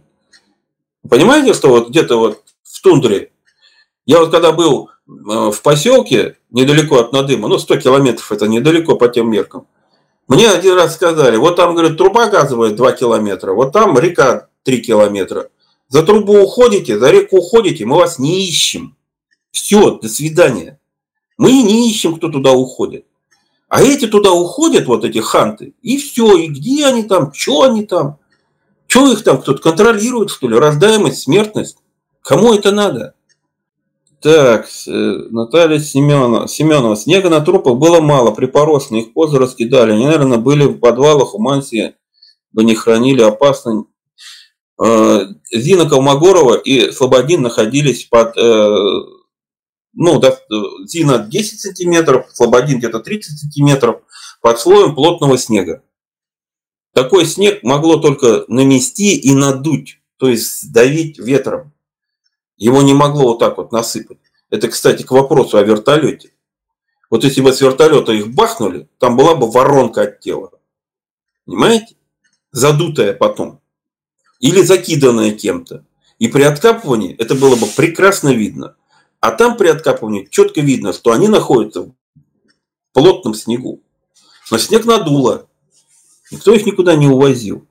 Понимаете, 1.11 1.53
что 1.53 1.71
вот 1.71 1.89
где-то 1.89 2.17
вот 2.17 2.45
в 2.63 2.81
тундре 2.81 3.33
я 4.05 4.21
вот 4.21 4.31
когда 4.31 4.53
был 4.53 4.91
в 5.07 5.63
поселке, 5.63 6.37
недалеко 6.51 6.99
от 6.99 7.13
Надыма, 7.13 7.49
ну 7.49 7.59
100 7.59 7.77
километров 7.77 8.33
это 8.33 8.49
недалеко 8.49 8.97
по 8.97 9.09
тем 9.09 9.31
меркам, 9.31 9.67
Мне 10.29 10.51
один 10.51 10.75
раз 10.75 10.95
сказали, 10.95 11.37
вот 11.37 11.57
там, 11.57 11.75
говорит, 11.75 11.97
труба 11.97 12.29
газовая 12.29 12.71
2 12.71 12.93
километра, 12.93 13.53
вот 13.53 13.73
там 13.73 13.99
река 13.99 14.49
3 14.65 14.81
километра. 14.81 15.49
За 15.89 16.03
трубу 16.03 16.41
уходите, 16.41 16.99
за 16.99 17.13
реку 17.13 17.37
уходите, 17.37 17.85
мы 17.85 17.97
вас 17.97 18.19
не 18.19 18.45
ищем. 18.45 18.97
Все, 19.53 19.93
до 19.93 20.09
свидания. 20.09 20.81
Мы 21.39 21.53
не 21.53 21.89
ищем, 21.89 22.17
кто 22.17 22.29
туда 22.29 22.53
уходит. 22.53 23.07
А 23.69 23.83
эти 23.83 24.07
туда 24.09 24.33
уходят, 24.33 24.87
вот 24.87 25.05
эти 25.05 25.19
ханты, 25.19 25.75
и 25.83 25.97
все, 25.97 26.37
и 26.37 26.49
где 26.49 26.87
они 26.87 27.05
там, 27.05 27.33
что 27.33 27.63
они 27.63 27.85
там, 27.85 28.19
что 28.87 29.11
их 29.13 29.23
там 29.23 29.41
кто-то 29.41 29.61
контролирует, 29.61 30.31
что 30.31 30.49
ли, 30.49 30.57
раздаемость, 30.57 31.23
смертность? 31.23 31.79
Кому 32.23 32.55
это 32.55 32.73
надо? 32.73 33.15
Так, 34.27 34.67
э, 34.89 34.91
Наталья 35.31 35.79
Семенова. 35.79 36.49
Семенова. 36.49 36.97
Снега 36.97 37.31
на 37.31 37.41
трупах 37.43 37.77
было 37.77 38.01
мало, 38.01 38.33
припоросные, 38.33 39.03
их 39.03 39.13
позы 39.13 39.39
раскидали. 39.39 39.93
Они, 39.93 40.05
наверное, 40.05 40.39
были 40.39 40.65
в 40.65 40.81
подвалах 40.81 41.37
у 41.37 41.39
Мансии, 41.39 41.95
бы 42.51 42.65
не 42.65 42.75
хранили 42.75 43.23
опасно. 43.23 43.85
Э, 44.85 45.29
Зина 45.53 45.89
Колмогорова 45.89 46.57
и 46.57 46.91
Слободин 46.91 47.43
находились 47.43 48.03
под, 48.07 48.37
э, 48.37 48.77
ну, 49.93 50.21
Зина 50.89 51.19
10 51.19 51.61
сантиметров, 51.61 52.27
Слободин 52.33 52.79
где-то 52.79 52.99
30 52.99 53.39
сантиметров, 53.39 54.01
под 54.43 54.59
слоем 54.59 54.97
плотного 54.97 55.39
снега. 55.39 55.85
Такой 56.95 57.27
снег 57.27 57.63
могло 57.63 57.99
только 57.99 58.45
намести 58.49 59.17
и 59.17 59.33
надуть, 59.33 60.01
то 60.19 60.29
есть 60.29 60.73
давить 60.73 61.17
ветром. 61.17 61.76
Его 62.57 62.83
не 62.83 62.95
могло 62.95 63.25
вот 63.31 63.39
так 63.39 63.59
вот 63.59 63.73
насыпать. 63.73 64.19
Это, 64.51 64.69
кстати, 64.69 65.03
к 65.03 65.11
вопросу 65.11 65.59
о 65.59 65.63
вертолете. 65.63 66.33
Вот 67.11 67.25
если 67.25 67.41
бы 67.41 67.53
с 67.53 67.61
вертолета 67.61 68.13
их 68.13 68.35
бахнули, 68.35 68.89
там 68.99 69.17
была 69.17 69.35
бы 69.35 69.51
воронка 69.51 70.03
от 70.03 70.21
тела. 70.21 70.51
Понимаете? 71.45 71.97
Задутая 72.51 73.13
потом. 73.13 73.61
Или 74.41 74.63
закиданная 74.63 75.33
кем-то. 75.33 75.85
И 76.19 76.29
при 76.29 76.43
откапывании 76.43 77.15
это 77.17 77.35
было 77.35 77.57
бы 77.57 77.67
прекрасно 77.67 78.31
видно. 78.31 78.77
А 79.21 79.31
там 79.33 79.57
при 79.57 79.69
откапывании 79.69 80.29
четко 80.31 80.61
видно, 80.61 80.93
что 80.93 81.13
они 81.13 81.29
находятся 81.29 81.83
в 81.83 81.93
плотном 82.93 83.35
снегу. 83.35 83.83
Но 84.51 84.59
снег 84.59 84.85
надуло. 84.85 85.47
Никто 86.31 86.55
их 86.55 86.65
никуда 86.67 86.97
не 86.97 87.07
увозил. 87.07 87.67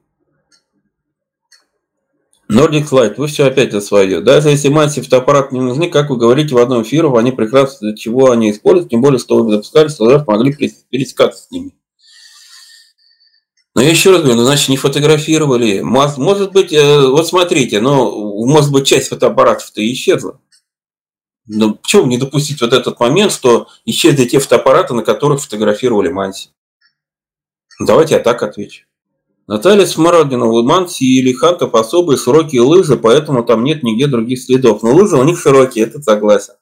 Nordic 2.50 2.89
Light, 2.91 3.16
вы 3.18 3.28
все 3.28 3.46
опять 3.46 3.72
за 3.72 3.82
свое. 3.82 4.22
Даже 4.22 4.50
если 4.50 4.70
мать 4.70 4.93
фотоаппарат 4.93 5.52
не 5.52 5.62
нужны, 5.62 5.89
как 5.89 6.10
вы 6.10 6.18
говорите 6.18 6.54
в 6.54 6.60
одном 6.60 6.84
эфире, 6.84 7.12
они 7.16 7.32
прекрасно 7.32 7.88
для 7.88 7.98
чего 7.98 8.30
они 8.30 8.52
используют, 8.52 8.91
тем 8.91 9.02
более, 9.02 9.20
что 9.20 9.43
вы 9.43 9.52
запускали, 9.52 9.88
что 9.88 10.24
могли 10.28 10.54
пересекаться 10.89 11.43
с 11.43 11.52
ними. 11.52 11.74
Но 13.74 13.82
я 13.82 13.89
еще 13.89 14.12
раз 14.12 14.22
говорю, 14.22 14.38
ну, 14.38 14.46
значит, 14.46 14.70
не 14.70 14.78
фотографировали. 14.78 15.82
Может 15.82 16.54
быть, 16.54 16.72
э, 16.72 17.08
вот 17.08 17.28
смотрите, 17.28 17.82
ну, 17.82 18.46
может 18.46 18.72
быть, 18.72 18.88
часть 18.88 19.10
фотоаппаратов-то 19.10 19.86
исчезла. 19.91 20.39
Но 21.48 21.76
почему 21.76 22.06
не 22.06 22.18
допустить 22.18 22.62
вот 22.62 22.72
этот 22.72 23.00
момент, 23.00 23.34
что 23.34 23.68
исчезли 23.84 24.26
те 24.26 24.39
фотоаппараты, 24.39 24.93
на 24.93 25.04
которых 25.04 25.41
фотографировали 25.41 26.10
Манси? 26.10 26.50
Давайте 27.80 28.16
я 28.16 28.22
так 28.22 28.41
отвечу. 28.43 28.86
Наталья 29.48 29.86
Смородина, 29.86 30.46
Лыманси 30.46 31.04
или 31.04 31.32
Хантов 31.32 31.76
особые 31.76 32.18
широкие 32.18 32.62
лыжи, 32.62 32.98
поэтому 32.98 33.43
там 33.43 33.64
нет 33.64 33.84
нигде 33.84 34.08
других 34.08 34.43
следов. 34.43 34.82
Но 34.82 34.93
лыжи 34.93 35.18
у 35.18 35.24
них 35.24 35.39
широкие, 35.39 35.86
это 35.86 36.02
согласен. 36.02 36.56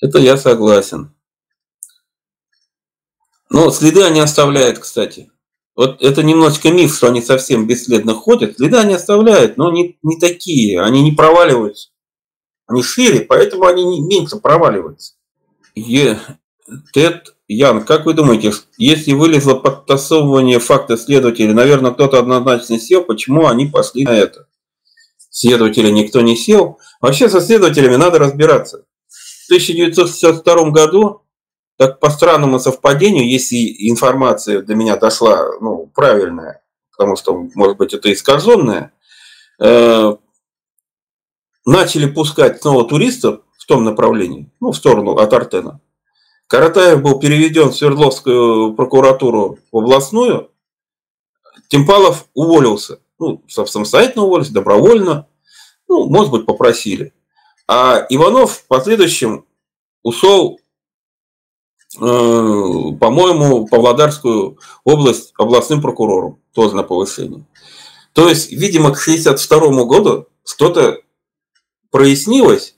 Это 0.00 0.18
я 0.18 0.36
согласен. 0.36 1.14
Но 3.50 3.70
следы 3.70 4.02
они 4.02 4.20
оставляют, 4.20 4.78
кстати. 4.78 5.30
Вот 5.74 6.02
это 6.02 6.22
немножечко 6.22 6.70
миф, 6.70 6.94
что 6.94 7.08
они 7.08 7.20
совсем 7.20 7.66
бесследно 7.66 8.14
ходят. 8.14 8.56
Следы 8.56 8.78
они 8.78 8.94
оставляют, 8.94 9.58
но 9.58 9.70
не, 9.70 9.98
не 10.02 10.18
такие. 10.18 10.80
Они 10.80 11.02
не 11.02 11.12
проваливаются. 11.12 11.90
Они 12.66 12.82
шире, 12.82 13.20
поэтому 13.20 13.66
они 13.66 13.84
не, 13.84 14.00
меньше 14.00 14.36
проваливаются. 14.36 15.14
Е, 15.74 16.18
Тед 16.92 17.35
Ян, 17.48 17.84
как 17.84 18.06
вы 18.06 18.14
думаете, 18.14 18.52
если 18.76 19.12
вылезло 19.12 19.54
подтасовывание 19.54 20.58
факта 20.58 20.96
следователей, 20.96 21.52
наверное, 21.52 21.92
кто-то 21.92 22.18
однозначно 22.18 22.78
сел, 22.78 23.04
почему 23.04 23.46
они 23.46 23.66
пошли 23.66 24.04
на 24.04 24.10
это? 24.10 24.48
Следователи 25.30 25.90
никто 25.90 26.22
не 26.22 26.36
сел. 26.36 26.80
Вообще 27.00 27.28
со 27.28 27.40
следователями 27.40 27.96
надо 27.96 28.18
разбираться. 28.18 28.84
В 29.08 29.50
1962 29.50 30.70
году, 30.70 31.22
так 31.78 32.00
по 32.00 32.10
странному 32.10 32.58
совпадению, 32.58 33.30
если 33.30 33.56
информация 33.90 34.62
до 34.62 34.74
меня 34.74 34.96
дошла 34.96 35.46
ну, 35.60 35.86
правильная, 35.94 36.64
потому 36.90 37.14
что, 37.16 37.46
может 37.54 37.76
быть, 37.76 37.94
это 37.94 38.12
искаженная, 38.12 38.92
э, 39.60 40.16
начали 41.64 42.06
пускать 42.06 42.60
снова 42.60 42.88
туристов 42.88 43.42
в 43.56 43.66
том 43.66 43.84
направлении, 43.84 44.50
ну, 44.60 44.72
в 44.72 44.76
сторону 44.76 45.12
от 45.12 45.32
Артена. 45.32 45.80
Каратаев 46.46 47.02
был 47.02 47.18
переведен 47.18 47.70
в 47.70 47.76
Свердловскую 47.76 48.74
прокуратуру 48.74 49.58
в 49.72 49.78
областную, 49.78 50.50
Тимпалов 51.68 52.26
уволился. 52.34 53.00
Ну, 53.18 53.42
самостоятельно 53.48 54.24
уволился, 54.24 54.52
добровольно. 54.52 55.26
Ну, 55.88 56.06
может 56.08 56.30
быть, 56.30 56.46
попросили. 56.46 57.12
А 57.66 58.06
Иванов 58.08 58.58
в 58.58 58.66
последующем 58.66 59.44
ушел, 60.04 60.60
э, 61.96 61.98
по-моему, 62.00 63.66
Павлодарскую 63.66 64.58
область 64.84 65.32
областным 65.36 65.82
прокурором, 65.82 66.38
тоже 66.54 66.76
на 66.76 66.84
повышение. 66.84 67.44
То 68.12 68.28
есть, 68.28 68.52
видимо, 68.52 68.92
к 68.92 69.02
1962 69.02 69.84
году 69.84 70.28
что-то 70.44 71.00
прояснилось, 71.90 72.76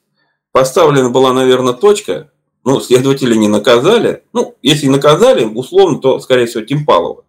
поставлена 0.52 1.10
была, 1.10 1.32
наверное, 1.34 1.74
точка, 1.74 2.32
ну, 2.68 2.80
следователи 2.80 3.34
не 3.34 3.48
наказали. 3.48 4.24
Ну, 4.34 4.54
если 4.60 4.88
наказали, 4.88 5.42
условно, 5.42 6.00
то, 6.00 6.20
скорее 6.20 6.44
всего, 6.44 6.62
Тимпалова. 6.62 7.24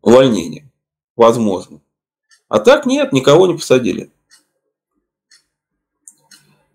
Увольнение. 0.00 0.70
Возможно. 1.16 1.80
А 2.48 2.60
так 2.60 2.86
нет, 2.86 3.12
никого 3.12 3.48
не 3.48 3.54
посадили. 3.54 4.12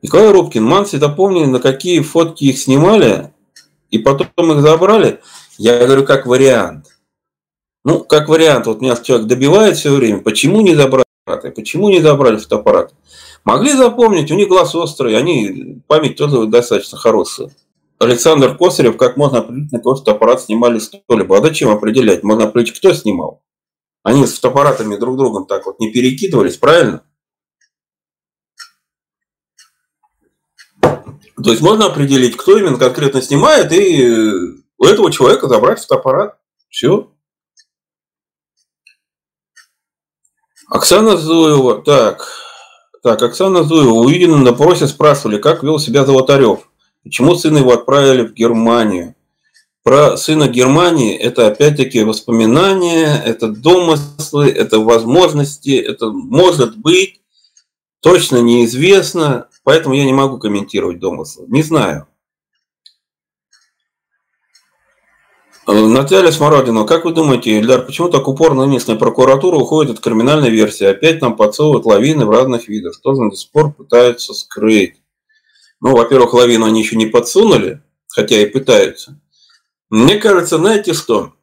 Николай 0.02 0.30
Рубкин, 0.30 0.62
Манси 0.62 0.98
допомнили, 0.98 1.46
на 1.46 1.62
какие 1.62 2.02
фотки 2.02 2.44
их 2.44 2.58
снимали, 2.58 3.32
и 3.92 3.98
потом 3.98 4.52
их 4.52 4.62
забрали. 4.62 5.22
Я 5.58 5.86
говорю, 5.86 6.04
как 6.04 6.26
вариант. 6.26 7.00
Ну, 7.86 8.04
как 8.04 8.28
вариант, 8.28 8.68
вот 8.68 8.82
меня 8.82 8.98
человек 8.98 9.26
добивает 9.26 9.78
все 9.78 9.96
время, 9.96 10.20
почему 10.20 10.60
не 10.60 10.76
забрали 10.76 11.06
почему 11.26 11.88
не 11.88 12.02
забрали 12.02 12.36
фотоаппарат? 12.36 12.94
Могли 13.48 13.72
запомнить, 13.72 14.30
у 14.30 14.36
них 14.36 14.50
глаз 14.50 14.76
острый, 14.76 15.16
они, 15.16 15.82
память 15.88 16.18
тоже 16.18 16.48
достаточно 16.48 16.98
хорошая. 16.98 17.50
Александр 17.98 18.58
Косарев, 18.58 18.98
как 18.98 19.16
можно 19.16 19.38
определить, 19.38 19.72
на 19.72 19.78
какой 19.78 19.96
фотоаппарат 19.96 20.42
снимали 20.42 20.80
что-либо? 20.80 21.38
А 21.38 21.42
зачем 21.42 21.70
определять? 21.70 22.24
Можно 22.24 22.44
определить, 22.44 22.78
кто 22.78 22.92
снимал. 22.92 23.42
Они 24.04 24.26
с 24.26 24.34
фотоаппаратами 24.34 24.98
друг 24.98 25.16
другом 25.16 25.46
так 25.46 25.66
вот 25.66 25.80
не 25.80 25.94
перекидывались, 25.94 26.58
правильно? 26.58 27.06
То 30.82 31.50
есть 31.50 31.62
можно 31.62 31.86
определить, 31.86 32.36
кто 32.36 32.58
именно 32.58 32.78
конкретно 32.78 33.22
снимает, 33.22 33.72
и 33.72 34.10
у 34.78 34.84
этого 34.84 35.10
человека 35.10 35.48
забрать 35.48 35.80
фотоаппарат. 35.80 36.38
Все. 36.68 37.14
Оксана 40.68 41.16
Зуева. 41.16 41.82
Так, 41.82 42.47
так, 43.08 43.24
Оксана 43.24 43.64
Зуева. 43.64 43.92
У 43.92 44.10
Юдина 44.10 44.36
на 44.36 44.44
допросе 44.44 44.86
спрашивали, 44.86 45.38
как 45.38 45.64
вел 45.64 45.80
себя 45.80 46.04
Золотарев. 46.06 46.70
Почему 47.04 47.36
сына 47.36 47.60
его 47.60 47.72
отправили 47.72 48.24
в 48.24 48.34
Германию? 48.34 49.16
Про 49.82 50.18
сына 50.18 50.50
Германии 50.50 51.16
это 51.16 51.48
опять-таки 51.48 52.04
воспоминания, 52.04 53.24
это 53.26 53.48
домыслы, 53.48 54.50
это 54.50 54.82
возможности, 54.82 55.70
это 55.70 56.08
может 56.08 56.78
быть, 56.78 57.22
точно 58.02 58.42
неизвестно, 58.42 59.48
поэтому 59.64 59.96
я 59.96 60.04
не 60.04 60.12
могу 60.12 60.38
комментировать 60.38 61.00
домыслы. 61.00 61.46
Не 61.48 61.64
знаю. 61.64 62.08
Наталья 65.70 66.32
Смородина, 66.32 66.86
как 66.86 67.04
вы 67.04 67.12
думаете, 67.12 67.58
Ильдар, 67.58 67.86
почему 67.86 68.08
так 68.08 68.30
упорно 68.30 68.64
местная 68.64 68.96
прокуратура 68.96 69.58
уходит 69.58 69.98
от 69.98 70.00
криминальной 70.00 70.50
версии? 70.50 70.86
Опять 70.86 71.22
нам 71.22 71.36
подсовывают 71.36 71.86
лавины 71.86 72.26
в 72.26 72.30
разных 72.30 72.70
видах. 72.70 72.94
Что 72.94 73.14
же 73.16 73.30
до 73.30 73.36
сих 73.36 73.52
пор 73.52 73.74
пытаются 73.74 74.34
скрыть? 74.34 75.02
Ну, 75.82 75.94
во-первых, 75.94 76.34
лавину 76.34 76.66
они 76.66 76.82
еще 76.82 76.96
не 76.96 77.06
подсунули, 77.06 77.84
хотя 78.08 78.42
и 78.42 78.46
пытаются. 78.46 79.20
Мне 79.90 80.16
кажется, 80.16 80.58
знаете 80.58 80.94
что? 80.94 81.34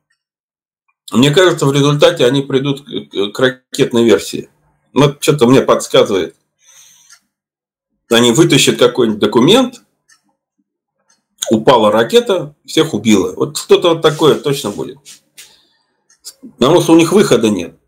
Мне 1.13 1.31
кажется, 1.31 1.67
в 1.67 1.73
результате 1.73 2.25
они 2.25 2.41
придут 2.41 2.83
к 2.83 3.39
ракетной 3.39 4.05
версии. 4.05 4.49
Ну, 4.95 5.15
что-то 5.21 5.47
мне 5.47 5.61
подсказывает. 5.61 6.35
Они 8.11 8.33
вытащат 8.33 8.79
какой-нибудь 8.79 9.21
документ, 9.21 9.84
упала 11.51 11.91
ракета, 11.91 12.55
всех 12.65 12.95
убила. 12.95 13.33
Вот 13.35 13.57
что-то 13.57 13.91
вот 13.91 14.03
такое 14.03 14.35
точно 14.37 14.71
будет. 14.71 14.99
Потому 16.59 16.81
что 16.81 16.93
у 16.93 16.97
них 16.97 17.13
выхода 17.13 17.49
нет. 17.49 17.79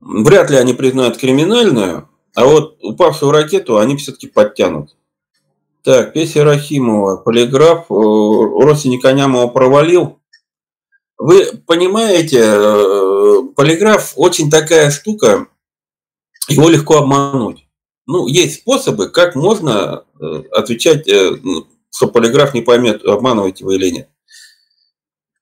Вряд 0.00 0.50
ли 0.50 0.56
они 0.56 0.74
признают 0.74 1.16
криминальную, 1.16 2.08
а 2.34 2.44
вот 2.44 2.78
упавшую 2.82 3.32
ракету 3.32 3.78
они 3.78 3.96
все-таки 3.96 4.28
подтянут. 4.28 4.94
Так, 5.82 6.12
Песня 6.12 6.44
Рахимова, 6.44 7.16
полиграф, 7.16 7.90
э, 7.90 7.94
родственник 7.94 9.04
Анямова 9.04 9.48
провалил. 9.48 10.20
Вы 11.16 11.46
понимаете, 11.66 12.40
э, 12.42 13.42
полиграф 13.56 14.12
очень 14.16 14.50
такая 14.50 14.90
штука, 14.90 15.46
его 16.48 16.68
легко 16.68 16.98
обмануть. 16.98 17.66
Ну, 18.06 18.26
есть 18.26 18.60
способы, 18.60 19.08
как 19.08 19.34
можно 19.34 20.04
э, 20.20 20.42
отвечать, 20.52 21.08
что 21.98 22.06
полиграф 22.06 22.54
не 22.54 22.62
поймет, 22.62 23.04
обманываете 23.04 23.64
вы 23.64 23.74
или 23.74 23.90
нет. 23.90 24.08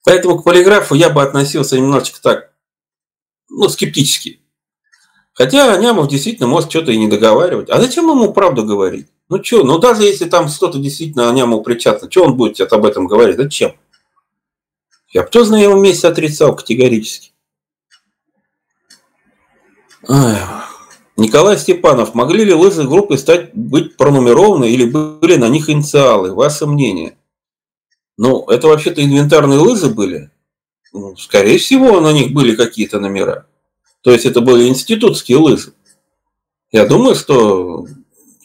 Поэтому 0.07 0.39
к 0.39 0.45
полиграфу 0.45 0.95
я 0.95 1.11
бы 1.11 1.23
относился 1.23 1.77
немножечко 1.77 2.19
так, 2.23 2.53
ну, 3.51 3.69
скептически. 3.69 4.41
Хотя 5.35 5.75
Анямов 5.75 6.09
действительно 6.09 6.49
может 6.49 6.71
что-то 6.71 6.93
и 6.93 6.97
не 6.97 7.09
договаривать. 7.09 7.69
А 7.69 7.79
зачем 7.79 8.09
ему 8.09 8.33
правду 8.33 8.65
говорить? 8.65 9.09
Ну 9.29 9.45
что, 9.45 9.65
ну 9.65 9.79
даже 9.79 10.05
если 10.05 10.25
там 10.25 10.49
что-то 10.49 10.79
действительно 10.79 11.29
Анямову 11.29 11.63
причастно, 11.63 12.11
что 12.11 12.25
он 12.25 12.39
будет 12.39 12.59
об 12.73 12.87
этом 12.87 13.07
говорить? 13.07 13.37
Зачем? 13.37 13.77
Я 15.11 15.25
тоже 15.25 15.51
на 15.51 15.63
его 15.63 15.75
месте 15.75 16.09
отрицал 16.09 16.57
категорически. 16.57 17.33
Ай. 20.09 20.41
Николай 21.17 21.57
Степанов, 21.57 22.15
могли 22.15 22.45
ли 22.45 22.53
лыжи 22.53 22.87
группы 22.87 23.17
стать 23.17 23.55
быть 23.55 23.97
пронумерованы 23.97 24.71
или 24.71 24.85
были 24.85 25.37
на 25.37 25.49
них 25.49 25.71
инициалы? 25.71 26.35
Ваше 26.35 26.67
мнение? 26.67 27.17
Ну, 28.19 28.45
это 28.49 28.69
вообще-то 28.69 29.03
инвентарные 29.03 29.59
лыжи 29.59 29.89
были. 29.89 30.31
Ну, 30.93 31.17
скорее 31.17 31.59
всего, 31.59 32.01
на 32.01 32.13
них 32.13 32.33
были 32.33 32.55
какие-то 32.55 33.01
номера. 33.01 33.47
То 34.03 34.11
есть 34.11 34.27
это 34.27 34.41
были 34.41 34.69
институтские 34.69 35.39
лыжи. 35.39 35.73
Я 36.71 36.87
думаю, 36.87 37.15
что 37.15 37.87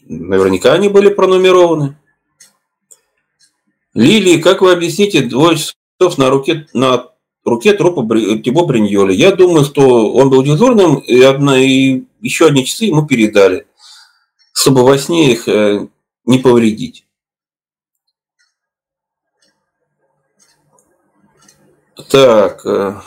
наверняка 0.07 0.73
они 0.73 0.87
были 0.87 1.09
пронумерованы. 1.09 1.97
Лилии, 3.93 4.41
как 4.41 4.61
вы 4.61 4.71
объясните 4.71 5.21
двое 5.21 5.57
часов 5.57 6.17
на 6.17 6.29
руке, 6.29 6.67
на 6.73 7.09
руке 7.43 7.73
трупа 7.73 8.01
Тибо 8.39 8.65
Бриньоли? 8.65 9.13
Я 9.13 9.35
думаю, 9.35 9.65
что 9.65 10.13
он 10.13 10.29
был 10.29 10.43
дежурным, 10.43 10.99
и, 10.99 11.21
одна, 11.21 11.59
и 11.59 12.03
еще 12.21 12.47
одни 12.47 12.65
часы 12.65 12.85
ему 12.85 13.05
передали, 13.05 13.67
чтобы 14.53 14.83
во 14.83 14.97
сне 14.97 15.33
их 15.33 15.47
э, 15.47 15.87
не 16.25 16.39
повредить. 16.39 17.05
Так. 22.09 22.65
Э, 22.65 23.01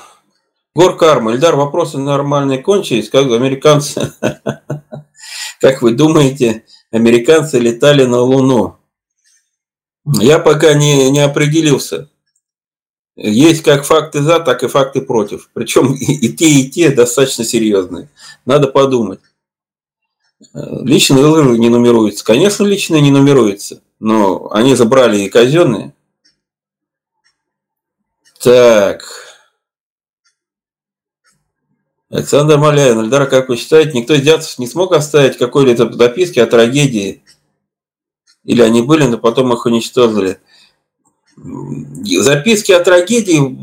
Гор 0.75 0.97
Карма. 0.97 1.33
Ильдар, 1.33 1.55
вопросы 1.57 1.99
нормальные 1.99 2.59
кончились. 2.59 3.11
Как 3.11 3.27
американцы... 3.27 4.12
Как 5.61 5.81
вы 5.81 5.93
думаете, 5.93 6.65
американцы 6.91 7.59
летали 7.59 8.05
на 8.05 8.19
Луну? 8.19 8.77
Я 10.05 10.39
пока 10.39 10.75
не, 10.75 11.11
не 11.11 11.21
определился. 11.21 12.11
Есть 13.17 13.62
как 13.62 13.85
факты 13.85 14.23
за, 14.23 14.41
так 14.41 14.65
и 14.65 14.69
факты 14.69 15.01
против. 15.01 15.49
Причем 15.53 15.95
и, 15.95 16.29
те, 16.33 16.49
и 16.49 16.71
те 16.71 16.91
достаточно 16.91 17.45
серьезные. 17.45 18.09
Надо 18.45 18.69
подумать. 18.69 19.21
Личные 20.53 21.25
лыжи 21.25 21.59
не 21.59 21.69
нумеруются. 21.69 22.25
Конечно, 22.25 22.65
личные 22.65 23.01
не 23.01 23.11
нумеруются. 23.11 23.81
Но 24.01 24.53
они 24.53 24.75
забрали 24.75 25.21
и 25.21 25.29
казенные. 25.29 25.95
Так. 28.43 29.03
Александр 32.11 32.59
Маляев, 32.59 32.97
Ильдар, 32.97 33.27
как 33.29 33.49
вы 33.49 33.57
считаете, 33.57 33.99
никто 33.99 34.15
из 34.15 34.23
дядцев 34.23 34.59
не 34.59 34.67
смог 34.67 34.93
оставить 34.93 35.39
какой-либо 35.39 35.93
записки 35.93 36.39
о 36.39 36.47
трагедии? 36.47 37.25
Или 38.45 38.61
они 38.61 38.83
были, 38.83 39.05
но 39.07 39.19
потом 39.19 39.53
их 39.53 39.65
уничтожили? 39.67 40.41
Записки 41.37 42.72
о 42.72 42.80
трагедии 42.80 43.57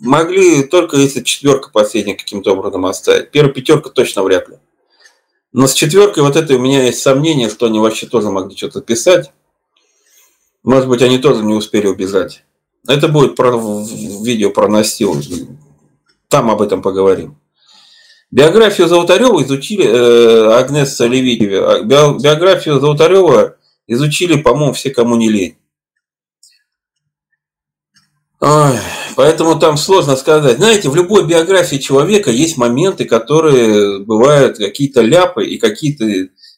могли 0.00 0.64
только 0.64 0.96
если 0.96 1.22
четверка 1.22 1.70
последняя 1.70 2.14
каким-то 2.14 2.52
образом 2.52 2.86
оставить. 2.86 3.30
Первая 3.30 3.52
пятерка 3.52 3.90
точно 3.90 4.22
вряд 4.22 4.48
ли. 4.48 4.56
Но 5.52 5.66
с 5.66 5.74
четверкой 5.74 6.22
вот 6.22 6.36
этой 6.36 6.56
у 6.56 6.60
меня 6.60 6.84
есть 6.84 7.00
сомнение, 7.00 7.50
что 7.50 7.66
они 7.66 7.80
вообще 7.80 8.06
тоже 8.06 8.30
могли 8.30 8.56
что-то 8.56 8.80
писать. 8.80 9.32
Может 10.62 10.88
быть, 10.88 11.02
они 11.02 11.18
тоже 11.18 11.42
не 11.42 11.54
успели 11.54 11.86
убежать. 11.86 12.44
Это 12.86 13.08
будет 13.08 13.34
про, 13.34 13.50
видео 14.22 14.50
про 14.50 14.68
Настил. 14.68 15.20
Там 16.28 16.50
об 16.50 16.62
этом 16.62 16.82
поговорим. 16.82 17.36
Биографию 18.30 18.86
Золотарева 18.86 19.42
изучили, 19.42 19.84
э, 19.84 20.52
Агнес 20.52 21.00
Левитева, 21.00 21.82
биографию 21.82 22.78
Золотарева 22.78 23.56
изучили, 23.88 24.40
по-моему, 24.40 24.72
все, 24.72 24.90
кому 24.90 25.16
не 25.16 25.28
лень. 25.28 25.56
Поэтому 28.40 29.58
там 29.58 29.76
сложно 29.76 30.16
сказать. 30.16 30.56
Знаете, 30.56 30.88
в 30.88 30.96
любой 30.96 31.26
биографии 31.26 31.76
человека 31.76 32.30
есть 32.30 32.56
моменты, 32.56 33.04
которые 33.04 34.02
бывают 34.02 34.56
какие-то 34.56 35.02
ляпы 35.02 35.46
и 35.46 35.58
какие-то... 35.58 36.06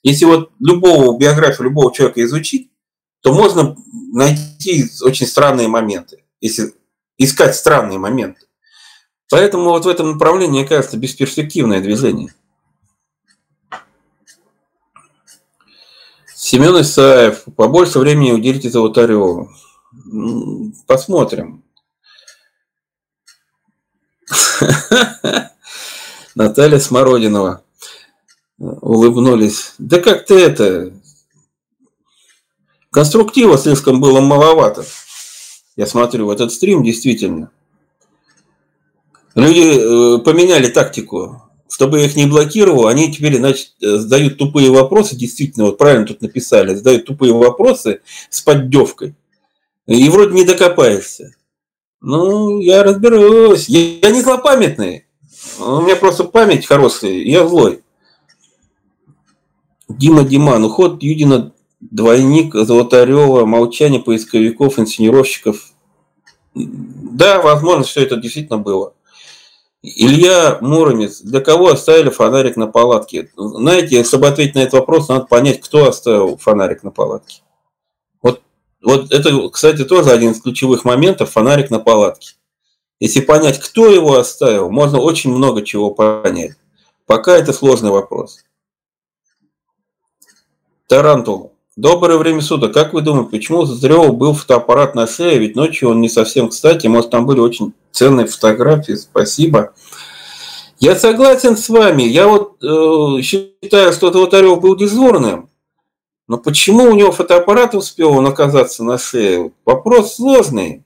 Если 0.05 0.25
вот 0.25 0.53
любого 0.61 1.19
биографию 1.19 1.65
любого 1.65 1.93
человека 1.93 2.23
изучить, 2.25 2.71
то 3.21 3.33
можно 3.33 3.77
найти 4.13 4.85
очень 5.03 5.27
странные 5.27 5.69
моменты, 5.69 6.25
если 6.41 6.73
искать 7.19 7.57
странные 7.57 7.99
моменты. 7.99 8.47
Поэтому 9.29 9.71
вот 9.71 9.85
в 9.85 9.89
этом 9.89 10.13
направлении, 10.13 10.61
мне 10.61 10.69
кажется, 10.69 10.97
бесперспективное 10.97 11.81
движение. 11.81 12.33
Семен 16.35 16.81
Исаев, 16.81 17.45
побольше 17.57 17.99
времени 17.99 18.33
уделите 18.33 18.71
Золотареву. 18.71 19.51
Посмотрим. 20.87 21.65
Наталья 26.35 26.79
Смородинова. 26.79 27.63
Улыбнулись. 28.59 29.75
Да 29.79 29.99
как 29.99 30.25
ты 30.27 30.39
это, 30.39 30.93
Конструктива 32.93 33.57
слишком 33.57 34.01
было 34.01 34.21
маловато. 34.21 34.85
Я 35.77 35.87
смотрю 35.87 36.27
в 36.27 36.31
этот 36.31 36.53
стрим, 36.53 36.85
действительно. 36.85 37.51
Люди 39.35 40.19
э, 40.19 40.19
поменяли 40.19 40.69
тактику. 40.69 41.43
Чтобы 41.71 42.01
я 42.01 42.05
их 42.05 42.17
не 42.17 42.27
блокировал, 42.27 42.89
они 42.89 43.11
теперь 43.11 43.39
значит, 43.39 43.73
э, 43.81 43.97
задают 43.97 44.37
тупые 44.37 44.71
вопросы, 44.71 45.17
действительно, 45.17 45.65
вот 45.65 45.79
правильно 45.79 46.05
тут 46.05 46.21
написали, 46.21 46.75
задают 46.75 47.07
тупые 47.07 47.33
вопросы 47.33 48.03
с 48.29 48.43
поддевкой. 48.43 49.15
И 49.87 50.11
вроде 50.11 50.35
не 50.35 50.45
докопаешься. 50.45 51.35
Ну, 52.03 52.59
я 52.59 52.83
разберусь. 52.83 53.69
Я, 53.69 53.99
я 54.03 54.11
не 54.11 54.21
злопамятный. 54.23 55.07
У 55.59 55.81
меня 55.83 55.97
просто 55.97 56.25
память 56.25 56.67
хорошая, 56.67 57.13
я 57.13 57.47
злой. 57.47 57.83
Дима 59.89 60.25
Диман. 60.25 60.65
Уход 60.65 61.03
Юдина 61.03 61.53
двойник 61.81 62.55
Золотарева, 62.55 63.47
молчание 63.47 64.01
поисковиков, 64.01 64.79
инсценировщиков. 64.79 65.73
Да, 66.55 67.41
возможно, 67.41 67.85
все 67.85 68.03
это 68.03 68.17
действительно 68.17 68.59
было. 68.59 68.95
Илья 69.83 70.59
Муромец. 70.61 71.21
Для 71.21 71.41
кого 71.41 71.69
оставили 71.71 72.11
фонарик 72.11 72.57
на 72.57 72.67
палатке? 72.67 73.31
Знаете, 73.37 74.03
чтобы 74.05 74.29
ответить 74.29 74.55
на 74.55 74.61
этот 74.61 74.75
вопрос, 74.75 75.09
надо 75.09 75.27
понять, 75.27 75.61
кто 75.61 75.89
оставил 75.89 76.37
фонарик 76.37 76.83
на 76.83 76.91
палатке. 76.91 77.42
Вот, 78.83 79.13
это, 79.13 79.49
кстати, 79.49 79.85
тоже 79.85 80.11
один 80.11 80.33
из 80.33 80.41
ключевых 80.41 80.85
моментов– 80.85 81.31
фонарик 81.33 81.71
на 81.71 81.79
палатке. 81.79 82.35
Если 82.99 83.21
понять, 83.21 83.61
кто 83.61 83.89
его 83.89 84.17
оставил, 84.17 84.71
можно 84.71 85.01
очень 85.01 85.33
много 85.33 85.63
чего 85.63 85.91
понять. 85.91 86.53
Пока 87.07 87.37
это 87.37 87.53
сложный 87.53 87.91
вопрос. 87.91 88.45
Тарантул. 90.89 91.53
Доброе 91.77 92.19
время 92.19 92.43
суток. 92.43 92.75
Как 92.75 92.93
вы 92.93 93.01
думаете, 93.01 93.31
почему 93.31 93.61
у 93.61 93.65
Золотарёва 93.65 94.13
был 94.13 94.35
фотоаппарат 94.35 94.95
на 94.95 95.07
шее? 95.07 95.39
Ведь 95.39 95.57
ночью 95.57 95.89
он 95.89 96.01
не 96.01 96.09
совсем 96.09 96.49
кстати. 96.49 96.87
Может, 96.87 97.11
там 97.11 97.25
были 97.25 97.41
очень 97.41 97.73
ценные 97.93 98.27
фотографии. 98.27 98.93
Спасибо. 98.93 99.73
Я 100.79 100.97
согласен 100.97 101.57
с 101.57 101.69
вами. 101.69 102.03
Я 102.03 102.29
вот 102.29 102.63
э, 102.63 103.23
считаю, 103.23 103.93
что 103.93 104.13
Золотарев 104.13 104.61
был 104.61 104.77
дежурным. 104.77 105.49
Но 106.29 106.39
почему 106.39 106.85
у 106.85 106.95
него 106.95 107.13
фотоаппарат 107.13 107.75
успел 107.75 108.13
он 108.13 108.27
оказаться 108.27 108.85
на 108.85 108.99
шее? 108.99 109.53
Вопрос 109.65 110.17
сложный. 110.17 110.85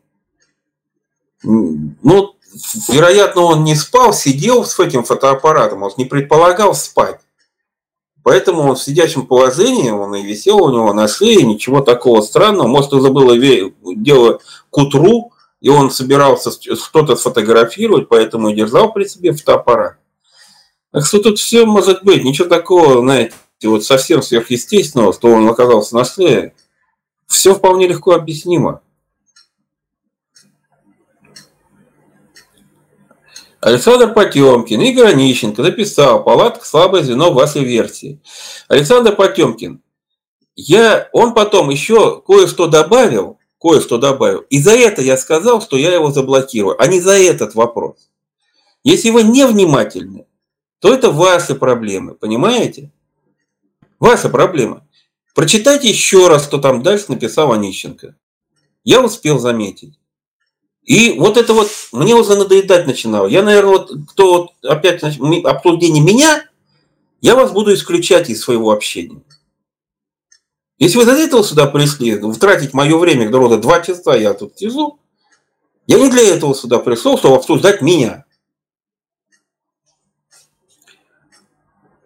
Ну, 1.42 2.34
вероятно, 2.88 3.42
он 3.42 3.64
не 3.64 3.74
спал, 3.74 4.12
сидел 4.12 4.64
с 4.64 4.78
этим 4.80 5.04
фотоаппаратом, 5.04 5.82
он 5.82 5.92
не 5.96 6.04
предполагал 6.04 6.74
спать. 6.74 7.20
Поэтому 8.22 8.62
он 8.62 8.74
в 8.74 8.82
сидячем 8.82 9.24
положении, 9.26 9.90
он 9.90 10.16
и 10.16 10.22
висел 10.22 10.56
у 10.64 10.72
него 10.72 10.92
на 10.92 11.06
шее, 11.06 11.42
ничего 11.42 11.80
такого 11.80 12.22
странного. 12.22 12.66
Может, 12.66 12.92
уже 12.92 13.10
было 13.10 13.38
дело 13.38 14.40
к 14.70 14.78
утру, 14.78 15.32
и 15.60 15.68
он 15.68 15.92
собирался 15.92 16.50
что-то 16.50 17.14
сфотографировать, 17.14 18.08
поэтому 18.08 18.48
и 18.48 18.54
держал 18.54 18.92
при 18.92 19.04
себе 19.04 19.32
фотоаппарат. 19.32 19.98
Так 20.90 21.06
что 21.06 21.20
тут 21.20 21.38
все 21.38 21.66
может 21.66 22.02
быть, 22.02 22.24
ничего 22.24 22.48
такого, 22.48 23.00
знаете, 23.00 23.34
вот 23.64 23.84
совсем 23.84 24.22
сверхъестественного, 24.22 25.12
что 25.12 25.28
он 25.28 25.48
оказался 25.48 25.94
на 25.94 26.04
шее. 26.04 26.54
Все 27.26 27.54
вполне 27.54 27.88
легко 27.88 28.12
объяснимо. 28.12 28.82
Александр 33.60 34.12
Потемкин, 34.12 34.80
Игорь 34.80 35.12
Онищенко 35.12 35.62
написал 35.62 36.22
«Палатка– 36.22 36.64
слабое 36.66 37.02
звено 37.02 37.32
в 37.32 37.34
вашей 37.34 37.64
версии». 37.64 38.20
Александр 38.68 39.16
Потемкин, 39.16 39.82
я, 40.54 41.08
он 41.12 41.34
потом 41.34 41.70
еще 41.70 42.20
кое-что 42.20 42.66
добавил, 42.68 43.38
кое-что 43.60 43.98
добавил, 43.98 44.40
и 44.50 44.62
за 44.62 44.72
это 44.72 45.02
я 45.02 45.16
сказал, 45.16 45.60
что 45.62 45.76
я 45.76 45.92
его 45.92 46.10
заблокирую, 46.12 46.80
а 46.80 46.86
не 46.86 47.00
за 47.00 47.18
этот 47.18 47.54
вопрос. 47.54 48.10
Если 48.84 49.10
вы 49.10 49.24
невнимательны, 49.24 50.26
то 50.78 50.94
это 50.94 51.10
ваши 51.10 51.54
проблемы, 51.56 52.14
понимаете? 52.14 52.92
Ваша 53.98 54.28
проблема. 54.28 54.86
Прочитайте 55.34 55.88
еще 55.88 56.28
раз, 56.28 56.44
что 56.44 56.58
там 56.58 56.82
дальше 56.82 57.06
написал 57.08 57.52
Онищенко. 57.52 58.16
Я 58.84 59.02
успел 59.02 59.38
заметить. 59.38 59.98
И 60.82 61.14
вот 61.18 61.36
это 61.36 61.52
вот 61.52 61.68
мне 61.92 62.14
уже 62.14 62.36
надоедать 62.36 62.86
начинало. 62.86 63.26
Я, 63.26 63.42
наверное, 63.42 63.72
вот 63.72 63.92
кто 64.10 64.32
вот 64.32 64.50
опять 64.70 65.02
обсуждение 65.02 66.02
меня, 66.02 66.44
я 67.20 67.34
вас 67.34 67.50
буду 67.50 67.74
исключать 67.74 68.30
из 68.30 68.40
своего 68.40 68.70
общения. 68.70 69.22
Если 70.78 70.98
вы 70.98 71.04
для 71.04 71.18
этого 71.18 71.42
сюда 71.42 71.66
пришли, 71.66 72.20
тратить 72.38 72.74
мое 72.74 72.96
время, 72.98 73.26
где 73.26 73.36
рода 73.36 73.56
два 73.56 73.80
часа 73.80 74.14
я 74.14 74.34
тут 74.34 74.58
сижу, 74.58 75.00
я 75.86 75.98
не 75.98 76.10
для 76.10 76.22
этого 76.22 76.54
сюда 76.54 76.78
пришел, 76.78 77.18
чтобы 77.18 77.36
обсуждать 77.36 77.80
меня. 77.80 78.25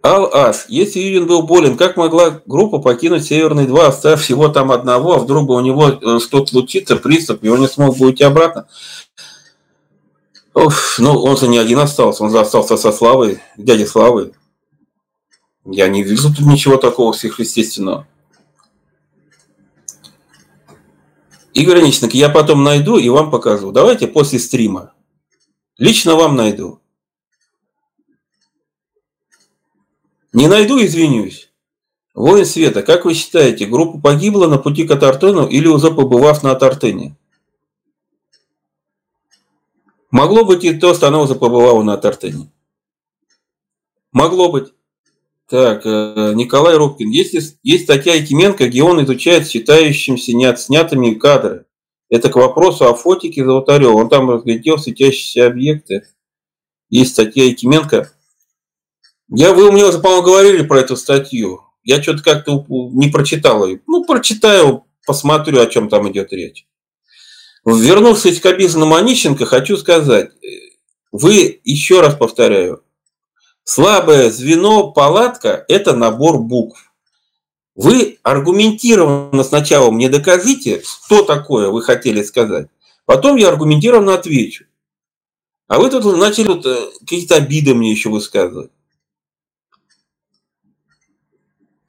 Ал-Ас, 0.03 0.65
если 0.69 0.99
Юрин 0.99 1.27
был 1.27 1.43
болен, 1.43 1.77
как 1.77 1.99
могла 1.99 2.41
группа 2.47 2.79
покинуть 2.79 3.27
Северный 3.27 3.67
2, 3.67 3.87
оставив 3.87 4.23
всего 4.23 4.49
там 4.49 4.73
одного, 4.73 5.15
а 5.15 5.19
вдруг 5.19 5.47
бы 5.47 5.55
у 5.55 5.61
него 5.61 5.89
э, 5.89 6.19
что-то 6.21 6.47
случится, 6.47 6.97
приступ, 6.97 7.45
и 7.45 7.49
он 7.51 7.61
не 7.61 7.69
смог 7.69 7.99
бы 7.99 8.07
уйти 8.07 8.25
обратно? 8.25 8.67
Оф, 10.55 10.97
ну, 10.99 11.13
он 11.23 11.37
же 11.37 11.49
не 11.49 11.59
один 11.59 11.79
остался, 11.79 12.25
он 12.25 12.31
же 12.31 12.41
остался 12.41 12.79
со 12.79 12.93
Славой, 12.93 13.41
дядей 13.59 13.87
Славой. 13.87 14.33
Я 15.67 15.89
не 15.89 16.03
вижу 16.03 16.35
тут 16.35 16.47
ничего 16.47 16.79
такого 16.79 17.13
сверхъестественного. 17.13 18.07
Игорь 21.53 21.81
Онищенко, 21.81 22.17
я 22.17 22.31
потом 22.31 22.65
найду 22.65 22.97
и 22.97 23.09
вам 23.11 23.31
покажу. 23.31 23.71
Давайте 23.71 24.07
после 24.07 24.39
стрима. 24.39 24.93
Лично 25.77 26.15
вам 26.15 26.37
найду. 26.37 26.80
Не 30.33 30.47
найду, 30.47 30.83
извинюсь. 30.83 31.51
Воин 32.15 32.45
Света, 32.45 32.83
как 32.83 33.05
вы 33.05 33.15
считаете, 33.15 33.67
группа 33.67 33.99
погибла 33.99 34.47
на 34.47 34.59
пути 34.59 34.87
к 34.87 34.91
Атартену 34.91 35.47
или 35.47 35.67
уже 35.67 35.91
побывав 35.91 36.43
на 36.43 36.53
Атартене? 36.53 37.17
Могло 40.11 40.45
быть 40.45 40.65
и 40.65 40.75
то, 40.75 40.95
что 40.95 41.09
она 41.09 41.21
уже 41.21 41.35
побывала 41.35 41.83
на 41.83 41.95
Атартене. 41.95 42.51
Могло 44.13 44.51
быть. 44.51 44.73
Так, 45.49 45.85
э, 45.85 46.33
Николай 46.35 46.77
Рубкин. 46.77 47.11
Есть, 47.11 47.59
есть 47.63 47.85
статья 47.85 48.15
Якименко, 48.15 48.69
где 48.69 48.83
он 48.83 49.03
изучает 49.05 49.49
считающимся 49.49 50.33
неотснятыми 50.33 51.15
кадры. 51.15 51.67
Это 52.09 52.29
к 52.29 52.37
вопросу 52.37 52.87
о 52.87 52.95
фотике 52.95 53.45
Золотарева. 53.45 53.93
Он 53.93 54.09
там 54.09 54.31
разглядел 54.31 54.79
светящиеся 54.79 55.47
объекты. 55.47 56.07
Есть 56.89 57.13
статья 57.13 57.45
Якименко. 57.45 58.13
Я, 59.31 59.53
вы 59.53 59.71
мне 59.71 59.85
уже, 59.85 59.99
по-моему, 59.99 60.25
говорили 60.25 60.67
про 60.67 60.81
эту 60.81 60.97
статью. 60.97 61.61
Я 61.85 62.03
что-то 62.03 62.23
как-то 62.23 62.65
не 62.69 63.09
прочитал 63.09 63.67
ее. 63.67 63.81
Ну, 63.87 64.05
прочитаю, 64.05 64.85
посмотрю, 65.07 65.61
о 65.61 65.67
чем 65.67 65.89
там 65.89 66.11
идет 66.11 66.33
речь. 66.33 66.67
Вернувшись 67.65 68.41
к 68.41 68.47
Абизану 68.47 68.87
Манищенко, 68.87 69.47
хочу 69.47 69.77
сказать, 69.77 70.31
вы, 71.13 71.61
еще 71.65 72.01
раз 72.01 72.15
повторяю, 72.17 72.83
слабое 73.65 74.31
звено 74.31 74.91
палатка– 74.91 75.65
это 75.69 75.95
набор 75.95 76.39
букв. 76.39 76.93
Вы 77.77 78.19
аргументированно 78.23 79.45
сначала 79.45 79.91
мне 79.91 80.09
докажите, 80.09 80.83
что 80.83 81.23
такое 81.23 81.71
вы 81.71 81.83
хотели 81.83 82.23
сказать. 82.23 82.69
Потом 83.07 83.37
я 83.37 83.49
аргументированно 83.49 84.15
отвечу. 84.15 84.65
А 85.69 85.79
вы 85.79 85.89
тут 85.89 86.05
начали 86.17 86.51
э, 86.59 86.91
какие-то 87.01 87.37
обиды 87.37 87.75
мне 87.75 87.93
еще 87.93 88.09
высказывать. 88.09 88.71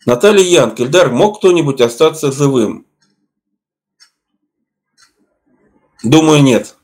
Наталья 0.05 0.43
Ян, 0.43 0.73
Кельдар, 0.73 1.11
мог 1.11 1.37
кто-нибудь 1.37 1.79
остаться 1.79 2.31
живым? 2.31 2.87
Думаю, 6.03 6.41
нет. 6.41 6.75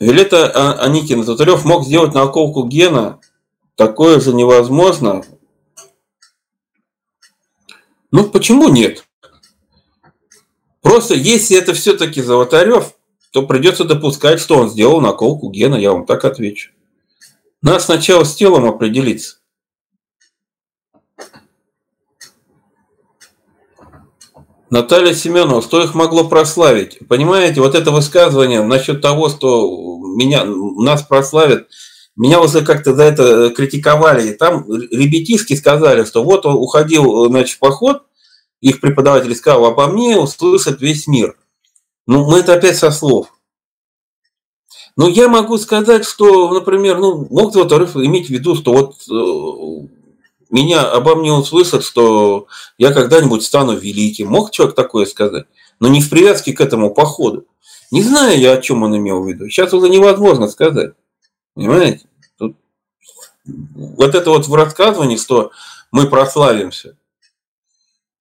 Вилета 0.00 0.50
а, 0.50 0.82
Аникина, 0.84 1.24
Татарев 1.24 1.64
мог 1.64 1.84
сделать 1.84 2.14
наколку 2.14 2.66
гена. 2.66 3.20
Такое 3.74 4.20
же 4.20 4.32
невозможно. 4.32 5.24
Ну, 8.10 8.24
почему 8.30 8.68
нет? 8.68 9.04
Просто 10.80 11.14
если 11.14 11.56
это 11.56 11.74
все-таки 11.74 12.22
Золотарев, 12.22 12.94
то 13.30 13.46
придется 13.46 13.84
допускать, 13.84 14.40
что 14.40 14.56
он 14.56 14.70
сделал 14.70 15.00
наколку 15.00 15.50
гена, 15.50 15.74
я 15.74 15.92
вам 15.92 16.06
так 16.06 16.24
отвечу. 16.24 16.70
Надо 17.62 17.80
сначала 17.80 18.24
с 18.24 18.34
телом 18.34 18.66
определиться. 18.66 19.38
Наталья 24.74 25.14
Семенова, 25.14 25.62
что 25.62 25.80
их 25.80 25.94
могло 25.94 26.24
прославить? 26.24 26.98
Понимаете, 27.06 27.60
вот 27.60 27.76
это 27.76 27.92
высказывание 27.92 28.60
насчет 28.60 29.00
того, 29.00 29.28
что 29.28 30.00
меня, 30.16 30.44
нас 30.44 31.04
прославят, 31.04 31.68
меня 32.16 32.40
уже 32.40 32.64
как-то 32.64 32.92
за 32.92 33.04
это 33.04 33.50
критиковали. 33.50 34.32
Там 34.32 34.68
ребятишки 34.68 35.54
сказали, 35.54 36.04
что 36.04 36.24
вот 36.24 36.44
он 36.44 36.56
уходил 36.56 37.26
значит, 37.26 37.54
в 37.54 37.58
поход, 37.60 38.02
их 38.60 38.80
преподаватель 38.80 39.36
сказал, 39.36 39.64
обо 39.66 39.86
мне 39.86 40.18
услышит 40.18 40.80
весь 40.80 41.06
мир. 41.06 41.36
Ну, 42.08 42.28
мы 42.28 42.40
это 42.40 42.54
опять 42.54 42.76
со 42.76 42.90
слов. 42.90 43.28
Но 44.96 45.06
я 45.06 45.28
могу 45.28 45.56
сказать, 45.56 46.04
что, 46.04 46.52
например, 46.52 46.98
ну, 46.98 47.28
мог 47.30 47.52
Золотарев 47.52 47.94
иметь 47.94 48.26
в 48.26 48.30
виду, 48.30 48.56
что 48.56 48.72
вот 48.72 48.94
э, 49.08 49.88
меня 50.54 50.88
обо 50.88 51.16
мне 51.16 51.32
услышат, 51.32 51.82
что 51.82 52.46
я 52.78 52.92
когда-нибудь 52.92 53.42
стану 53.42 53.76
великим. 53.76 54.28
Мог 54.28 54.52
человек 54.52 54.76
такое 54.76 55.04
сказать? 55.04 55.46
Но 55.80 55.88
не 55.88 56.00
в 56.00 56.08
привязке 56.08 56.52
к 56.52 56.60
этому 56.60 56.94
походу. 56.94 57.44
Не 57.90 58.02
знаю 58.02 58.38
я, 58.38 58.52
о 58.52 58.62
чем 58.62 58.84
он 58.84 58.96
имел 58.96 59.20
в 59.20 59.28
виду. 59.28 59.48
Сейчас 59.48 59.74
уже 59.74 59.88
невозможно 59.88 60.46
сказать. 60.46 60.92
Понимаете? 61.54 62.06
Тут 62.38 62.56
вот 63.44 64.14
это 64.14 64.30
вот 64.30 64.46
в 64.46 64.54
рассказывании, 64.54 65.16
что 65.16 65.50
мы 65.90 66.06
прославимся. 66.08 66.96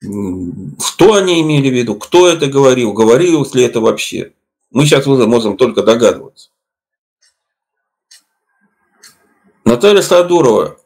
Что 0.02 1.14
они 1.14 1.40
имели 1.40 1.70
в 1.70 1.74
виду? 1.74 1.96
Кто 1.98 2.28
это 2.28 2.48
говорил? 2.48 2.94
Говорилось 2.94 3.54
ли 3.54 3.64
это 3.64 3.80
вообще? 3.80 4.34
Мы 4.72 4.86
сейчас 4.86 5.06
уже 5.06 5.28
можем 5.28 5.56
только 5.56 5.84
догадываться. 5.84 6.50
Наталья 9.66 10.02
Садурова. 10.02 10.80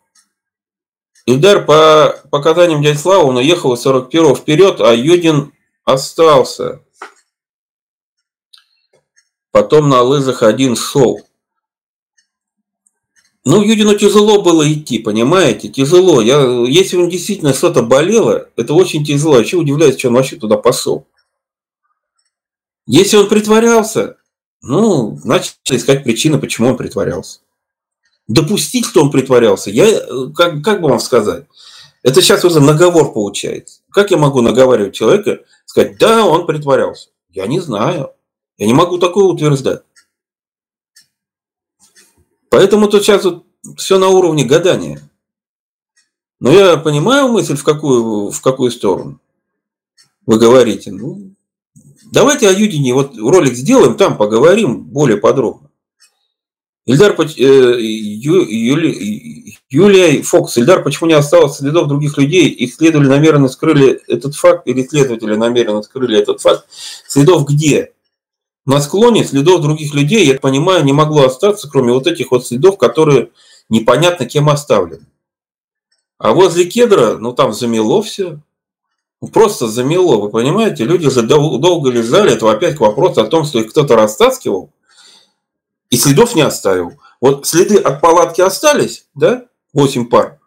Ильдар 1.27 1.65
по 1.65 2.15
показаниям 2.31 2.81
дяди 2.81 2.95
Славы, 2.97 3.25
он 3.27 3.35
уехал 3.35 3.73
из 3.73 3.85
41-го 3.85 4.33
вперед, 4.33 4.79
а 4.79 4.93
Юдин 4.93 5.51
остался. 5.83 6.81
Потом 9.51 9.89
на 9.89 10.01
лыжах 10.03 10.41
один 10.41 10.77
шел. 10.77 11.21
Ну, 13.43 13.61
Юдину 13.61 13.97
тяжело 13.97 14.41
было 14.41 14.71
идти, 14.71 14.99
понимаете? 14.99 15.67
Тяжело. 15.67 16.21
Я, 16.21 16.39
если 16.65 16.95
он 16.95 17.09
действительно 17.09 17.53
что-то 17.53 17.81
болело, 17.81 18.49
это 18.55 18.73
очень 18.73 19.03
тяжело. 19.03 19.33
Я 19.33 19.39
вообще 19.39 19.57
удивляюсь, 19.57 19.99
что 19.99 20.07
он 20.07 20.13
вообще 20.13 20.37
туда 20.37 20.55
пошел. 20.55 21.07
Если 22.85 23.17
он 23.17 23.27
притворялся, 23.27 24.15
ну, 24.61 25.17
значит, 25.17 25.57
искать 25.69 26.05
причины, 26.05 26.39
почему 26.39 26.69
он 26.69 26.77
притворялся 26.77 27.39
допустить, 28.27 28.85
что 28.85 29.01
он 29.01 29.11
притворялся, 29.11 29.69
я, 29.69 29.85
э, 29.87 30.29
как, 30.35 30.61
как 30.63 30.81
бы 30.81 30.89
вам 30.89 30.99
сказать, 30.99 31.45
это 32.03 32.21
сейчас 32.21 32.45
уже 32.45 32.59
наговор 32.59 33.11
получается. 33.11 33.81
Как 33.91 34.11
я 34.11 34.17
могу 34.17 34.41
наговаривать 34.41 34.95
человека, 34.95 35.41
сказать, 35.65 35.97
да, 35.97 36.25
он 36.25 36.45
притворялся? 36.45 37.09
Я 37.29 37.47
не 37.47 37.59
знаю. 37.59 38.11
Я 38.57 38.67
не 38.67 38.73
могу 38.73 38.97
такое 38.97 39.25
утверждать. 39.25 39.81
Поэтому 42.49 42.87
тут 42.87 43.03
сейчас 43.03 43.23
вот 43.25 43.45
все 43.77 43.99
на 43.99 44.07
уровне 44.07 44.45
гадания. 44.45 45.01
Но 46.39 46.51
я 46.51 46.77
понимаю 46.77 47.27
мысль, 47.29 47.55
в 47.55 47.63
какую, 47.63 48.31
в 48.31 48.41
какую 48.41 48.71
сторону. 48.71 49.19
вы 50.25 50.37
говорите. 50.37 50.91
Ну, 50.91 51.31
давайте 52.11 52.47
о 52.47 52.53
Юдине 52.53 52.93
вот 52.93 53.17
ролик 53.17 53.53
сделаем, 53.53 53.97
там 53.97 54.17
поговорим 54.17 54.83
более 54.83 55.17
подробно. 55.17 55.66
Ильдар, 56.87 57.17
э, 57.19 57.81
Ю, 57.81 58.45
Юли, 58.45 59.57
Юлия 59.69 60.21
Фокс. 60.21 60.57
Ильдар, 60.57 60.83
почему 60.83 61.09
не 61.09 61.15
осталось 61.15 61.57
следов 61.57 61.89
других 61.89 62.17
людей? 62.17 62.47
Их 62.47 62.73
следовали 62.73 63.09
намеренно 63.09 63.49
скрыли 63.49 64.01
этот 64.07 64.35
факт, 64.35 64.65
или 64.67 64.87
следователи 64.87 65.35
намеренно 65.35 65.83
скрыли 65.83 66.17
этот 66.17 66.39
факт. 66.39 66.65
Следов 67.05 67.45
где? 67.45 67.91
На 68.65 68.79
склоне 68.79 69.25
следов 69.25 69.61
других 69.61 69.93
людей, 69.93 70.25
я 70.25 70.39
понимаю, 70.39 70.85
не 70.85 70.93
могло 70.93 71.25
остаться, 71.25 71.69
кроме 71.69 71.91
вот 71.91 72.07
этих 72.07 72.31
вот 72.31 72.47
следов, 72.47 72.77
которые 72.77 73.31
непонятно 73.67 74.25
кем 74.25 74.47
оставлены. 74.47 75.05
А 76.17 76.31
возле 76.31 76.63
кедра, 76.63 77.17
ну 77.17 77.33
там 77.33 77.51
замело 77.51 78.01
все. 78.01 78.39
Просто 79.33 79.67
замело, 79.67 80.21
вы 80.21 80.29
понимаете? 80.29 80.85
Люди 80.85 81.09
же 81.09 81.21
долго 81.23 81.89
лежали, 81.89 82.31
это 82.31 82.49
опять 82.49 82.77
к 82.77 82.79
вопросу 82.79 83.19
о 83.19 83.25
том, 83.25 83.43
что 83.43 83.59
их 83.59 83.71
кто-то 83.71 83.97
растаскивал 83.97 84.71
и 85.89 85.97
следов 85.97 86.35
не 86.35 86.41
оставил. 86.41 86.99
Вот 87.21 87.47
следы 87.47 87.77
от 87.77 88.01
палатки 88.01 88.41
остались, 88.41 89.07
да, 89.15 89.45
8 89.73 90.07
пар, 90.07 90.39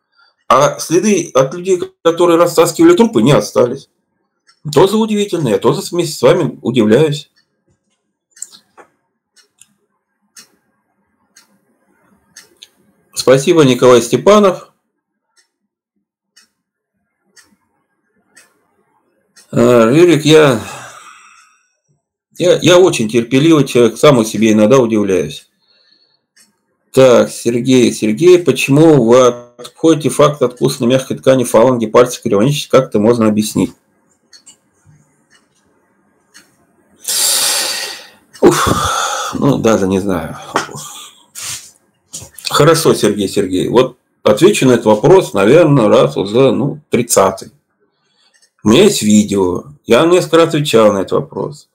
а 0.49 0.78
следы 0.78 1.30
от 1.34 1.55
людей, 1.55 1.80
которые 2.03 2.38
растаскивали 2.38 2.97
трупы, 2.97 3.22
не 3.22 3.32
остались. 3.32 3.88
Тоже 4.72 4.97
удивительно, 4.97 5.49
я 5.49 5.59
тоже 5.59 5.80
вместе 5.91 6.16
с 6.16 6.22
вами 6.22 6.59
удивляюсь. 6.62 7.30
Спасибо, 13.14 13.64
Николай 13.64 14.03
Степанов. 14.03 14.72
А, 19.53 19.91
Юрик, 19.91 20.24
я, 20.24 20.61
я, 22.41 22.59
я 22.62 22.78
очень 22.78 23.09
терпеливый 23.09 23.66
человек, 23.66 23.99
сам 23.99 24.24
себе 24.24 24.53
иногда 24.53 24.78
удивляюсь. 24.78 25.47
Так, 26.91 27.30
Сергей, 27.30 27.93
Сергей, 27.93 28.38
почему 28.38 29.05
вы 29.05 29.26
отходите 29.59 30.09
факт 30.09 30.41
откуса 30.41 30.82
на 30.82 30.88
мягкой 30.88 31.18
ткани 31.18 31.45
фаланги 31.45 31.84
пальца 31.84 32.20
кривоничить, 32.22 32.68
как 32.68 32.88
это 32.88 32.99
можно 32.99 33.26
объяснить? 33.26 33.72
Уф, 38.41 39.34
ну, 39.38 39.59
даже 39.59 39.86
не 39.86 40.01
знаю. 40.01 40.38
Хорошо, 42.49 42.95
Сергей, 42.95 43.28
Сергей. 43.28 43.68
Вот 43.68 43.99
отвечу 44.22 44.66
на 44.66 44.72
этот 44.72 44.86
вопрос, 44.86 45.34
наверное, 45.34 45.88
раз 45.88 46.16
уже, 46.16 46.53
ну, 46.53 46.80
30-й. 46.91 47.53
У 48.64 48.70
меня 48.70 48.84
есть 48.84 49.03
видео. 49.03 49.64
Я 49.84 50.07
несколько 50.07 50.38
раз 50.38 50.49
отвечал 50.49 50.93
на 50.95 51.01
этот 51.01 51.12
вопрос. 51.12 51.70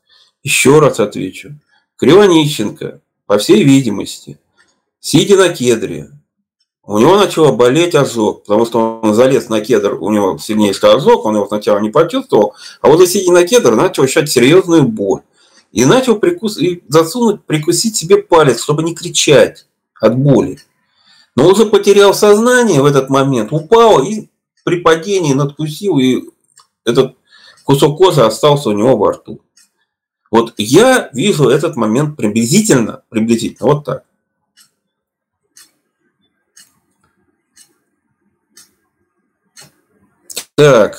Еще 0.45 0.77
раз 0.77 0.99
отвечу. 0.99 1.55
Кривонищенко, 1.97 3.01
по 3.25 3.39
всей 3.39 3.63
видимости, 3.63 4.37
сидя 4.99 5.37
на 5.37 5.49
кедре, 5.49 6.11
у 6.83 6.99
него 6.99 7.17
начало 7.17 7.51
болеть 7.51 7.95
ожог, 7.95 8.43
потому 8.43 8.67
что 8.67 8.99
он 9.01 9.15
залез 9.15 9.49
на 9.49 9.59
кедр, 9.59 9.95
у 9.99 10.11
него 10.11 10.37
сильнейший 10.37 10.93
ожог, 10.93 11.25
он 11.25 11.35
его 11.35 11.47
сначала 11.47 11.79
не 11.79 11.89
почувствовал, 11.89 12.53
а 12.81 12.89
вот 12.89 13.03
сидя 13.09 13.31
на 13.31 13.43
кедр, 13.43 13.73
начал 13.73 14.03
ощущать 14.03 14.29
серьезную 14.29 14.83
боль. 14.83 15.21
И 15.71 15.83
начал 15.83 16.19
прикус... 16.19 16.59
и 16.59 16.83
засунуть, 16.89 17.43
прикусить 17.45 17.95
себе 17.95 18.17
палец, 18.17 18.61
чтобы 18.61 18.83
не 18.83 18.93
кричать 18.93 19.65
от 19.99 20.15
боли. 20.15 20.59
Но 21.35 21.49
уже 21.49 21.65
потерял 21.65 22.13
сознание 22.13 22.83
в 22.83 22.85
этот 22.85 23.09
момент, 23.09 23.51
упал 23.51 24.03
и 24.03 24.27
при 24.63 24.81
падении 24.81 25.33
надкусил, 25.33 25.97
и 25.97 26.25
этот 26.83 27.15
кусок 27.63 27.97
кожи 27.97 28.21
остался 28.21 28.69
у 28.69 28.73
него 28.73 28.95
во 28.95 29.13
рту. 29.13 29.41
Вот 30.35 30.53
я 30.57 31.09
вижу 31.13 31.47
этот 31.47 31.77
момент 31.77 32.17
приблизительно, 32.17 33.03
приблизительно 33.07 33.69
вот 33.69 33.85
так. 33.85 34.03
Так, 40.55 40.97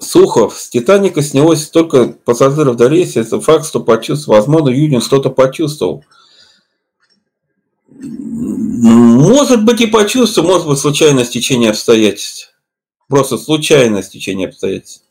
Сухов. 0.00 0.58
С 0.58 0.70
Титаника 0.70 1.22
снялось 1.22 1.62
столько 1.62 2.08
пассажиров 2.08 2.74
до 2.74 2.88
рейса. 2.88 3.20
Это 3.20 3.40
факт, 3.40 3.64
что 3.64 3.78
почувствовал. 3.78 4.40
Возможно, 4.40 4.70
Юдин 4.70 5.00
что-то 5.00 5.30
почувствовал. 5.30 6.04
Может 7.88 9.64
быть 9.64 9.80
и 9.80 9.86
почувствовал, 9.86 10.48
может 10.48 10.66
быть 10.66 10.78
случайное 10.78 11.24
стечение 11.24 11.70
обстоятельств. 11.70 12.52
Просто 13.06 13.38
случайное 13.38 14.02
стечение 14.02 14.48
обстоятельств. 14.48 15.07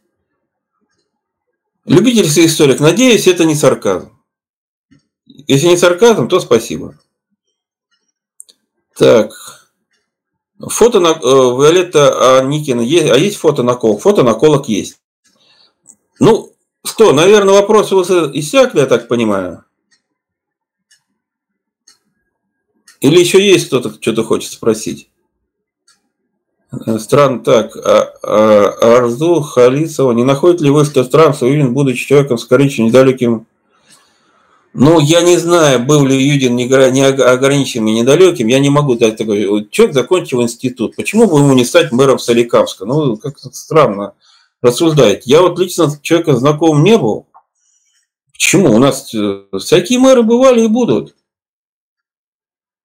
Любительский 1.88 2.46
историк, 2.46 2.82
надеюсь, 2.82 3.28
это 3.28 3.46
не 3.46 3.56
сарказм. 3.56 4.12
Если 5.26 5.68
не 5.68 5.78
сарказм, 5.78 6.28
то 6.28 6.42
спасибо. 6.42 7.00
Так. 8.98 9.32
Фото 10.60 11.00
на 11.00 11.10
э, 11.10 11.14
Виолетта 11.22 12.42
Никина 12.44 12.82
есть, 12.82 13.10
а 13.10 13.16
есть 13.18 13.38
фото 13.38 13.64
наколок? 13.64 14.02
Фото 14.02 14.24
наколок 14.24 14.68
есть. 14.68 15.00
Ну, 16.20 16.54
что, 16.84 17.14
наверное, 17.14 17.54
вопросы 17.54 17.96
уже 17.96 18.32
иссякли, 18.34 18.80
я 18.80 18.86
так 18.86 19.08
понимаю. 19.08 19.64
Или 23.00 23.18
еще 23.20 23.42
есть 23.42 23.68
кто-то, 23.68 23.94
что-то 24.02 24.26
хочет 24.26 24.52
спросить? 24.52 25.10
Э, 26.72 27.00
стран 27.00 27.44
так, 27.44 27.76
а, 27.78 28.14
а, 28.24 28.98
Арзу 28.98 29.42
Халицева, 29.42 30.12
не 30.12 30.24
находит 30.24 30.62
ли 30.62 30.70
вы, 30.70 30.84
что 30.84 31.04
Стран 31.04 31.34
Суюдин, 31.34 31.74
будучи 31.74 32.06
человеком 32.06 32.38
скорее 32.38 32.70
недалеким, 32.84 33.48
ну, 34.74 35.00
я 35.00 35.22
не 35.22 35.38
знаю, 35.38 35.80
был 35.80 36.06
ли 36.06 36.16
Юдин 36.16 36.56
не, 36.56 36.66
не 36.66 37.04
ограниченным 37.04 37.88
и 37.88 37.94
недалеким, 37.94 38.48
я 38.48 38.60
не 38.60 38.70
могу 38.70 38.96
дать 38.96 39.18
такой. 39.18 39.68
Человек 39.72 39.96
закончил 39.96 40.44
институт, 40.44 40.96
почему 40.96 41.26
бы 41.26 41.40
ему 41.40 41.54
не 41.54 41.66
стать 41.66 41.92
мэром 41.92 42.20
Соликамска? 42.20 42.86
Ну, 42.86 43.18
как-то 43.18 43.50
странно 43.54 44.14
рассуждает. 44.62 45.24
Я 45.26 45.42
вот 45.42 45.58
лично 45.58 45.90
с 45.90 46.00
знаком 46.38 46.84
не 46.84 46.98
был. 46.98 47.26
Почему? 48.32 48.76
У 48.76 48.78
нас 48.78 49.12
э, 49.16 49.46
всякие 49.58 49.98
мэры 49.98 50.22
бывали 50.22 50.62
и 50.62 50.68
будут. 50.68 51.16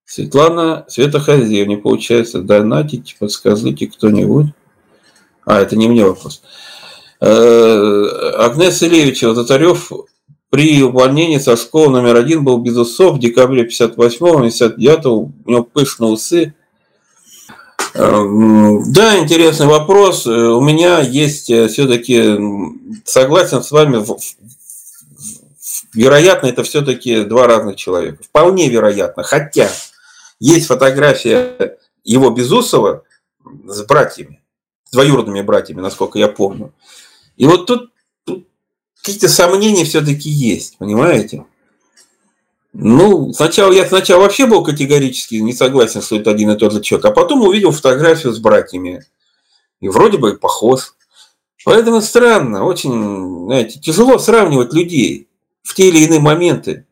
Светлана 0.05 0.85
Света 0.89 1.21
Хазеевне, 1.21 1.77
получается, 1.77 2.43
донатить, 2.43 3.17
подскажите 3.19 3.87
кто-нибудь. 3.87 4.47
А, 5.45 5.61
это 5.61 5.77
не 5.77 5.89
мне 5.89 6.05
вопрос. 6.05 6.43
Э, 7.21 8.35
Агнес 8.39 8.83
Илевичева, 8.83 9.35
Татарев 9.35 9.91
при 10.51 10.83
увольнении 10.83 11.39
со 11.39 11.57
школы 11.57 11.91
номер 11.91 12.17
один 12.17 12.45
был 12.45 12.59
без 12.59 12.77
усов 12.77 13.17
в 13.17 13.19
декабре 13.19 13.65
58-го, 13.67 14.45
59-го, 14.45 15.33
у 15.45 15.51
него 15.51 15.63
пышные 15.63 16.11
усы. 16.11 16.55
Э, 17.95 18.25
да, 18.89 19.19
интересный 19.19 19.67
вопрос. 19.67 20.27
У 20.27 20.61
меня 20.61 21.01
есть 21.01 21.49
э, 21.51 21.69
все-таки, 21.69 22.39
согласен 23.05 23.63
с 23.63 23.71
вами, 23.71 24.05
вероятно, 25.95 26.49
это 26.49 26.63
все-таки 26.65 27.25
два 27.25 27.47
разных 27.47 27.77
человека. 27.77 28.23
Вполне 28.23 28.69
вероятно. 28.69 29.23
Хотя 29.23 29.71
есть 30.43 30.67
фотография 30.67 31.79
его 32.03 32.31
Безусова 32.31 33.05
с 33.65 33.83
братьями, 33.85 34.43
с 34.85 34.91
двоюродными 34.91 35.41
братьями, 35.41 35.81
насколько 35.81 36.19
я 36.19 36.27
помню. 36.27 36.73
И 37.37 37.47
вот 37.47 37.67
тут, 37.67 37.93
тут 38.25 38.49
какие-то 38.97 39.29
сомнения 39.29 39.85
все-таки 39.85 40.29
есть, 40.29 40.79
понимаете? 40.79 41.47
Ну, 42.73 43.33
сначала 43.33 43.71
я 43.71 43.87
сначала 43.87 44.23
вообще 44.23 44.47
был 44.47 44.65
категорически 44.65 45.37
не 45.37 45.53
согласен, 45.53 46.03
что 46.03 46.17
это 46.17 46.31
один 46.31 46.51
и 46.51 46.57
тот 46.57 46.73
же 46.73 46.81
человек, 46.81 47.07
а 47.07 47.11
потом 47.13 47.43
увидел 47.43 47.71
фотографию 47.71 48.33
с 48.33 48.41
братьями. 48.41 49.05
И 49.81 49.89
вроде 49.89 50.19
бы 50.19 50.37
похож. 50.37 50.95
Поэтому 51.65 52.01
странно, 52.01 52.65
очень, 52.65 53.47
знаете, 53.47 53.79
тяжело 53.79 54.19
сравнивать 54.19 54.73
людей 54.73 55.29
в 55.63 55.75
те 55.75 55.89
или 55.89 55.99
иные 55.99 56.19
моменты 56.19 56.87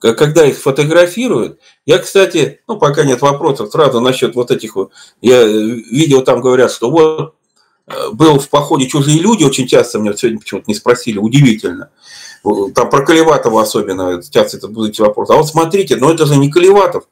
когда 0.00 0.44
их 0.44 0.58
фотографируют. 0.58 1.58
Я, 1.86 1.98
кстати, 1.98 2.60
ну, 2.68 2.78
пока 2.78 3.04
нет 3.04 3.20
вопросов, 3.22 3.70
сразу 3.70 4.00
насчет 4.00 4.34
вот 4.34 4.50
этих, 4.50 4.76
я 5.20 5.42
э, 5.42 5.48
видел, 5.48 6.22
там 6.22 6.40
говорят, 6.40 6.70
что 6.70 6.90
вот 6.90 7.34
э, 7.86 8.10
был 8.12 8.38
в 8.38 8.48
походе 8.48 8.86
чужие 8.86 9.20
люди, 9.20 9.44
очень 9.44 9.66
часто 9.66 9.98
меня 9.98 10.14
сегодня 10.14 10.40
почему-то 10.40 10.64
не 10.68 10.74
спросили, 10.74 11.18
удивительно. 11.18 11.90
Там 12.74 12.90
про 12.90 13.04
Колеватова 13.04 13.62
особенно 13.62 14.22
часто 14.22 14.58
это 14.58 14.68
будут 14.68 14.98
вопросы. 14.98 15.32
А 15.32 15.36
вот 15.36 15.48
смотрите, 15.48 15.96
но 15.96 16.12
это 16.12 16.26
же 16.26 16.36
не 16.36 16.50
Колеватов. 16.50 17.04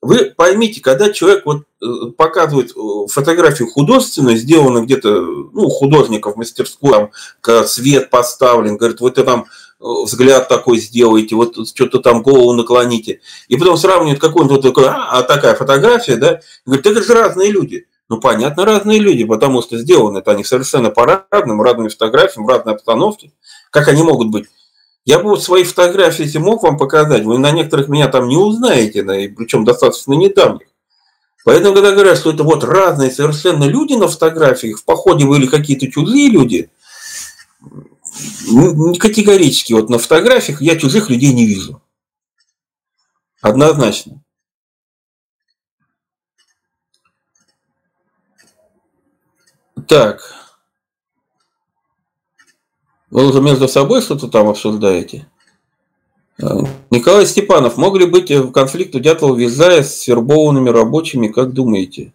Вы 0.00 0.32
поймите, 0.34 0.80
когда 0.80 1.12
человек 1.12 1.44
вот 1.44 1.64
э, 1.82 1.86
показывает 2.16 2.72
фотографию 3.10 3.68
художественную, 3.68 4.36
сделанную 4.36 4.84
где-то, 4.84 5.10
ну, 5.10 5.68
художников 5.68 6.34
в 6.34 6.38
мастерской, 6.38 7.10
там, 7.42 7.66
свет 7.66 8.08
поставлен, 8.08 8.76
говорит, 8.76 9.00
вот 9.00 9.18
это 9.18 9.24
там 9.24 9.46
взгляд 9.80 10.48
такой 10.48 10.78
сделаете, 10.78 11.36
вот 11.36 11.56
что-то 11.68 12.00
там 12.00 12.22
голову 12.22 12.52
наклоните. 12.52 13.20
И 13.48 13.56
потом 13.56 13.76
сравнивают 13.76 14.20
какой-нибудь 14.20 14.56
вот 14.56 14.62
такой, 14.62 14.88
а, 14.88 15.08
а 15.10 15.22
такая 15.22 15.54
фотография, 15.54 16.16
да, 16.16 16.34
и 16.34 16.40
говорит, 16.66 16.86
это 16.86 17.02
же 17.02 17.14
разные 17.14 17.50
люди. 17.50 17.86
Ну, 18.08 18.20
понятно, 18.20 18.64
разные 18.64 18.98
люди, 18.98 19.24
потому 19.24 19.60
что 19.60 19.76
сделаны 19.76 20.18
это 20.18 20.30
они 20.30 20.42
совершенно 20.42 20.90
по-разному, 20.90 21.62
разными 21.62 21.88
фотографиями, 21.88 22.48
разной 22.48 22.74
обстановке. 22.74 23.32
Как 23.70 23.86
они 23.88 24.02
могут 24.02 24.28
быть? 24.28 24.46
Я 25.04 25.18
бы 25.18 25.30
вот 25.30 25.42
свои 25.42 25.64
фотографии, 25.64 26.24
если 26.24 26.38
мог 26.38 26.62
вам 26.62 26.78
показать, 26.78 27.24
вы 27.24 27.38
на 27.38 27.50
некоторых 27.50 27.88
меня 27.88 28.08
там 28.08 28.28
не 28.28 28.36
узнаете, 28.36 29.02
причем 29.02 29.64
достаточно 29.64 30.14
недавних. 30.14 30.68
Поэтому, 31.44 31.74
когда 31.74 31.92
говорят, 31.92 32.18
что 32.18 32.30
это 32.30 32.44
вот 32.44 32.64
разные 32.64 33.10
совершенно 33.10 33.64
люди 33.64 33.94
на 33.94 34.08
фотографиях, 34.08 34.78
в 34.78 34.84
походе 34.84 35.24
были 35.24 35.46
какие-то 35.46 35.90
чужие 35.90 36.28
люди, 36.28 36.70
категорически 38.98 39.72
вот 39.72 39.90
на 39.90 39.98
фотографиях 39.98 40.62
я 40.62 40.78
чужих 40.78 41.10
людей 41.10 41.32
не 41.32 41.46
вижу. 41.46 41.82
Однозначно. 43.40 44.22
Так. 49.86 50.34
Вы 53.10 53.26
уже 53.26 53.40
между 53.40 53.68
собой 53.68 54.02
что-то 54.02 54.28
там 54.28 54.48
обсуждаете? 54.48 55.26
А, 56.42 56.58
Николай 56.90 57.26
Степанов, 57.26 57.76
мог 57.78 57.96
ли 57.96 58.06
быть 58.06 58.30
в 58.30 58.52
конфликт 58.52 58.94
у 58.94 59.00
Дятлова 59.00 59.36
Визая 59.36 59.82
с 59.82 60.06
вербованными 60.06 60.68
рабочими, 60.68 61.28
как 61.28 61.52
думаете? 61.52 62.12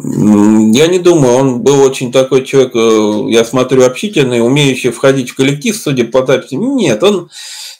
Я 0.00 0.86
не 0.86 1.00
думаю, 1.00 1.34
он 1.34 1.62
был 1.62 1.80
очень 1.80 2.12
такой 2.12 2.44
человек, 2.44 2.72
э, 2.76 3.32
я 3.32 3.44
смотрю, 3.44 3.84
общительный, 3.84 4.40
умеющий 4.40 4.90
входить 4.90 5.30
в 5.30 5.34
коллектив, 5.34 5.76
судя 5.76 6.04
по 6.04 6.24
записям. 6.24 6.76
Нет, 6.76 7.02
он 7.02 7.30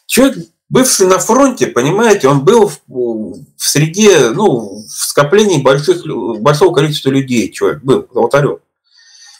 человек, 0.06 0.38
бывший 0.68 1.06
на 1.06 1.20
фронте, 1.20 1.68
понимаете, 1.68 2.26
он 2.26 2.44
был 2.44 2.68
в, 2.68 2.80
в 2.88 3.44
среде, 3.56 4.30
ну, 4.30 4.82
в 4.84 4.90
скоплении 4.90 5.62
больших, 5.62 6.02
большого 6.40 6.74
количества 6.74 7.10
людей, 7.10 7.52
человек 7.52 7.84
был, 7.84 8.08
Золотарев. 8.12 8.58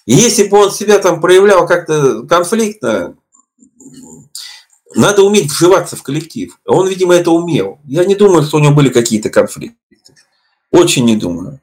И 0.07 0.15
если 0.15 0.47
бы 0.47 0.59
он 0.59 0.71
себя 0.71 1.01
там 1.01 1.21
проявлял 1.21 1.67
как-то 1.67 2.23
конфликтно, 2.23 3.17
надо 4.95 5.25
уметь 5.25 5.51
вживаться 5.51 5.97
в 5.97 6.05
коллектив. 6.05 6.57
Он, 6.65 6.87
видимо, 6.87 7.15
это 7.15 7.33
умел. 7.33 7.81
Я 7.87 8.05
не 8.05 8.15
думаю, 8.15 8.45
что 8.45 8.59
у 8.59 8.61
него 8.61 8.73
были 8.73 8.89
какие-то 8.89 9.31
конфликты. 9.31 9.77
Очень 10.71 11.05
не 11.05 11.17
думаю. 11.17 11.61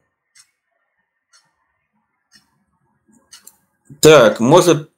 Так, 4.06 4.40
может, 4.40 4.92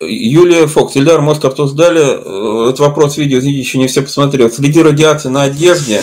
Юлия 0.00 0.66
Фокс, 0.66 0.96
Ильдар, 0.96 1.20
может, 1.20 1.44
обсуждали 1.44 2.00
э, 2.02 2.68
этот 2.70 2.80
вопрос 2.80 3.16
видео, 3.16 3.38
еще 3.38 3.78
не 3.78 3.86
все 3.86 4.02
посмотрел. 4.02 4.50
Следи 4.50 4.82
радиации 4.82 5.28
на 5.28 5.42
одежде. 5.42 6.02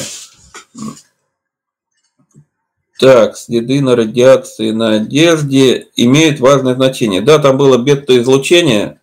Так, 2.98 3.36
следы 3.36 3.82
на 3.82 3.98
радиации 3.98 4.72
на 4.72 4.94
одежде 4.94 5.90
имеют 5.98 6.40
важное 6.40 6.76
значение. 6.76 7.20
Да, 7.20 7.38
там 7.38 7.58
было 7.58 7.78
бета-излучение. 7.78 9.02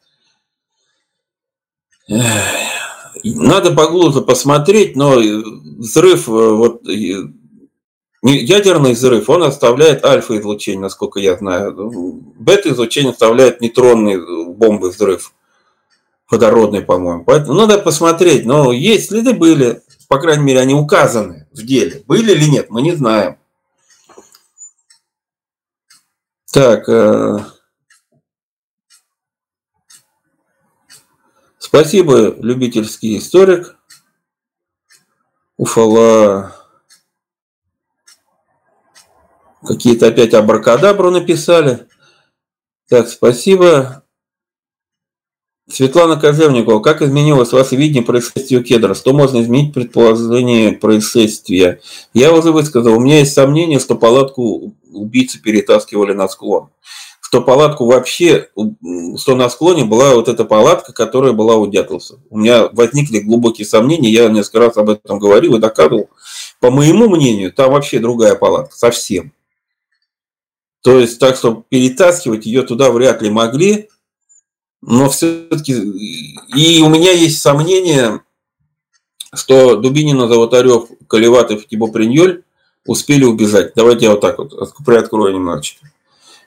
Надо 2.09 3.73
поглубже 3.73 4.23
посмотреть, 4.23 4.97
но 4.97 5.17
взрыв, 5.19 6.27
э, 6.31 6.33
вот 6.33 6.81
Ядерный 8.27 8.95
взрыв, 8.95 9.29
он 9.29 9.43
оставляет 9.43 10.03
альфа-излучение, 10.03 10.81
насколько 10.81 11.20
я 11.20 11.37
знаю. 11.37 12.22
Бета-излучение 12.39 13.12
оставляет 13.12 13.61
нейтронный 13.61 14.16
бомбы 14.47 14.89
взрыв. 14.89 15.35
Водородный, 16.31 16.81
по-моему. 16.81 17.22
Поэтому 17.25 17.53
надо 17.53 17.79
посмотреть. 17.79 18.47
Но 18.47 18.72
есть 18.72 19.09
следы 19.09 19.35
были, 19.35 19.83
по 20.09 20.18
крайней 20.18 20.43
мере, 20.43 20.61
они 20.61 20.72
указаны 20.72 21.47
в 21.53 21.66
деле. 21.66 22.03
Были 22.07 22.33
или 22.33 22.49
нет, 22.49 22.70
мы 22.70 22.81
не 22.81 22.93
знаем. 22.93 23.37
Так. 26.51 26.89
Э, 26.89 27.41
спасибо, 31.59 32.37
любительский 32.41 33.18
историк. 33.18 33.77
Уфала. 35.59 36.64
Какие-то 39.65 40.09
опять 40.09 40.35
абракадабру 40.35 41.11
написали. 41.11 41.87
Так, 42.89 43.09
спасибо. 43.09 44.05
Светлана 45.71 46.21
Кожевникова, 46.21 46.81
как 46.81 47.01
изменилось 47.01 47.53
ваше 47.53 47.77
видение 47.77 48.03
происшествия 48.03 48.62
кедра? 48.62 48.93
Что 48.93 49.15
можно 49.15 49.41
изменить 49.41 49.73
предположение 49.73 50.73
происшествия? 50.73 51.81
Я 52.12 52.35
уже 52.35 52.53
высказал, 52.53 52.95
у 52.95 53.01
меня 53.01 53.21
есть 53.21 53.33
сомнение, 53.33 53.79
что 53.79 53.95
палатку 53.95 54.75
убийцы 54.93 55.41
перетаскивали 55.41 56.12
на 56.12 56.29
склон. 56.29 56.69
Что 57.23 57.41
палатку 57.41 57.87
вообще, 57.87 58.51
что 59.17 59.35
на 59.35 59.49
склоне 59.49 59.87
была 59.87 60.15
вот 60.15 60.29
эта 60.29 60.45
палатка, 60.45 60.93
которая 60.93 61.33
была 61.33 61.57
у 61.57 61.67
дятловцев. 61.67 62.19
У 62.29 62.39
меня 62.39 62.69
возникли 62.69 63.21
глубокие 63.21 63.67
сомнения, 63.67 64.11
я 64.11 64.29
несколько 64.29 64.59
раз 64.59 64.77
об 64.77 64.91
этом 64.91 65.19
говорил 65.19 65.57
и 65.57 65.61
доказывал. 65.61 66.11
По 66.61 66.71
моему 66.71 67.09
мнению, 67.09 67.51
там 67.55 67.73
вообще 67.73 67.99
другая 67.99 68.35
палатка, 68.35 68.77
совсем. 68.77 69.33
То 70.85 70.99
есть, 70.99 71.18
так 71.18 71.37
что 71.37 71.64
перетаскивать 71.70 72.45
ее 72.45 72.62
туда 72.62 72.91
вряд 72.91 73.22
ли 73.22 73.30
могли. 73.30 73.89
Но 74.82 75.09
все-таки... 75.09 75.72
И 76.55 76.82
у 76.82 76.91
меня 76.91 77.11
есть 77.11 77.41
сомнение, 77.41 78.20
что 79.32 79.76
Дубинина, 79.76 80.28
Золотарев, 80.28 80.91
Колеватов, 81.09 81.66
Тибо 81.66 81.91
Приньоль 81.91 82.43
успели 82.85 83.24
убежать. 83.24 83.72
Давайте 83.74 84.05
я 84.05 84.11
вот 84.11 84.20
так 84.20 84.37
вот 84.37 84.53
приоткрою 84.85 85.32
немножечко. 85.32 85.91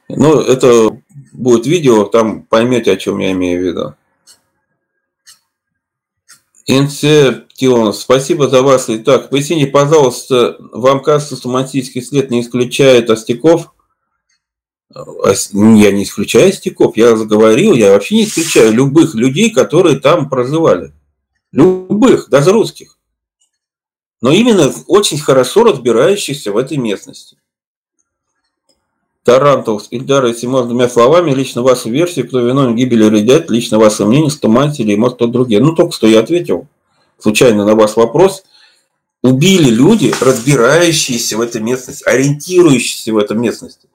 Ну, 0.07 0.39
это 0.39 0.95
будет 1.33 1.65
видео, 1.65 2.05
там 2.05 2.43
поймете, 2.43 2.91
о 2.91 2.97
чем 2.97 3.17
я 3.17 3.31
имею 3.31 3.59
в 3.59 3.63
виду. 3.65 3.95
Инсептион, 6.67 7.91
спасибо 7.91 8.47
за 8.49 8.61
вас. 8.61 8.85
Итак, 8.88 9.31
поясните, 9.31 9.65
пожалуйста, 9.65 10.57
вам 10.59 11.01
кажется, 11.01 11.38
что 11.38 11.49
мансийский 11.49 12.03
след 12.03 12.29
не 12.29 12.41
исключает 12.41 13.09
остяков? 13.09 13.73
А 14.93 15.03
я 15.53 15.91
не 15.91 16.03
исключаю 16.03 16.53
стеков, 16.53 16.95
я 16.95 17.15
заговорил, 17.17 17.73
я 17.73 17.91
вообще 17.91 18.15
не 18.15 18.23
исключаю 18.25 18.73
любых 18.73 19.15
людей, 19.15 19.51
которые 19.51 19.99
там 19.99 20.29
проживали. 20.29 20.93
Любых, 21.51 22.29
даже 22.29 22.51
русских. 22.51 22.97
Но 24.21 24.31
именно 24.31 24.73
очень 24.88 25.19
хорошо 25.19 25.63
разбирающихся 25.63 26.51
в 26.51 26.57
этой 26.57 26.77
местности. 26.77 27.38
Тарантов, 29.23 29.88
Ильдар, 29.91 30.25
если 30.25 30.47
можно 30.47 30.69
двумя 30.69 30.88
словами, 30.88 31.31
лично 31.31 31.61
вашу 31.61 31.89
версию, 31.89 32.27
кто 32.27 32.39
виновен 32.39 32.75
гибели 32.75 33.09
ребят, 33.09 33.49
лично 33.49 33.77
ваше 33.77 34.05
мнение, 34.05 34.29
что 34.29 34.47
мать 34.47 34.79
или 34.79 34.95
может 34.95 35.17
кто 35.17 35.27
другие. 35.27 35.59
Ну, 35.59 35.75
только 35.75 35.91
что 35.91 36.07
я 36.07 36.21
ответил 36.21 36.67
случайно 37.19 37.65
на 37.65 37.75
ваш 37.75 37.95
вопрос– 37.97 38.43
убили 39.23 39.69
люди, 39.69 40.13
разбирающиеся 40.21 41.38
в 41.38 41.41
этой 41.41 41.61
местности, 41.61 42.03
ориентирующиеся 42.03 43.13
в 43.13 43.17
этой 43.17 43.38
местности. 43.38 43.86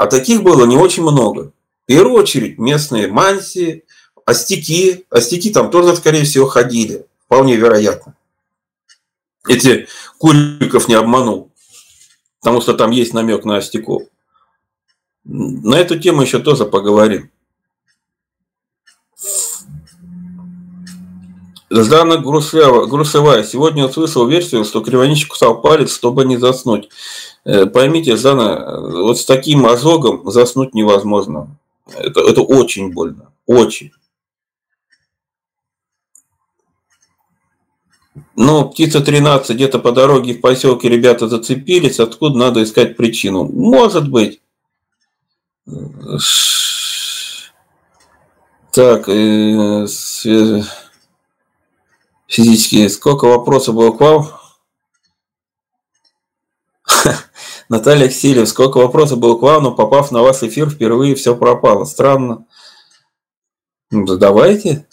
А 0.00 0.06
таких 0.06 0.42
было 0.42 0.64
не 0.64 0.78
очень 0.78 1.02
много. 1.02 1.52
В 1.82 1.86
первую 1.86 2.14
очередь 2.14 2.58
местные 2.58 3.06
манси, 3.06 3.84
остяки. 4.24 5.04
Остяки 5.10 5.50
там 5.50 5.70
тоже, 5.70 5.94
скорее 5.94 6.24
всего, 6.24 6.46
ходили. 6.46 7.04
Вполне 7.26 7.56
вероятно. 7.56 8.14
Эти 9.46 9.88
Куриков 10.16 10.88
не 10.88 10.94
обманул. 10.94 11.50
Потому 12.40 12.62
что 12.62 12.72
там 12.72 12.92
есть 12.92 13.12
намек 13.12 13.44
на 13.44 13.58
остяков. 13.58 14.04
На 15.24 15.74
эту 15.74 15.98
тему 15.98 16.22
еще 16.22 16.38
тоже 16.38 16.64
поговорим. 16.64 17.30
Ждана 21.70 22.16
Грушева, 22.16 22.86
Грушевая 22.86 23.44
сегодня 23.44 23.84
услышал 23.84 24.26
версию, 24.26 24.64
что 24.64 24.80
Кривонищик 24.80 25.28
кусал 25.28 25.60
палец, 25.60 25.94
чтобы 25.94 26.24
не 26.24 26.38
заснуть. 26.38 26.88
Э, 27.44 27.66
поймите, 27.66 28.16
Ждана, 28.16 28.80
вот 28.80 29.18
с 29.18 29.24
таким 29.24 29.66
ожогом 29.66 30.30
заснуть 30.30 30.74
невозможно. 30.74 31.56
Это, 31.96 32.20
это 32.20 32.42
очень 32.42 32.92
больно. 32.92 33.32
Очень. 33.46 33.92
Ну, 38.36 38.68
птица 38.68 39.00
13, 39.00 39.56
где-то 39.56 39.78
по 39.78 39.92
дороге 39.92 40.34
в 40.34 40.40
поселке 40.40 40.88
ребята 40.88 41.28
зацепились, 41.28 42.00
откуда 42.00 42.38
надо 42.38 42.62
искать 42.62 42.96
причину. 42.96 43.44
Может 43.44 44.10
быть. 44.10 44.40
Так, 48.72 49.08
э, 49.08 49.86
физически. 52.26 52.88
Сколько 52.88 53.26
вопросов 53.26 53.74
было 53.74 53.92
к 53.92 54.00
вам? 54.00 54.39
Наталья 57.70 58.08
Ксилев, 58.08 58.48
сколько 58.48 58.78
вопросов 58.78 59.18
было 59.18 59.38
к 59.38 59.42
вам, 59.42 59.62
но 59.62 59.70
попав 59.70 60.10
на 60.10 60.22
ваш 60.22 60.42
эфир, 60.42 60.68
впервые 60.68 61.14
все 61.14 61.36
пропало. 61.36 61.84
Странно. 61.84 62.46
Ну, 63.92 64.04
да 64.06 64.16
давайте. 64.16 64.88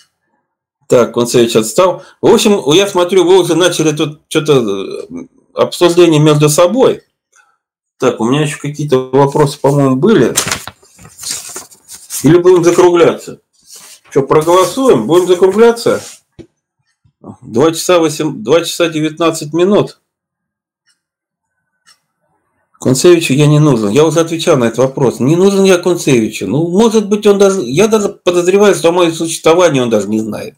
Так, 0.88 1.12
Концевич 1.16 1.56
отстал. 1.56 2.04
В 2.22 2.28
общем, 2.28 2.62
я 2.72 2.88
смотрю, 2.88 3.26
вы 3.26 3.40
уже 3.40 3.56
начали 3.56 3.94
тут 3.94 4.22
что-то 4.30 4.62
э, 4.62 5.26
обсуждение 5.56 6.22
между 6.22 6.50
собой. 6.50 7.02
Так, 7.98 8.22
у 8.22 8.26
меня 8.26 8.44
еще 8.44 8.60
какие-то 8.60 9.10
вопросы, 9.10 9.60
по-моему, 9.60 9.96
были. 9.96 10.36
Или 12.22 12.38
будем 12.38 12.64
закругляться? 12.64 13.42
Что, 14.12 14.22
проголосуем? 14.22 15.08
Будем 15.08 15.28
закругляться? 15.28 16.00
2 17.42 17.72
часа, 17.72 17.98
8, 17.98 18.44
2 18.44 18.64
часа 18.66 18.88
19 18.88 19.54
минут. 19.54 20.00
Концевичу 22.80 23.34
я 23.34 23.48
не 23.48 23.60
нужен. 23.60 23.90
Я 23.90 24.06
уже 24.06 24.20
отвечал 24.20 24.58
на 24.58 24.66
этот 24.66 24.80
вопрос. 24.80 25.20
Не 25.20 25.36
нужен 25.36 25.64
я 25.64 25.78
Концевичу. 25.78 26.48
Ну, 26.48 26.68
может 26.70 27.10
быть, 27.10 27.26
он 27.26 27.40
даже... 27.40 27.62
Я 27.64 27.88
даже 27.88 28.10
подозреваю, 28.10 28.76
что 28.76 28.90
о 28.90 28.92
моем 28.92 29.14
существовании 29.14 29.82
он 29.82 29.90
даже 29.90 30.08
не 30.08 30.20
знает. 30.20 30.56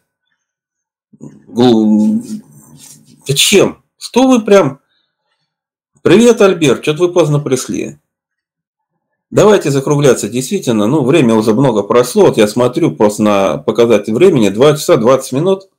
Зачем? 3.28 3.84
Что 3.98 4.28
вы 4.28 4.42
прям... 4.42 4.80
Привет, 6.02 6.42
Альберт, 6.42 6.82
что-то 6.82 7.04
вы 7.04 7.14
поздно 7.14 7.40
пришли. 7.40 7.98
Давайте 9.32 9.70
закругляться. 9.70 10.28
Действительно, 10.28 10.88
ну, 10.88 11.04
время 11.04 11.36
уже 11.36 11.54
много 11.54 11.84
прошло. 11.84 12.28
Вот 12.28 12.38
я 12.38 12.48
смотрю 12.48 12.96
просто 12.96 13.24
на 13.24 13.58
показатель 13.58 14.14
времени. 14.14 14.50
2 14.50 14.74
часа 14.74 14.98
20 14.98 15.32
минут. 15.34 15.70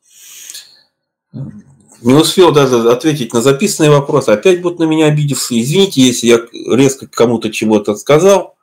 Не 2.03 2.15
успел 2.15 2.53
даже 2.53 2.91
ответить 2.91 3.35
на 3.35 3.43
записанные 3.43 3.91
вопросы. 3.91 4.31
Опять 4.31 4.63
будут 4.63 4.79
на 4.79 4.85
меня 4.85 5.07
обидевшие. 5.07 5.63
Извините, 5.63 6.01
если 6.01 6.29
я 6.29 6.39
резко 6.75 7.07
кому-то 7.07 7.51
чего-то 7.51 7.95
сказал. 7.97 8.57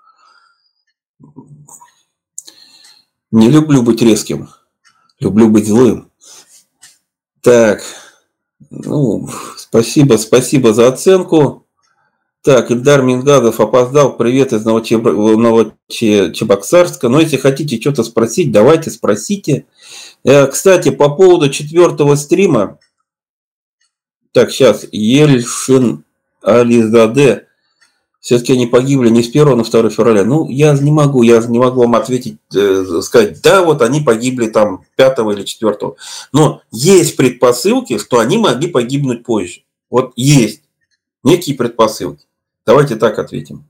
Не 3.31 3.49
люблю 3.49 3.83
быть 3.83 4.01
резким. 4.01 4.49
Люблю 5.19 5.49
быть 5.49 5.67
злым. 5.67 6.09
Так. 7.41 7.83
Ну, 8.69 9.29
спасибо, 9.55 10.17
спасибо 10.17 10.73
за 10.73 10.87
оценку. 10.87 11.65
Так, 12.41 12.71
Ильдар 12.71 13.03
Мингадов 13.03 13.59
опоздал. 13.59 14.17
Привет 14.17 14.53
из 14.53 14.65
Новочебоксарска. 14.65 17.09
Но 17.09 17.19
если 17.19 17.37
хотите 17.37 17.79
что-то 17.79 18.03
спросить, 18.03 18.51
давайте 18.51 18.89
спросите. 18.89 19.67
Э, 20.23 20.47
кстати, 20.47 20.89
по 20.89 21.09
поводу 21.09 21.49
четвертого 21.49 22.15
стрима. 22.15 22.79
Так, 24.37 24.51
сейчас. 24.51 24.85
Ельшин 24.91 26.03
Ализаде. 26.43 27.47
Все-таки 28.19 28.53
они 28.53 28.67
погибли 28.67 29.09
не 29.09 29.23
с 29.23 29.29
1 29.29 29.57
на 29.57 29.63
2 29.63 29.89
февраля. 29.89 30.25
Ну, 30.25 30.47
я 30.47 30.73
не 30.73 30.91
могу, 30.91 31.23
я 31.23 31.39
не 31.39 31.57
могу 31.57 31.81
вам 31.81 31.95
ответить, 31.95 32.37
э, 32.53 33.01
сказать, 33.01 33.41
да, 33.41 33.63
вот 33.63 33.81
они 33.81 34.01
погибли 34.01 34.45
там 34.45 34.85
5 34.95 35.17
или 35.33 35.41
4. 35.41 35.75
Но 36.33 36.61
есть 36.71 37.15
предпосылки, 37.15 37.97
что 37.97 38.19
они 38.19 38.37
могли 38.37 38.67
погибнуть 38.69 39.23
позже. 39.23 39.61
Вот 39.89 40.13
есть 40.15 40.61
некие 41.23 41.55
предпосылки. 41.55 42.23
Давайте 42.63 42.95
так 42.95 43.17
ответим. 43.17 43.65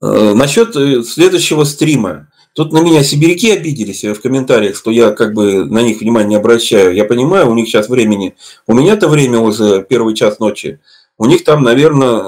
Э, 0.00 0.32
насчет 0.32 0.76
э, 0.76 1.02
следующего 1.02 1.64
стрима. 1.64 2.28
Тут 2.56 2.72
на 2.72 2.80
меня 2.80 3.04
сибиряки 3.04 3.50
обиделись 3.50 4.02
в 4.02 4.18
комментариях, 4.22 4.76
что 4.76 4.90
я 4.90 5.10
как 5.10 5.34
бы 5.34 5.66
на 5.66 5.82
них 5.82 6.00
внимания 6.00 6.30
не 6.30 6.34
обращаю. 6.36 6.94
Я 6.94 7.04
понимаю, 7.04 7.50
у 7.50 7.54
них 7.54 7.68
сейчас 7.68 7.90
времени. 7.90 8.34
У 8.66 8.72
меня-то 8.72 9.08
время 9.08 9.40
уже 9.40 9.84
первый 9.86 10.14
час 10.14 10.38
ночи. 10.38 10.80
У 11.18 11.26
них 11.26 11.44
там, 11.44 11.62
наверное, 11.62 12.22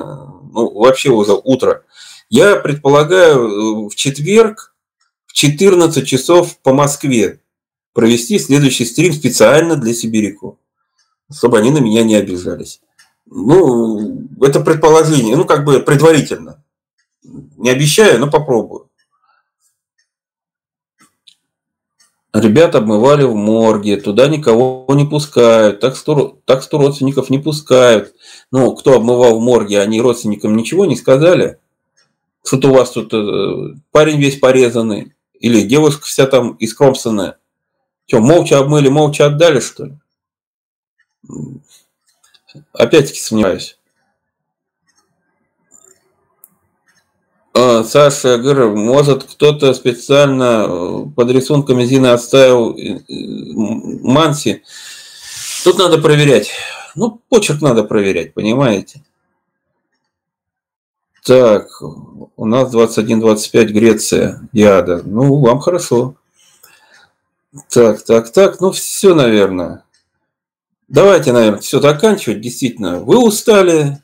ну, 0.52 0.70
вообще 0.80 1.08
уже 1.08 1.32
утро. 1.32 1.82
Я 2.28 2.56
предполагаю 2.56 3.38
э, 3.38 3.88
в 3.88 3.94
четверг 3.94 4.74
в 5.24 5.32
14 5.32 6.06
часов 6.06 6.58
по 6.58 6.74
Москве 6.74 7.40
провести 7.94 8.38
следующий 8.38 8.84
стрим 8.84 9.14
специально 9.14 9.76
для 9.76 9.94
сибиряков, 9.94 10.56
чтобы 11.34 11.56
они 11.56 11.70
на 11.70 11.78
меня 11.78 12.04
не 12.04 12.16
обижались. 12.16 12.82
Ну, 13.24 14.28
это 14.42 14.60
предположение, 14.60 15.36
ну, 15.36 15.46
как 15.46 15.64
бы 15.64 15.80
предварительно. 15.80 16.62
Не 17.56 17.70
обещаю, 17.70 18.20
но 18.20 18.30
попробую. 18.30 18.87
Ребята 22.34 22.78
обмывали 22.78 23.24
в 23.24 23.34
морге, 23.34 23.96
туда 23.96 24.28
никого 24.28 24.84
не 24.90 25.06
пускают, 25.06 25.80
так 25.80 25.96
что, 25.96 26.38
так 26.44 26.62
что 26.62 26.76
родственников 26.76 27.30
не 27.30 27.38
пускают. 27.38 28.14
Ну, 28.50 28.74
кто 28.74 28.96
обмывал 28.96 29.38
в 29.38 29.42
морге, 29.42 29.80
они 29.80 30.00
родственникам 30.00 30.54
ничего 30.54 30.84
не 30.84 30.94
сказали? 30.94 31.58
Что-то 32.44 32.68
у 32.68 32.74
вас 32.74 32.90
тут 32.90 33.14
э, 33.14 33.74
парень 33.92 34.18
весь 34.18 34.38
порезанный, 34.38 35.14
или 35.40 35.62
девушка 35.62 36.04
вся 36.04 36.26
там 36.26 36.54
искромсанная. 36.58 37.38
Что, 38.06 38.20
молча 38.20 38.58
обмыли, 38.58 38.88
молча 38.88 39.26
отдали, 39.26 39.60
что 39.60 39.86
ли? 39.86 39.98
Опять-таки 42.72 43.20
сомневаюсь. 43.20 43.77
Саша, 47.84 48.28
я 48.28 48.38
говорю, 48.38 48.76
может 48.76 49.24
кто-то 49.24 49.74
специально 49.74 50.66
э, 50.68 51.04
под 51.16 51.30
рисунками 51.30 51.84
Зины 51.84 52.06
оставил 52.08 52.76
э, 52.76 53.00
Манси. 53.08 54.62
Тут 55.64 55.78
надо 55.78 55.98
проверять. 55.98 56.52
Ну, 56.94 57.20
почерк 57.28 57.60
надо 57.60 57.82
проверять, 57.82 58.32
понимаете? 58.32 59.02
Так, 61.24 61.68
у 61.82 62.46
нас 62.46 62.72
21-25 62.72 63.64
Греция, 63.64 64.48
Яда. 64.52 65.02
Ну, 65.04 65.40
вам 65.40 65.58
хорошо. 65.58 66.14
Так, 67.70 68.04
так, 68.04 68.30
так, 68.30 68.60
ну 68.60 68.70
все, 68.70 69.14
наверное. 69.14 69.82
Давайте, 70.86 71.32
наверное, 71.32 71.60
все 71.60 71.80
заканчивать. 71.80 72.40
Действительно, 72.40 73.00
вы 73.00 73.18
устали, 73.18 74.00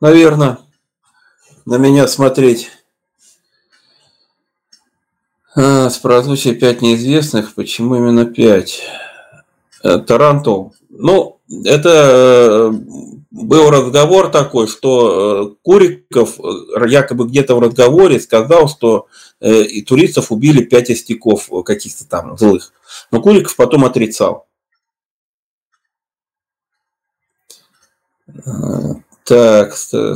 наверное 0.00 0.58
на 1.66 1.76
меня 1.76 2.06
смотреть. 2.08 2.70
А, 5.54 5.90
с 5.90 5.98
прозвучия 5.98 6.54
5 6.54 6.82
неизвестных. 6.82 7.54
Почему 7.54 7.96
именно 7.96 8.24
5? 8.24 8.82
Э, 9.82 9.98
Тарантул. 9.98 10.74
Ну, 10.88 11.40
это 11.64 11.90
э, 11.90 12.70
был 13.30 13.70
разговор 13.70 14.30
такой, 14.30 14.68
что 14.68 15.50
э, 15.52 15.56
Куриков 15.62 16.38
якобы 16.86 17.26
где-то 17.26 17.56
в 17.56 17.60
разговоре 17.60 18.20
сказал, 18.20 18.68
что 18.68 19.08
и 19.40 19.82
туристов 19.82 20.32
убили 20.32 20.64
5 20.64 20.90
остяков 20.90 21.50
каких-то 21.66 22.08
там 22.08 22.38
злых. 22.38 22.72
Но 23.10 23.20
Куриков 23.20 23.54
потом 23.54 23.84
отрицал. 23.84 24.46
Так, 29.26 29.74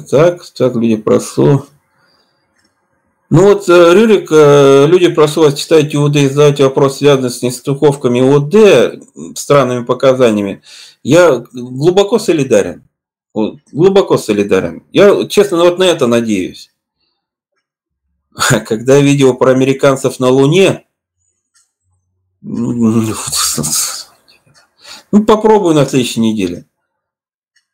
так, 0.08 0.50
так, 0.50 0.76
люди 0.76 0.96
прошу. 0.96 1.66
Ну 3.28 3.42
вот, 3.42 3.68
э, 3.68 3.94
Рюрик, 3.94 4.28
э, 4.30 4.86
люди 4.86 5.08
прошу 5.08 5.42
вас 5.42 5.54
читать 5.54 5.92
УД 5.96 6.16
и 6.16 6.28
задать 6.28 6.60
вопрос, 6.60 6.98
связанный 6.98 7.30
с 7.30 7.42
нестыковками 7.42 8.20
УД, 8.20 9.36
странными 9.36 9.84
показаниями. 9.84 10.62
Я 11.02 11.44
глубоко 11.52 12.20
солидарен. 12.20 12.84
Глубоко 13.72 14.16
солидарен. 14.16 14.84
Я, 14.92 15.26
честно, 15.26 15.58
вот 15.58 15.80
на 15.80 15.84
это 15.84 16.06
надеюсь. 16.06 16.70
Когда 18.66 19.00
видео 19.00 19.34
про 19.34 19.50
американцев 19.50 20.20
на 20.20 20.28
Луне, 20.28 20.86
ну, 22.42 23.12
попробую 25.26 25.74
на 25.74 25.84
следующей 25.84 26.20
неделе. 26.20 26.66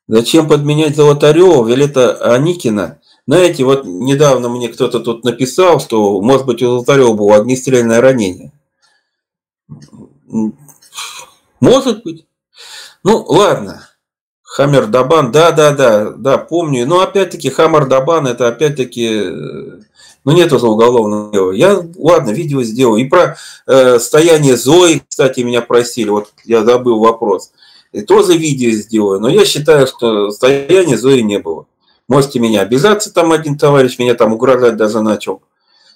Зачем 0.08 0.48
подменять 0.48 0.94
Золотарева, 0.94 1.66
Виолетта 1.66 2.14
Аникина? 2.34 3.00
Знаете, 3.26 3.64
вот 3.64 3.84
недавно 3.84 4.48
мне 4.48 4.68
кто-то 4.68 5.00
тут 5.00 5.24
написал, 5.24 5.80
что, 5.80 6.20
может 6.20 6.46
быть, 6.46 6.62
у 6.62 6.66
Золотарева 6.66 7.12
было 7.12 7.36
огнестрельное 7.36 8.00
ранение. 8.00 8.52
Может 11.60 12.04
быть. 12.04 12.26
Ну, 13.02 13.24
ладно. 13.26 13.88
Хаммер 14.42 14.86
Дабан, 14.86 15.32
да, 15.32 15.50
да, 15.52 15.72
да, 15.72 16.10
да, 16.12 16.38
помню. 16.38 16.86
Но 16.86 17.00
опять-таки 17.00 17.50
Хаммер 17.50 17.86
Дабан 17.86 18.26
это 18.26 18.48
опять-таки, 18.48 19.22
ну 20.24 20.32
нет 20.32 20.50
уже 20.52 20.66
уголовного 20.66 21.30
дела. 21.30 21.50
Я, 21.50 21.82
ладно, 21.98 22.30
видео 22.30 22.62
сделаю. 22.62 23.04
И 23.04 23.08
про 23.08 23.36
э, 23.66 23.98
стояние 23.98 24.56
Зои, 24.56 25.02
кстати, 25.06 25.40
меня 25.40 25.60
просили. 25.60 26.08
Вот 26.08 26.30
я 26.44 26.64
забыл 26.64 27.00
вопрос. 27.00 27.50
И 27.96 28.02
тоже 28.02 28.36
видео 28.36 28.72
сделаю. 28.72 29.20
Но 29.20 29.30
я 29.30 29.46
считаю, 29.46 29.86
что 29.86 30.30
состояния 30.30 30.98
Зои 30.98 31.20
не 31.20 31.38
было. 31.38 31.66
Можете 32.08 32.40
меня 32.40 32.60
обижаться, 32.60 33.10
там 33.10 33.32
один 33.32 33.56
товарищ 33.56 33.98
меня 33.98 34.12
там 34.14 34.34
угрожать 34.34 34.76
даже 34.76 35.00
начал 35.00 35.40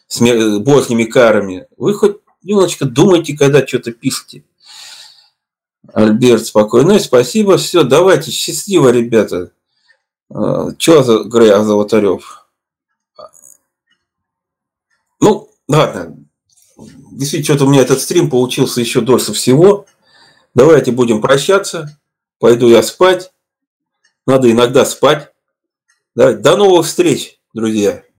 с 0.09 0.19
божьими 0.61 1.05
карами. 1.05 1.67
Вы 1.77 1.93
хоть 1.93 2.17
немножечко 2.43 2.87
думайте, 2.87 3.37
когда 3.37 3.67
что-то 3.67 3.93
пишете. 3.93 4.45
Альберт, 5.93 6.47
спокойно. 6.47 6.95
Ну 6.95 6.99
спасибо. 6.99 7.59
Все, 7.59 7.83
давайте. 7.83 8.31
Счастливо, 8.31 8.89
ребята. 8.89 9.53
А, 10.33 10.73
Че 10.79 11.03
за 11.03 11.25
Грей 11.25 11.51
Золотарев? 11.51 12.47
Ну, 15.21 15.51
ладно. 15.69 16.17
Действительно, 17.13 17.45
что-то 17.45 17.67
у 17.67 17.71
меня 17.71 17.83
этот 17.83 18.01
стрим 18.01 18.31
получился 18.31 18.81
еще 18.81 19.03
дольше 19.03 19.35
всего. 19.35 19.85
Давайте 20.55 20.93
будем 20.93 21.21
прощаться. 21.21 22.01
Пойду 22.39 22.69
я 22.69 22.83
спать. 22.83 23.33
Надо 24.27 24.51
иногда 24.51 24.85
спать. 24.85 25.33
Да, 26.15 26.33
до 26.33 26.57
новых 26.57 26.87
встреч, 26.87 27.41
друзья. 27.53 28.03